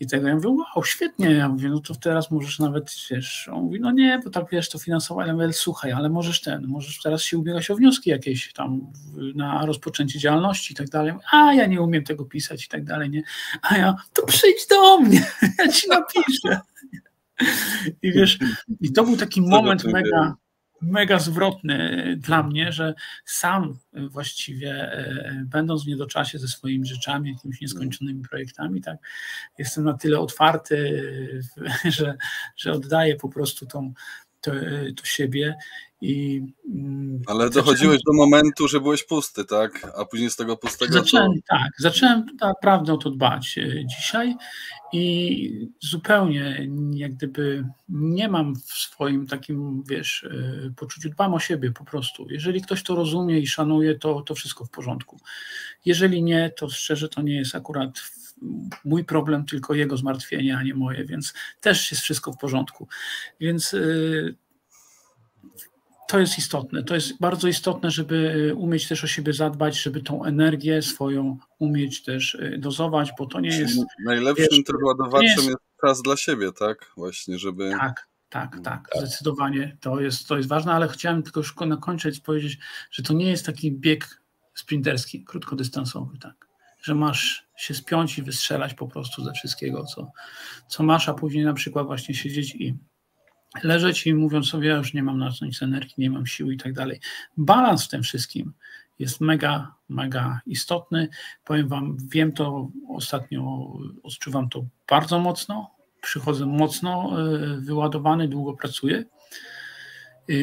I 0.00 0.06
tego 0.06 0.28
ja 0.28 0.34
mówię, 0.34 0.48
wow, 0.48 0.84
świetnie. 0.84 1.30
Ja 1.30 1.48
mówię, 1.48 1.68
no 1.68 1.80
to 1.80 1.94
teraz 1.94 2.30
możesz 2.30 2.58
nawet, 2.58 2.94
wiesz, 3.10 3.48
on 3.52 3.62
mówi, 3.62 3.80
no 3.80 3.90
nie, 3.90 4.20
bo 4.24 4.30
tak 4.30 4.46
wiesz, 4.52 4.68
to 4.68 4.78
finansowo, 4.78 5.22
ale 5.22 5.32
mówię, 5.32 5.52
słuchaj, 5.52 5.92
ale 5.92 6.08
możesz 6.08 6.40
ten, 6.40 6.66
możesz 6.66 7.00
teraz 7.02 7.22
się 7.22 7.38
ubiegać 7.38 7.70
o 7.70 7.76
wnioski 7.76 8.10
jakieś 8.10 8.52
tam 8.52 8.92
na 9.34 9.66
rozpoczęcie 9.66 10.18
działalności 10.18 10.72
i 10.72 10.76
tak 10.76 10.88
dalej. 10.88 11.12
A 11.32 11.54
ja 11.54 11.66
nie 11.66 11.82
umiem 11.82 12.04
tego 12.04 12.24
pisać 12.24 12.64
i 12.64 12.68
tak 12.68 12.84
dalej, 12.84 13.10
nie. 13.10 13.22
A 13.62 13.76
ja, 13.76 13.96
to 14.12 14.26
przyjdź 14.26 14.66
do 14.70 15.00
mnie, 15.00 15.26
ja 15.58 15.72
ci 15.72 15.88
napiszę. 15.88 16.60
I 18.02 18.12
wiesz, 18.12 18.38
i 18.80 18.92
to 18.92 19.04
był 19.04 19.16
taki 19.16 19.42
moment 19.42 19.84
mega, 19.84 20.36
mega 20.82 21.18
zwrotny 21.18 22.16
dla 22.18 22.42
mnie, 22.42 22.72
że 22.72 22.94
sam 23.24 23.78
właściwie 23.92 24.72
e, 24.72 25.44
będąc 25.46 25.84
w 25.84 25.88
niedoczasie 25.88 26.38
ze 26.38 26.48
swoimi 26.48 26.86
rzeczami, 26.86 27.30
jakimiś 27.30 27.60
nieskończonymi 27.60 28.22
projektami, 28.22 28.80
tak, 28.80 28.96
jestem 29.58 29.84
na 29.84 29.94
tyle 29.94 30.18
otwarty, 30.18 31.02
że, 31.96 32.16
że 32.56 32.72
oddaję 32.72 33.16
po 33.16 33.28
prostu 33.28 33.66
tą, 33.66 33.92
to, 34.40 34.52
to 34.96 35.04
siebie 35.04 35.56
i, 36.00 36.42
mm, 36.74 37.22
Ale 37.26 37.50
dochodziłeś 37.50 37.98
zacząłem, 37.98 38.00
do 38.06 38.12
momentu, 38.12 38.68
że 38.68 38.80
byłeś 38.80 39.04
pusty, 39.04 39.44
tak? 39.44 39.92
A 39.96 40.04
później 40.04 40.30
z 40.30 40.36
tego 40.36 40.56
pustego. 40.56 40.92
Zacząłem, 40.92 41.32
to... 41.32 41.40
tak, 41.48 41.70
zacząłem 41.78 42.26
naprawdę 42.40 42.92
o 42.92 42.96
to 42.96 43.10
dbać 43.10 43.58
e, 43.58 43.86
dzisiaj 43.86 44.36
i 44.92 45.68
zupełnie 45.80 46.68
jak 46.94 47.14
gdyby 47.14 47.64
nie 47.88 48.28
mam 48.28 48.56
w 48.56 48.72
swoim 48.72 49.26
takim, 49.26 49.82
wiesz, 49.88 50.24
e, 50.24 50.70
poczuciu, 50.76 51.08
dbam 51.10 51.34
o 51.34 51.40
siebie 51.40 51.72
po 51.72 51.84
prostu. 51.84 52.26
Jeżeli 52.30 52.62
ktoś 52.62 52.82
to 52.82 52.94
rozumie 52.94 53.38
i 53.38 53.46
szanuje, 53.46 53.98
to, 53.98 54.22
to 54.22 54.34
wszystko 54.34 54.64
w 54.64 54.70
porządku. 54.70 55.20
Jeżeli 55.84 56.22
nie, 56.22 56.50
to 56.50 56.68
szczerze 56.68 57.08
to 57.08 57.22
nie 57.22 57.36
jest 57.36 57.54
akurat 57.54 57.90
mój 58.84 59.04
problem, 59.04 59.44
tylko 59.44 59.74
jego 59.74 59.96
zmartwienie, 59.96 60.56
a 60.56 60.62
nie 60.62 60.74
moje, 60.74 61.04
więc 61.04 61.34
też 61.60 61.90
jest 61.90 62.02
wszystko 62.02 62.32
w 62.32 62.38
porządku. 62.38 62.88
Więc 63.40 63.74
e, 63.74 63.78
to 66.10 66.18
jest 66.18 66.38
istotne. 66.38 66.82
To 66.82 66.94
jest 66.94 67.18
bardzo 67.20 67.48
istotne, 67.48 67.90
żeby 67.90 68.48
e, 68.50 68.54
umieć 68.54 68.88
też 68.88 69.04
o 69.04 69.06
siebie 69.06 69.32
zadbać, 69.32 69.82
żeby 69.82 70.02
tą 70.02 70.24
energię 70.24 70.82
swoją 70.82 71.38
umieć 71.58 72.02
też 72.02 72.34
e, 72.34 72.58
dozować, 72.58 73.10
bo 73.18 73.26
to 73.26 73.40
nie 73.40 73.58
jest. 73.58 73.80
Najlepszym 74.04 74.46
wiesz, 74.50 74.82
ładowaczem 74.82 75.28
jest... 75.28 75.44
jest 75.44 75.58
czas 75.80 76.02
dla 76.02 76.16
siebie, 76.16 76.52
tak? 76.58 76.92
Właśnie, 76.96 77.38
żeby. 77.38 77.70
Tak, 77.70 78.08
tak, 78.28 78.56
tak, 78.64 78.64
tak, 78.64 78.88
zdecydowanie 78.96 79.76
to 79.80 80.00
jest, 80.00 80.28
to 80.28 80.36
jest 80.36 80.48
ważne, 80.48 80.72
ale 80.72 80.88
chciałem 80.88 81.22
tylko 81.22 81.40
już 81.40 81.56
nakończyć 81.56 82.20
powiedzieć, 82.20 82.58
że 82.90 83.02
to 83.02 83.14
nie 83.14 83.30
jest 83.30 83.46
taki 83.46 83.72
bieg 83.72 84.22
sprinterski, 84.54 85.24
krótkodystansowy, 85.24 86.18
tak. 86.18 86.48
Że 86.82 86.94
masz 86.94 87.46
się 87.56 87.74
spiąć 87.74 88.18
i 88.18 88.22
wystrzelać 88.22 88.74
po 88.74 88.88
prostu 88.88 89.24
ze 89.24 89.32
wszystkiego, 89.32 89.84
co, 89.84 90.12
co 90.68 90.82
masz, 90.82 91.08
a 91.08 91.14
później 91.14 91.44
na 91.44 91.54
przykład 91.54 91.86
właśnie 91.86 92.14
siedzieć 92.14 92.54
i 92.54 92.74
leżeć 93.62 94.06
i 94.06 94.14
mówiąc 94.14 94.48
sobie, 94.48 94.68
ja 94.68 94.76
już 94.76 94.94
nie 94.94 95.02
mam 95.02 95.18
na 95.18 95.30
nic 95.42 95.62
energii, 95.62 95.94
nie 95.98 96.10
mam 96.10 96.26
siły 96.26 96.54
i 96.54 96.56
tak 96.56 96.72
dalej. 96.72 97.00
Balans 97.36 97.84
w 97.84 97.88
tym 97.88 98.02
wszystkim 98.02 98.52
jest 98.98 99.20
mega, 99.20 99.74
mega 99.88 100.40
istotny. 100.46 101.08
Powiem 101.44 101.68
Wam, 101.68 101.96
wiem 102.10 102.32
to 102.32 102.68
ostatnio, 102.88 103.72
odczuwam 104.02 104.48
to 104.48 104.64
bardzo 104.88 105.18
mocno. 105.18 105.70
Przychodzę 106.02 106.46
mocno 106.46 107.16
e, 107.22 107.60
wyładowany, 107.60 108.28
długo 108.28 108.52
pracuję. 108.52 109.04
E, 110.30 110.34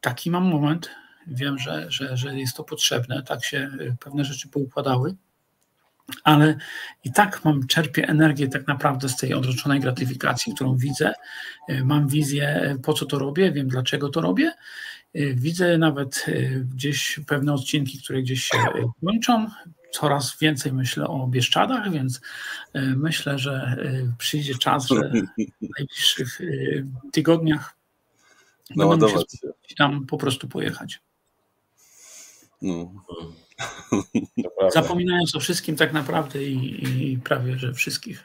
taki 0.00 0.30
mam 0.30 0.44
moment. 0.44 0.90
Wiem, 1.26 1.58
że, 1.58 1.90
że, 1.90 2.16
że 2.16 2.38
jest 2.38 2.56
to 2.56 2.64
potrzebne. 2.64 3.22
Tak 3.22 3.44
się 3.44 3.58
e, 3.58 3.96
pewne 4.00 4.24
rzeczy 4.24 4.48
poukładały 4.48 5.16
ale 6.24 6.56
i 7.04 7.12
tak 7.12 7.44
mam, 7.44 7.66
czerpię 7.66 8.08
energię 8.08 8.48
tak 8.48 8.66
naprawdę 8.66 9.08
z 9.08 9.16
tej 9.16 9.34
odroczonej 9.34 9.80
gratyfikacji, 9.80 10.54
którą 10.54 10.76
widzę. 10.76 11.12
E, 11.68 11.84
mam 11.84 12.08
wizję, 12.08 12.48
e, 12.48 12.78
po 12.78 12.92
co 12.92 13.06
to 13.06 13.18
robię, 13.18 13.52
wiem 13.52 13.68
dlaczego 13.68 14.08
to 14.08 14.20
robię. 14.20 14.52
Widzę 15.34 15.78
nawet 15.78 16.26
gdzieś 16.74 17.20
pewne 17.26 17.52
odcinki, 17.54 17.98
które 17.98 18.22
gdzieś 18.22 18.44
się 18.44 18.58
kończą. 19.04 19.46
Coraz 19.92 20.36
więcej 20.40 20.72
myślę 20.72 21.06
o 21.08 21.26
Bieszczadach, 21.26 21.92
więc 21.92 22.20
myślę, 22.74 23.38
że 23.38 23.76
przyjdzie 24.18 24.54
czas, 24.54 24.86
że 24.88 25.12
w 25.62 25.78
najbliższych 25.78 26.40
tygodniach 27.12 27.76
będę 28.76 29.08
się 29.08 29.74
tam 29.76 30.06
po 30.06 30.18
prostu 30.18 30.48
pojechać. 30.48 31.00
No. 32.62 32.92
Zapominając 34.74 35.36
o 35.36 35.40
wszystkim 35.40 35.76
tak 35.76 35.92
naprawdę 35.92 36.44
i, 36.44 37.12
i 37.12 37.18
prawie, 37.18 37.58
że 37.58 37.72
wszystkich. 37.72 38.24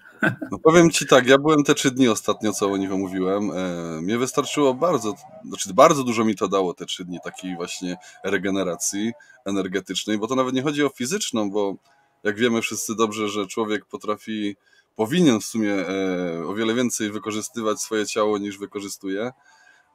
No 0.51 0.59
powiem 0.63 0.91
Ci 0.91 1.07
tak, 1.07 1.27
ja 1.27 1.37
byłem 1.37 1.63
te 1.63 1.73
trzy 1.73 1.91
dni 1.91 2.07
ostatnio, 2.07 2.53
co 2.53 2.71
o 2.71 2.77
nich 2.77 2.91
omówiłem. 2.91 3.51
E, 3.51 4.01
mnie 4.01 4.17
wystarczyło 4.17 4.73
bardzo, 4.73 5.15
znaczy 5.45 5.73
bardzo 5.73 6.03
dużo 6.03 6.25
mi 6.25 6.35
to 6.35 6.47
dało 6.47 6.73
te 6.73 6.85
trzy 6.85 7.05
dni 7.05 7.19
takiej 7.23 7.55
właśnie 7.55 7.97
regeneracji 8.23 9.11
energetycznej, 9.45 10.17
bo 10.17 10.27
to 10.27 10.35
nawet 10.35 10.53
nie 10.53 10.61
chodzi 10.61 10.83
o 10.83 10.89
fizyczną, 10.89 11.51
bo 11.51 11.75
jak 12.23 12.37
wiemy 12.37 12.61
wszyscy 12.61 12.95
dobrze, 12.95 13.29
że 13.29 13.47
człowiek 13.47 13.85
potrafi, 13.85 14.55
powinien 14.95 15.39
w 15.39 15.45
sumie 15.45 15.73
e, 15.73 16.45
o 16.47 16.53
wiele 16.53 16.73
więcej 16.73 17.11
wykorzystywać 17.11 17.81
swoje 17.81 18.05
ciało 18.05 18.37
niż 18.37 18.57
wykorzystuje, 18.57 19.31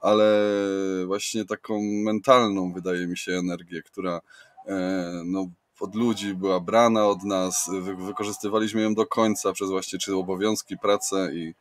ale 0.01 0.43
właśnie 1.07 1.45
taką 1.45 1.81
mentalną 1.83 2.73
wydaje 2.73 3.07
mi 3.07 3.19
się 3.19 3.33
energię, 3.33 3.83
która 3.83 4.21
no, 5.25 5.47
od 5.81 5.95
ludzi 5.95 6.35
była 6.35 6.61
brana 6.61 7.07
od 7.07 7.25
nas, 7.25 7.71
wykorzystywaliśmy 8.07 8.83
ją 8.83 8.95
do 8.95 9.07
końca 9.07 9.53
przez 9.53 9.71
właśnie 9.71 9.99
czy 9.99 10.17
obowiązki, 10.17 10.79
pracę 10.79 11.31
i, 11.35 11.55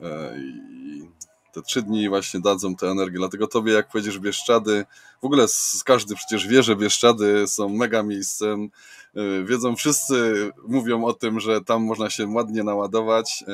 e, 0.00 0.38
i 0.38 1.08
te 1.52 1.62
trzy 1.62 1.82
dni 1.82 2.08
właśnie 2.08 2.40
dadzą 2.40 2.76
tę 2.76 2.86
energię. 2.86 3.18
Dlatego 3.18 3.46
tobie, 3.46 3.72
jak 3.72 3.88
powiedziesz 3.88 4.18
Bieszczady, 4.18 4.84
w 5.22 5.24
ogóle 5.24 5.48
z, 5.48 5.82
każdy 5.84 6.14
przecież 6.14 6.48
wie, 6.48 6.62
że 6.62 6.76
Bieszczady 6.76 7.46
są 7.46 7.68
mega 7.68 8.02
miejscem. 8.02 8.70
E, 9.16 9.44
wiedzą 9.44 9.76
wszyscy, 9.76 10.50
mówią 10.68 11.04
o 11.04 11.12
tym, 11.12 11.40
że 11.40 11.60
tam 11.60 11.82
można 11.82 12.10
się 12.10 12.26
ładnie 12.26 12.62
naładować. 12.62 13.44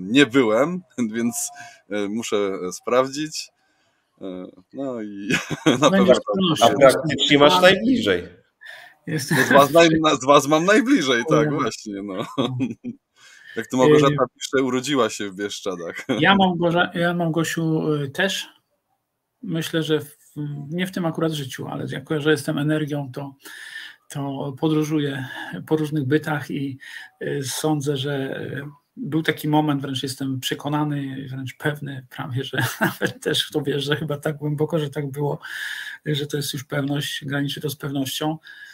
Nie 0.00 0.26
byłem, 0.26 0.82
więc 1.14 1.50
muszę 2.08 2.72
sprawdzić. 2.72 3.48
No 4.72 5.02
i 5.02 5.28
na 5.80 5.90
pewno. 5.90 6.14
A 6.60 6.68
praktycznie 6.68 7.38
masz 7.38 7.62
najbliżej. 7.62 8.43
Jestem... 9.06 9.38
No 9.38 9.44
z, 9.44 9.50
was 9.50 9.72
naj, 9.72 9.88
z 10.22 10.24
was 10.24 10.46
mam 10.46 10.64
najbliżej, 10.64 11.22
tak, 11.30 11.52
właśnie. 11.52 12.02
No. 12.02 12.26
Jak 13.56 13.66
to 13.66 13.76
Małgorzata 13.76 14.24
pisze, 14.34 14.64
urodziła 14.64 15.10
się 15.10 15.30
w 15.30 15.36
Bieszczadach. 15.36 15.96
Ja, 16.20 16.34
Małgorza, 16.34 16.90
ja 16.94 17.14
Małgosiu 17.14 17.92
y, 17.92 18.10
też 18.10 18.48
myślę, 19.42 19.82
że 19.82 20.00
w, 20.00 20.16
nie 20.70 20.86
w 20.86 20.92
tym 20.92 21.06
akurat 21.06 21.32
życiu, 21.32 21.66
ale 21.68 21.86
jako, 21.90 22.20
że 22.20 22.30
jestem 22.30 22.58
energią, 22.58 23.10
to, 23.12 23.34
to 24.08 24.52
podróżuję 24.60 25.28
po 25.66 25.76
różnych 25.76 26.04
bytach 26.04 26.50
i 26.50 26.78
y, 27.22 27.40
sądzę, 27.44 27.96
że 27.96 28.40
był 28.96 29.22
taki 29.22 29.48
moment, 29.48 29.82
wręcz 29.82 30.02
jestem 30.02 30.40
przekonany, 30.40 31.26
wręcz 31.30 31.56
pewny 31.56 32.06
prawie, 32.10 32.44
że 32.44 32.58
nawet 32.80 33.22
też 33.22 33.48
w 33.48 33.50
to 33.50 33.62
wierzę 33.62 33.96
chyba 33.96 34.18
tak 34.18 34.36
głęboko, 34.36 34.78
że 34.78 34.90
tak 34.90 35.10
było, 35.10 35.38
że 36.06 36.26
to 36.26 36.36
jest 36.36 36.52
już 36.52 36.64
pewność, 36.64 37.24
graniczy 37.24 37.60
to 37.60 37.70
z 37.70 37.76
pewnością, 37.76 38.32
y, 38.32 38.73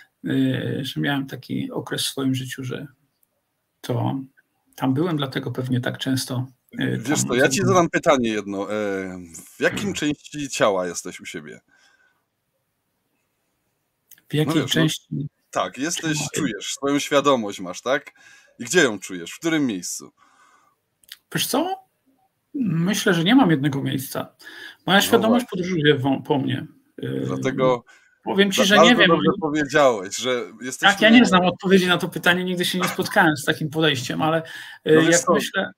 że 0.81 1.01
miałem 1.01 1.27
taki 1.27 1.71
okres 1.71 2.03
w 2.03 2.07
swoim 2.07 2.35
życiu, 2.35 2.65
że 2.65 2.87
to 3.81 4.21
tam 4.75 4.95
byłem, 4.95 5.17
dlatego 5.17 5.51
pewnie 5.51 5.81
tak 5.81 5.99
często. 5.99 6.47
Y, 6.81 6.99
Wiesz 6.99 7.25
to, 7.25 7.35
ja 7.35 7.49
ci 7.49 7.61
zadam 7.65 7.91
pytanie 7.91 8.29
jedno. 8.29 8.73
E, 8.73 9.19
w 9.57 9.61
jakim 9.61 9.95
części 9.95 10.49
ciała 10.49 10.87
jesteś 10.87 11.21
u 11.21 11.27
siebie? 11.27 11.61
W 14.29 14.35
jakiej 14.35 14.47
no 14.47 14.55
wiesz, 14.55 14.63
no, 14.63 14.69
części? 14.69 15.07
No, 15.11 15.25
tak, 15.51 15.79
jesteś, 15.79 16.19
czujesz, 16.35 16.75
swoją 16.75 16.99
świadomość 16.99 17.61
masz, 17.61 17.81
tak? 17.81 18.13
I 18.59 18.65
gdzie 18.65 18.83
ją 18.83 18.99
czujesz? 18.99 19.33
W 19.33 19.39
którym 19.39 19.67
miejscu? 19.67 20.13
Wiesz 21.35 21.47
co? 21.47 21.85
Myślę, 22.55 23.15
że 23.15 23.25
nie 23.25 23.35
mam 23.35 23.51
jednego 23.51 23.83
miejsca. 23.83 24.35
Moja 24.87 24.99
no 24.99 25.03
świadomość 25.03 25.47
właśnie. 25.47 25.65
podróżuje 25.65 26.23
po 26.25 26.39
mnie. 26.39 26.67
Y, 27.05 27.23
Dlatego 27.27 27.85
powiem 28.25 28.53
ci, 28.53 28.65
że 28.65 28.79
nie 28.79 28.97
wiem. 28.97 29.09
Dobrze 29.09 29.31
powiedziałeś, 29.41 30.17
że. 30.17 30.45
Tak, 30.81 31.01
ja 31.01 31.11
nie 31.11 31.27
znam 31.27 31.45
odpowiedzi 31.45 31.87
na 31.87 31.99
to 31.99 32.09
pytanie, 32.09 32.45
nigdy 32.45 32.65
się 32.65 32.79
nie 32.79 32.89
spotkałem 32.89 33.37
z 33.37 33.45
takim 33.45 33.71
podejściem, 33.71 34.23
ale 34.23 34.43
no 34.85 34.93
jak 34.93 35.29
myślę. 35.29 35.73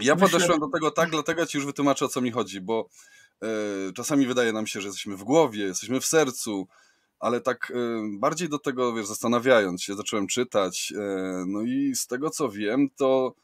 Ja 0.00 0.14
myślę... 0.14 0.28
podeszłem 0.28 0.60
do 0.60 0.68
tego 0.68 0.90
tak, 0.90 1.10
dlatego 1.10 1.46
ci 1.46 1.58
już 1.58 1.66
wytłumaczę 1.66 2.04
o 2.04 2.08
co 2.08 2.20
mi 2.20 2.30
chodzi, 2.30 2.60
bo 2.60 2.88
y, 3.88 3.92
czasami 3.92 4.26
wydaje 4.26 4.52
nam 4.52 4.66
się, 4.66 4.80
że 4.80 4.88
jesteśmy 4.88 5.16
w 5.16 5.24
głowie, 5.24 5.64
jesteśmy 5.64 6.00
w 6.00 6.06
sercu, 6.06 6.68
ale 7.20 7.40
tak 7.40 7.70
y, 7.70 7.74
bardziej 8.18 8.48
do 8.48 8.58
tego, 8.58 8.94
wiesz, 8.94 9.06
zastanawiając 9.06 9.82
się, 9.82 9.94
zacząłem 9.94 10.26
czytać, 10.26 10.92
y, 10.96 10.96
no 11.46 11.62
i 11.62 11.92
z 11.94 12.06
tego 12.06 12.30
co 12.30 12.48
wiem, 12.48 12.88
to 12.96 13.34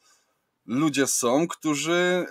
ludzie 0.66 1.06
są, 1.06 1.48
którzy 1.48 2.26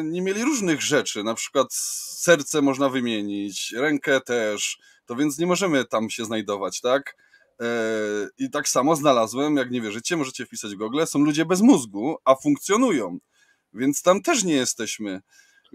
y, 0.00 0.04
nie 0.04 0.22
mieli 0.22 0.44
różnych 0.44 0.82
rzeczy, 0.82 1.22
na 1.22 1.34
przykład 1.34 1.74
serce 1.74 2.62
można 2.62 2.88
wymienić, 2.88 3.72
rękę 3.76 4.20
też, 4.20 4.78
to 5.06 5.16
więc 5.16 5.38
nie 5.38 5.46
możemy 5.46 5.84
tam 5.84 6.10
się 6.10 6.24
znajdować, 6.24 6.80
tak? 6.80 7.16
I 8.38 8.50
tak 8.50 8.68
samo 8.68 8.96
znalazłem, 8.96 9.56
jak 9.56 9.70
nie 9.70 9.80
wierzycie, 9.80 10.16
możecie 10.16 10.46
wpisać 10.46 10.74
w 10.74 10.78
Google, 10.78 11.04
są 11.06 11.18
ludzie 11.18 11.44
bez 11.44 11.60
mózgu, 11.60 12.16
a 12.24 12.34
funkcjonują, 12.34 13.18
więc 13.72 14.02
tam 14.02 14.22
też 14.22 14.44
nie 14.44 14.54
jesteśmy. 14.54 15.20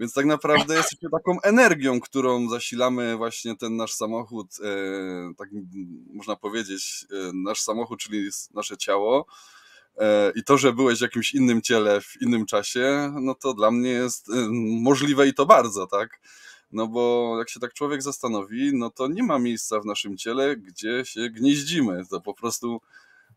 Więc 0.00 0.12
tak 0.12 0.26
naprawdę 0.26 0.74
jesteśmy 0.74 1.10
taką 1.10 1.40
energią, 1.40 2.00
którą 2.00 2.48
zasilamy 2.48 3.16
właśnie 3.16 3.56
ten 3.56 3.76
nasz 3.76 3.92
samochód, 3.92 4.46
e, 4.64 5.34
tak 5.38 5.48
można 6.12 6.36
powiedzieć, 6.36 7.06
e, 7.10 7.30
nasz 7.34 7.60
samochód, 7.60 8.00
czyli 8.00 8.28
nasze 8.54 8.76
ciało. 8.76 9.26
E, 9.98 10.32
I 10.34 10.44
to, 10.44 10.58
że 10.58 10.72
byłeś 10.72 10.98
w 10.98 11.02
jakimś 11.02 11.34
innym 11.34 11.62
ciele, 11.62 12.00
w 12.00 12.22
innym 12.22 12.46
czasie, 12.46 13.12
no 13.20 13.34
to 13.34 13.54
dla 13.54 13.70
mnie 13.70 13.90
jest 13.90 14.28
możliwe 14.80 15.28
i 15.28 15.34
to 15.34 15.46
bardzo, 15.46 15.86
tak? 15.86 16.20
No 16.72 16.86
bo 16.86 17.34
jak 17.38 17.50
się 17.50 17.60
tak 17.60 17.74
człowiek 17.74 18.02
zastanowi, 18.02 18.70
no 18.74 18.90
to 18.90 19.08
nie 19.08 19.22
ma 19.22 19.38
miejsca 19.38 19.80
w 19.80 19.86
naszym 19.86 20.16
ciele, 20.16 20.56
gdzie 20.56 21.04
się 21.04 21.30
gnieździmy. 21.30 22.02
To 22.10 22.20
po 22.20 22.34
prostu 22.34 22.80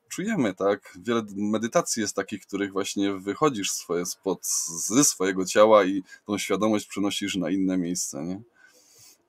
czujemy, 0.10 0.54
tak? 0.54 0.98
Wiele 1.02 1.22
medytacji 1.36 2.02
jest 2.02 2.16
takich, 2.16 2.42
których 2.48 2.72
właśnie 2.72 3.14
wychodzisz 3.14 3.72
swoje, 3.72 4.06
spod, 4.06 4.48
ze 4.88 5.04
swojego 5.04 5.46
ciała 5.46 5.86
i 5.86 6.04
tą 6.26 6.38
świadomość 6.38 6.88
przenosisz 6.88 7.36
na 7.36 7.50
inne 7.50 7.78
miejsce, 7.78 8.24
nie? 8.24 8.42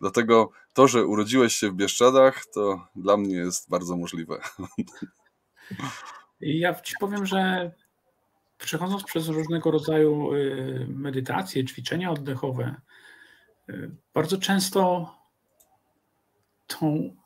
Dlatego 0.00 0.50
to, 0.72 0.88
że 0.88 1.06
urodziłeś 1.06 1.56
się 1.56 1.70
w 1.70 1.74
Bieszczadach, 1.74 2.46
to 2.46 2.86
dla 2.96 3.16
mnie 3.16 3.36
jest 3.36 3.68
bardzo 3.68 3.96
możliwe. 3.96 4.40
Ja 6.44 6.74
ci 6.74 6.94
powiem, 7.00 7.26
że 7.26 7.70
przechodząc 8.58 9.04
przez 9.04 9.28
różnego 9.28 9.70
rodzaju 9.70 10.34
y, 10.34 10.86
medytacje, 10.88 11.64
ćwiczenia 11.64 12.10
oddechowe, 12.10 12.74
y, 13.70 13.90
bardzo 14.14 14.38
często 14.38 15.10
tą, 16.66 17.16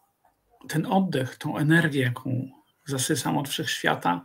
ten 0.69 0.87
oddech, 0.87 1.37
tą 1.37 1.57
energię, 1.57 2.03
jaką 2.03 2.49
zasysam 2.87 3.39
od 3.39 3.49
wszechświata, 3.49 4.23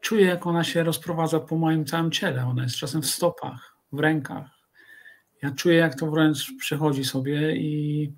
czuję, 0.00 0.26
jak 0.26 0.46
ona 0.46 0.64
się 0.64 0.82
rozprowadza 0.82 1.40
po 1.40 1.56
moim 1.56 1.84
całym 1.84 2.10
ciele. 2.10 2.46
Ona 2.46 2.62
jest 2.62 2.76
czasem 2.76 3.02
w 3.02 3.06
stopach, 3.06 3.76
w 3.92 3.98
rękach. 3.98 4.50
Ja 5.42 5.50
czuję, 5.50 5.76
jak 5.76 5.94
to 5.94 6.10
wręcz 6.10 6.52
przechodzi 6.58 7.04
sobie 7.04 7.56
i 7.56 8.12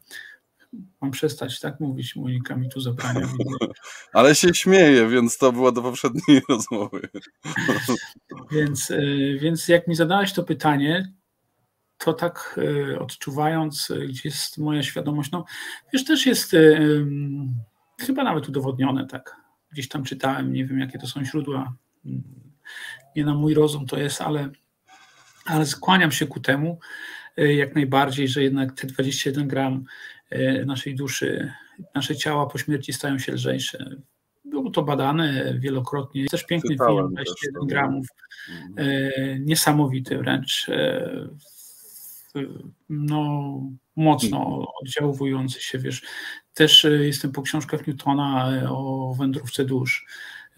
mam 1.00 1.10
przestać 1.10 1.60
tak 1.60 1.80
mówić, 1.80 2.16
Monika 2.16 2.56
mi 2.56 2.68
tu 2.68 2.80
zabrania. 2.80 3.28
Ale 4.12 4.34
się 4.34 4.54
śmieję, 4.54 5.08
więc 5.08 5.38
to 5.38 5.52
było 5.52 5.72
do 5.72 5.82
poprzedniej 5.82 6.42
rozmowy. 6.48 7.08
więc, 8.50 8.90
y, 8.90 9.38
więc 9.40 9.68
jak 9.68 9.88
mi 9.88 9.94
zadałeś 9.94 10.32
to 10.32 10.42
pytanie, 10.42 11.12
to 11.98 12.12
tak 12.12 12.58
y, 12.58 12.98
odczuwając, 12.98 13.90
y, 13.90 14.06
gdzie 14.06 14.20
jest 14.24 14.58
moja 14.58 14.82
świadomość, 14.82 15.30
no 15.30 15.44
wiesz, 15.92 16.04
też 16.04 16.26
jest 16.26 16.56
chyba 18.00 18.24
nawet 18.24 18.48
udowodnione 18.48 19.06
tak, 19.06 19.36
gdzieś 19.70 19.88
tam 19.88 20.04
czytałem, 20.04 20.52
nie 20.52 20.66
wiem 20.66 20.78
jakie 20.78 20.98
to 20.98 21.06
są 21.06 21.24
źródła, 21.24 21.74
nie 23.16 23.24
na 23.24 23.34
mój 23.34 23.54
rozum 23.54 23.86
to 23.86 23.98
jest, 23.98 24.20
ale, 24.20 24.50
ale 25.44 25.66
skłaniam 25.66 26.12
się 26.12 26.26
ku 26.26 26.40
temu 26.40 26.78
e, 27.36 27.54
jak 27.54 27.74
najbardziej, 27.74 28.28
że 28.28 28.42
jednak 28.42 28.72
te 28.72 28.86
21 28.86 29.48
gram 29.48 29.74
e, 29.74 30.17
naszej 30.66 30.94
duszy, 30.94 31.52
nasze 31.94 32.16
ciała 32.16 32.46
po 32.46 32.58
śmierci 32.58 32.92
stają 32.92 33.18
się 33.18 33.32
lżejsze. 33.32 33.90
Było 34.44 34.70
to 34.70 34.82
badane 34.82 35.54
wielokrotnie. 35.58 36.20
Jest 36.20 36.30
też 36.30 36.46
piękny 36.46 36.70
Czytałem 36.70 37.04
film, 37.04 37.14
21 37.14 37.66
gramów, 37.66 38.06
mhm. 38.50 38.88
e, 38.88 39.38
niesamowity 39.38 40.18
wręcz, 40.18 40.66
no 42.88 43.60
mocno 43.96 44.66
oddziaływujący 44.82 45.60
się, 45.60 45.78
wiesz, 45.78 46.02
też 46.54 46.84
e, 46.84 46.90
jestem 46.90 47.32
po 47.32 47.42
książkach 47.42 47.86
Newtona 47.86 48.52
e, 48.52 48.70
o 48.70 49.14
wędrówce 49.18 49.64
dusz, 49.64 50.06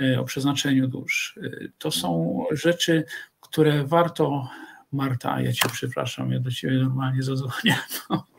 e, 0.00 0.20
o 0.20 0.24
przeznaczeniu 0.24 0.88
dusz. 0.88 1.38
To 1.78 1.90
są 1.90 2.44
rzeczy, 2.50 3.04
które 3.40 3.84
warto, 3.84 4.48
Marta, 4.92 5.40
ja 5.40 5.52
cię 5.52 5.68
przepraszam, 5.72 6.32
ja 6.32 6.40
do 6.40 6.50
ciebie 6.50 6.78
normalnie 6.78 7.22
zadzwonię. 7.22 7.76
No. 8.10 8.29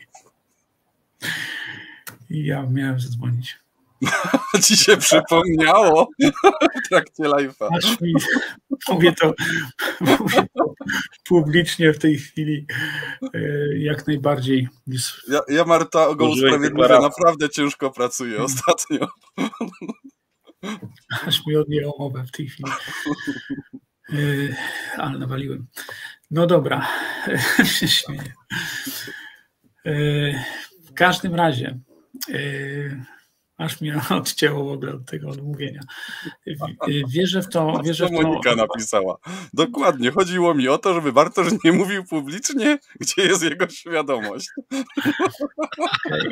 I 2.29 2.45
ja 2.45 2.63
miałem 2.63 2.99
zadzwonić. 2.99 3.61
Ci 4.65 4.77
się 4.77 4.97
przypomniało 4.97 6.09
w 6.85 6.89
trakcie 6.89 7.23
live'a. 7.23 7.67
Aż 7.77 8.01
mi, 8.01 8.13
mówię 8.89 9.13
to, 9.13 9.33
mówię 10.01 10.47
to 10.55 10.73
publicznie 11.23 11.93
w 11.93 11.99
tej 11.99 12.17
chwili 12.17 12.65
e, 13.33 13.39
jak 13.77 14.07
najbardziej. 14.07 14.67
Ja, 15.27 15.41
ja 15.47 15.65
Marta 15.65 16.15
go 16.15 16.29
usprawiedliwię, 16.29 16.99
naprawdę 17.01 17.49
ciężko 17.49 17.91
pracuję 17.91 18.37
hmm. 18.37 18.45
ostatnio. 18.45 19.07
Aż 21.27 21.45
mi 21.45 21.55
odjęło 21.55 21.95
mowę 21.99 22.23
w 22.27 22.31
tej 22.31 22.47
chwili. 22.47 22.71
E, 24.09 24.15
ale 24.97 25.19
nawaliłem. 25.19 25.67
No 26.31 26.47
dobra, 26.47 26.87
się 27.63 27.87
śmieję. 27.97 28.33
W 30.91 30.93
każdym 30.93 31.35
razie 31.35 31.79
aż 33.61 33.81
mnie 33.81 33.95
odcięło 34.09 34.65
w 34.65 34.71
ogóle 34.71 34.93
od 34.93 35.05
tego 35.05 35.29
odmówienia. 35.29 35.81
Wierzę 37.07 37.41
w 37.41 37.49
to. 37.49 37.81
Wierzę 37.83 38.07
w 38.07 38.09
to 38.09 38.21
Monika 38.21 38.55
napisała. 38.55 39.17
Dokładnie. 39.53 40.11
Chodziło 40.11 40.53
mi 40.53 40.67
o 40.67 40.77
to, 40.77 40.93
żeby 40.93 41.13
Bartosz 41.13 41.47
nie 41.63 41.71
mówił 41.71 42.05
publicznie, 42.05 42.79
gdzie 42.99 43.21
jest 43.21 43.43
jego 43.43 43.69
świadomość. 43.69 44.47
Okay. 46.05 46.29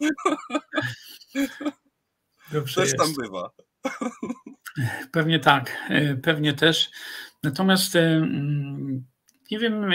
Dobrze 2.52 2.80
też 2.80 2.92
jest. 2.92 2.98
tam 2.98 3.14
bywa. 3.24 3.50
Pewnie 5.12 5.40
tak. 5.40 5.90
Pewnie 6.22 6.54
też. 6.54 6.90
Natomiast 7.42 7.96
mm, 7.96 9.04
nie 9.50 9.58
wiem, 9.58 9.90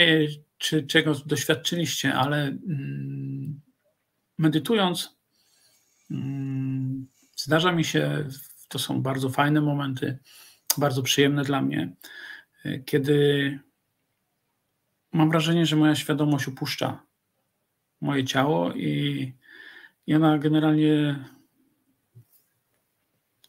czy 0.58 0.84
czego 0.84 1.14
doświadczyliście, 1.26 2.14
ale 2.14 2.38
mm, 2.38 3.61
medytując, 4.42 5.22
Mm, 6.12 7.08
zdarza 7.36 7.72
mi 7.72 7.84
się, 7.84 8.26
to 8.68 8.80
są 8.80 9.02
bardzo 9.02 9.30
fajne 9.30 9.62
momenty, 9.62 10.18
bardzo 10.78 11.04
przyjemne 11.04 11.44
dla 11.44 11.62
mnie, 11.62 11.96
kiedy 12.86 13.60
mam 15.14 15.30
wrażenie, 15.30 15.66
że 15.66 15.76
moja 15.76 15.96
świadomość 15.96 16.48
opuszcza 16.48 17.04
moje 18.02 18.26
ciało 18.26 18.74
i, 18.74 19.34
ona 20.16 20.38
generalnie 20.38 21.26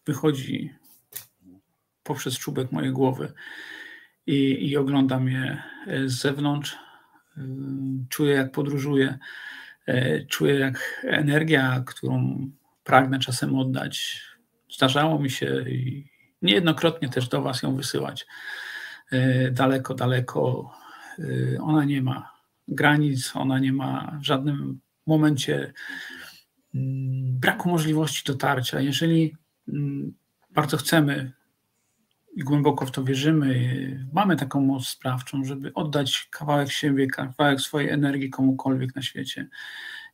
wychodzi 0.06 0.74
poprzez 2.02 2.38
czubek 2.38 2.72
mojej 2.72 2.92
głowy 2.92 3.32
i, 4.26 4.68
i 4.68 4.76
oglądam 4.76 5.28
je 5.28 5.62
z 6.06 6.12
zewnątrz. 6.12 6.76
Czuję, 8.08 8.34
jak 8.34 8.52
podróżuję 8.52 9.18
czuję, 10.28 10.58
jak 10.58 11.04
energia, 11.08 11.82
którą 11.86 12.50
pragnę 12.84 13.18
czasem 13.18 13.58
oddać, 13.58 14.22
zdarzało 14.70 15.18
mi 15.18 15.30
się 15.30 15.64
i 15.68 16.10
niejednokrotnie 16.42 17.08
też 17.08 17.28
do 17.28 17.42
Was 17.42 17.62
ją 17.62 17.76
wysyłać. 17.76 18.26
E, 19.12 19.50
daleko, 19.50 19.94
daleko. 19.94 20.70
E, 21.18 21.62
ona 21.62 21.84
nie 21.84 22.02
ma 22.02 22.32
granic, 22.68 23.36
ona 23.36 23.58
nie 23.58 23.72
ma 23.72 24.18
w 24.20 24.24
żadnym 24.24 24.80
momencie 25.06 25.72
mm, 26.74 27.38
braku 27.38 27.68
możliwości 27.68 28.22
dotarcia. 28.26 28.80
Jeżeli 28.80 29.36
mm, 29.68 30.14
bardzo 30.50 30.76
chcemy 30.76 31.32
i 32.32 32.44
głęboko 32.44 32.86
w 32.86 32.90
to 32.90 33.04
wierzymy, 33.04 34.08
mamy 34.12 34.36
taką 34.36 34.60
moc 34.60 34.88
sprawczą, 34.88 35.44
żeby 35.44 35.74
oddać 35.74 36.28
kawałek 36.30 36.70
siebie, 36.70 37.06
kawałek 37.06 37.60
swojej 37.60 37.90
energii 37.90 38.30
komukolwiek 38.30 38.94
na 38.94 39.02
świecie. 39.02 39.48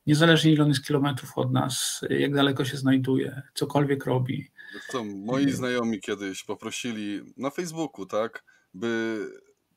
Niezależnie 0.07 0.53
ile 0.53 0.63
on 0.63 0.69
jest 0.69 0.87
kilometrów 0.87 1.39
od 1.39 1.53
nas, 1.53 2.01
jak 2.11 2.35
daleko 2.35 2.65
się 2.65 2.77
znajduje, 2.77 3.43
cokolwiek 3.55 4.07
robi. 4.07 4.51
To 4.93 5.05
moi 5.05 5.51
znajomi 5.51 6.01
kiedyś 6.01 6.45
poprosili 6.45 7.21
na 7.37 7.51
Facebooku, 7.51 8.07
tak, 8.07 8.45
by 8.75 9.19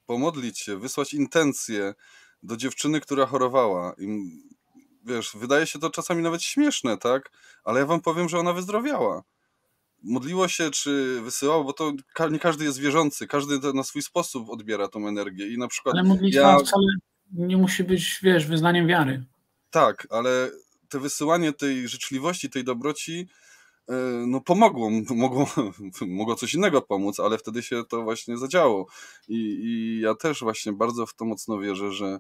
pomodlić 0.06 0.60
się, 0.60 0.78
wysłać 0.78 1.14
intencje 1.14 1.94
do 2.44 2.58
dziewczyny, 2.58 3.02
która 3.02 3.26
chorowała. 3.26 3.96
I 3.98 4.32
wiesz, 5.06 5.32
wydaje 5.36 5.66
się 5.68 5.80
to 5.80 5.90
czasami 5.90 6.24
nawet 6.24 6.44
śmieszne, 6.44 6.98
tak? 6.98 7.32
Ale 7.64 7.80
ja 7.80 7.86
wam 7.86 8.02
powiem, 8.02 8.30
że 8.30 8.40
ona 8.40 8.54
wyzdrowiała 8.54 9.24
modliło 10.04 10.48
się, 10.48 10.72
czy 10.72 11.22
wysyłało, 11.22 11.64
bo 11.64 11.74
to 11.74 11.94
nie 12.32 12.40
każdy 12.40 12.66
jest 12.66 12.80
wierzący, 12.80 13.28
każdy 13.28 13.74
na 13.74 13.84
swój 13.84 14.02
sposób 14.02 14.50
odbiera 14.50 14.88
tą 14.88 15.08
energię 15.08 15.48
i 15.48 15.58
na 15.58 15.68
przykład... 15.68 15.96
Ale 15.96 16.04
modlitwa 16.04 16.42
ja... 16.42 16.60
wcale 16.60 16.86
nie 17.32 17.58
musi 17.58 17.84
być, 17.84 18.20
wiesz, 18.24 18.46
wyznaniem 18.46 18.88
wiary. 18.88 19.24
Tak, 19.70 20.08
ale 20.10 20.52
te 20.90 21.00
wysyłanie 21.00 21.54
tej 21.54 21.88
życzliwości, 21.88 22.50
tej 22.50 22.64
dobroci 22.64 23.28
e, 23.90 23.94
no 24.28 24.42
pomogło, 24.42 24.90
mogło, 25.10 25.48
mogło 26.08 26.36
coś 26.36 26.54
innego 26.54 26.82
pomóc, 26.82 27.20
ale 27.20 27.38
wtedy 27.38 27.64
się 27.64 27.84
to 27.90 28.04
właśnie 28.04 28.38
zadziało 28.38 28.88
I, 29.28 29.36
i 29.64 30.00
ja 30.02 30.16
też 30.16 30.40
właśnie 30.40 30.74
bardzo 30.74 31.06
w 31.06 31.14
to 31.14 31.26
mocno 31.26 31.60
wierzę, 31.60 31.92
że 31.92 32.20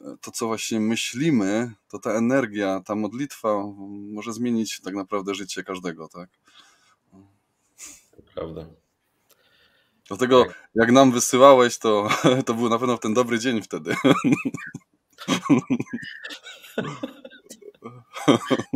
e, 0.00 0.16
to, 0.20 0.30
co 0.30 0.46
właśnie 0.46 0.80
myślimy, 0.80 1.72
to 1.88 1.98
ta 1.98 2.10
energia, 2.10 2.80
ta 2.86 2.94
modlitwa 2.94 3.64
może 4.12 4.32
zmienić 4.32 4.80
tak 4.80 4.94
naprawdę 4.94 5.34
życie 5.34 5.62
każdego, 5.62 6.08
tak? 6.08 6.28
Prawda. 8.34 8.66
Dlatego 10.08 10.44
tak. 10.44 10.68
jak 10.74 10.92
nam 10.92 11.12
wysyłałeś, 11.12 11.78
to, 11.78 12.08
to 12.46 12.54
był 12.54 12.68
na 12.68 12.78
pewno 12.78 12.96
w 12.96 13.00
ten 13.00 13.14
dobry 13.14 13.38
dzień 13.38 13.62
wtedy. 13.62 13.94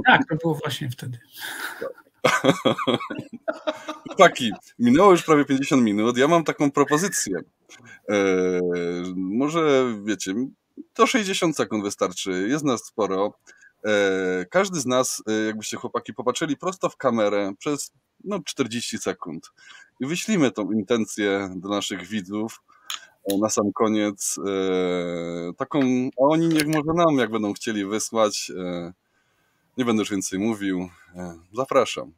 Tak, 0.06 0.22
to 0.28 0.36
było 0.36 0.54
właśnie 0.54 0.90
wtedy. 0.90 1.18
Chłopaki, 4.06 4.52
minęło 4.78 5.11
już 5.11 5.22
prawie 5.22 5.44
50 5.44 5.82
minut. 5.82 6.16
Ja 6.16 6.28
mam 6.28 6.44
taką 6.44 6.70
propozycję. 6.70 7.38
Eee, 8.09 9.14
może 9.16 9.94
wiecie, 10.04 10.34
to 10.92 11.06
60 11.06 11.56
sekund 11.56 11.84
wystarczy. 11.84 12.46
Jest 12.48 12.64
nas 12.64 12.84
sporo. 12.84 13.38
Eee, 13.84 14.46
każdy 14.50 14.80
z 14.80 14.86
nas, 14.86 15.22
e, 15.26 15.32
jakbyście 15.32 15.76
chłopaki 15.76 16.14
popatrzyli 16.14 16.56
prosto 16.56 16.88
w 16.88 16.96
kamerę 16.96 17.52
przez 17.58 17.92
no, 18.24 18.40
40 18.44 18.98
sekund. 18.98 19.52
I 20.00 20.06
wyślimy 20.06 20.50
tą 20.50 20.72
intencję 20.72 21.50
do 21.56 21.68
naszych 21.68 22.06
widzów 22.06 22.62
e, 23.24 23.38
na 23.38 23.50
sam 23.50 23.72
koniec. 23.72 24.38
E, 24.46 25.52
taką, 25.56 25.80
a 26.18 26.22
oni 26.22 26.48
niech 26.48 26.66
może 26.66 26.92
nam, 26.94 27.18
jak 27.18 27.30
będą 27.30 27.52
chcieli 27.52 27.84
wysłać. 27.84 28.52
E, 28.58 28.92
nie 29.76 29.84
będę 29.84 30.00
już 30.00 30.10
więcej 30.10 30.38
mówił. 30.38 30.88
Zapraszam. 31.52 32.12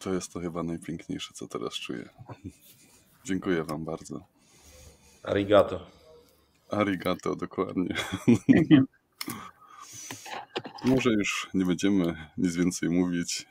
To 0.00 0.14
jest 0.14 0.32
to 0.32 0.40
chyba 0.40 0.62
najpiękniejsze, 0.62 1.34
co 1.34 1.48
teraz 1.48 1.74
czuję. 1.74 2.08
Dziękuję 3.24 3.64
Wam 3.64 3.84
bardzo. 3.84 4.26
Arigato. 5.22 5.86
Arigato, 6.70 7.36
dokładnie. 7.36 7.94
Może 10.84 11.10
już 11.10 11.48
nie 11.54 11.64
będziemy 11.64 12.28
nic 12.38 12.56
więcej 12.56 12.90
mówić. 12.90 13.46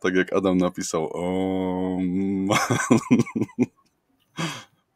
tak 0.00 0.14
jak 0.14 0.32
Adam 0.32 0.58
napisał. 0.58 1.10
O... 1.12 1.98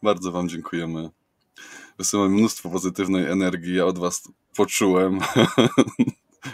Bardzo 0.03 0.33
Wam 0.33 0.49
dziękujemy. 0.49 1.11
Wysyłam 1.99 2.33
mnóstwo 2.33 2.71
pozytywnej 2.71 3.25
energii. 3.27 3.77
Ja 3.77 3.87
od 3.87 3.99
Was 3.99 4.29
poczułem. 4.57 5.19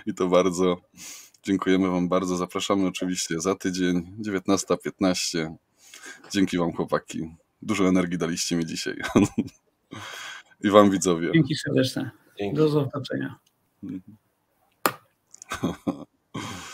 I 0.06 0.14
to 0.14 0.28
bardzo. 0.28 0.76
Dziękujemy 1.42 1.88
Wam 1.88 2.08
bardzo. 2.08 2.36
Zapraszamy 2.36 2.86
oczywiście 2.86 3.40
za 3.40 3.54
tydzień, 3.54 4.16
19.15. 4.20 5.54
Dzięki 6.30 6.58
Wam, 6.58 6.72
chłopaki. 6.72 7.34
Dużo 7.62 7.88
energii 7.88 8.18
daliście 8.18 8.56
mi 8.56 8.66
dzisiaj. 8.66 8.96
I 10.64 10.70
Wam 10.70 10.90
widzowie. 10.90 11.30
Dzięki 11.34 11.56
serdeczne. 11.56 12.10
Dzięki. 12.38 12.56
Do 12.56 12.68
zobaczenia. 12.68 13.38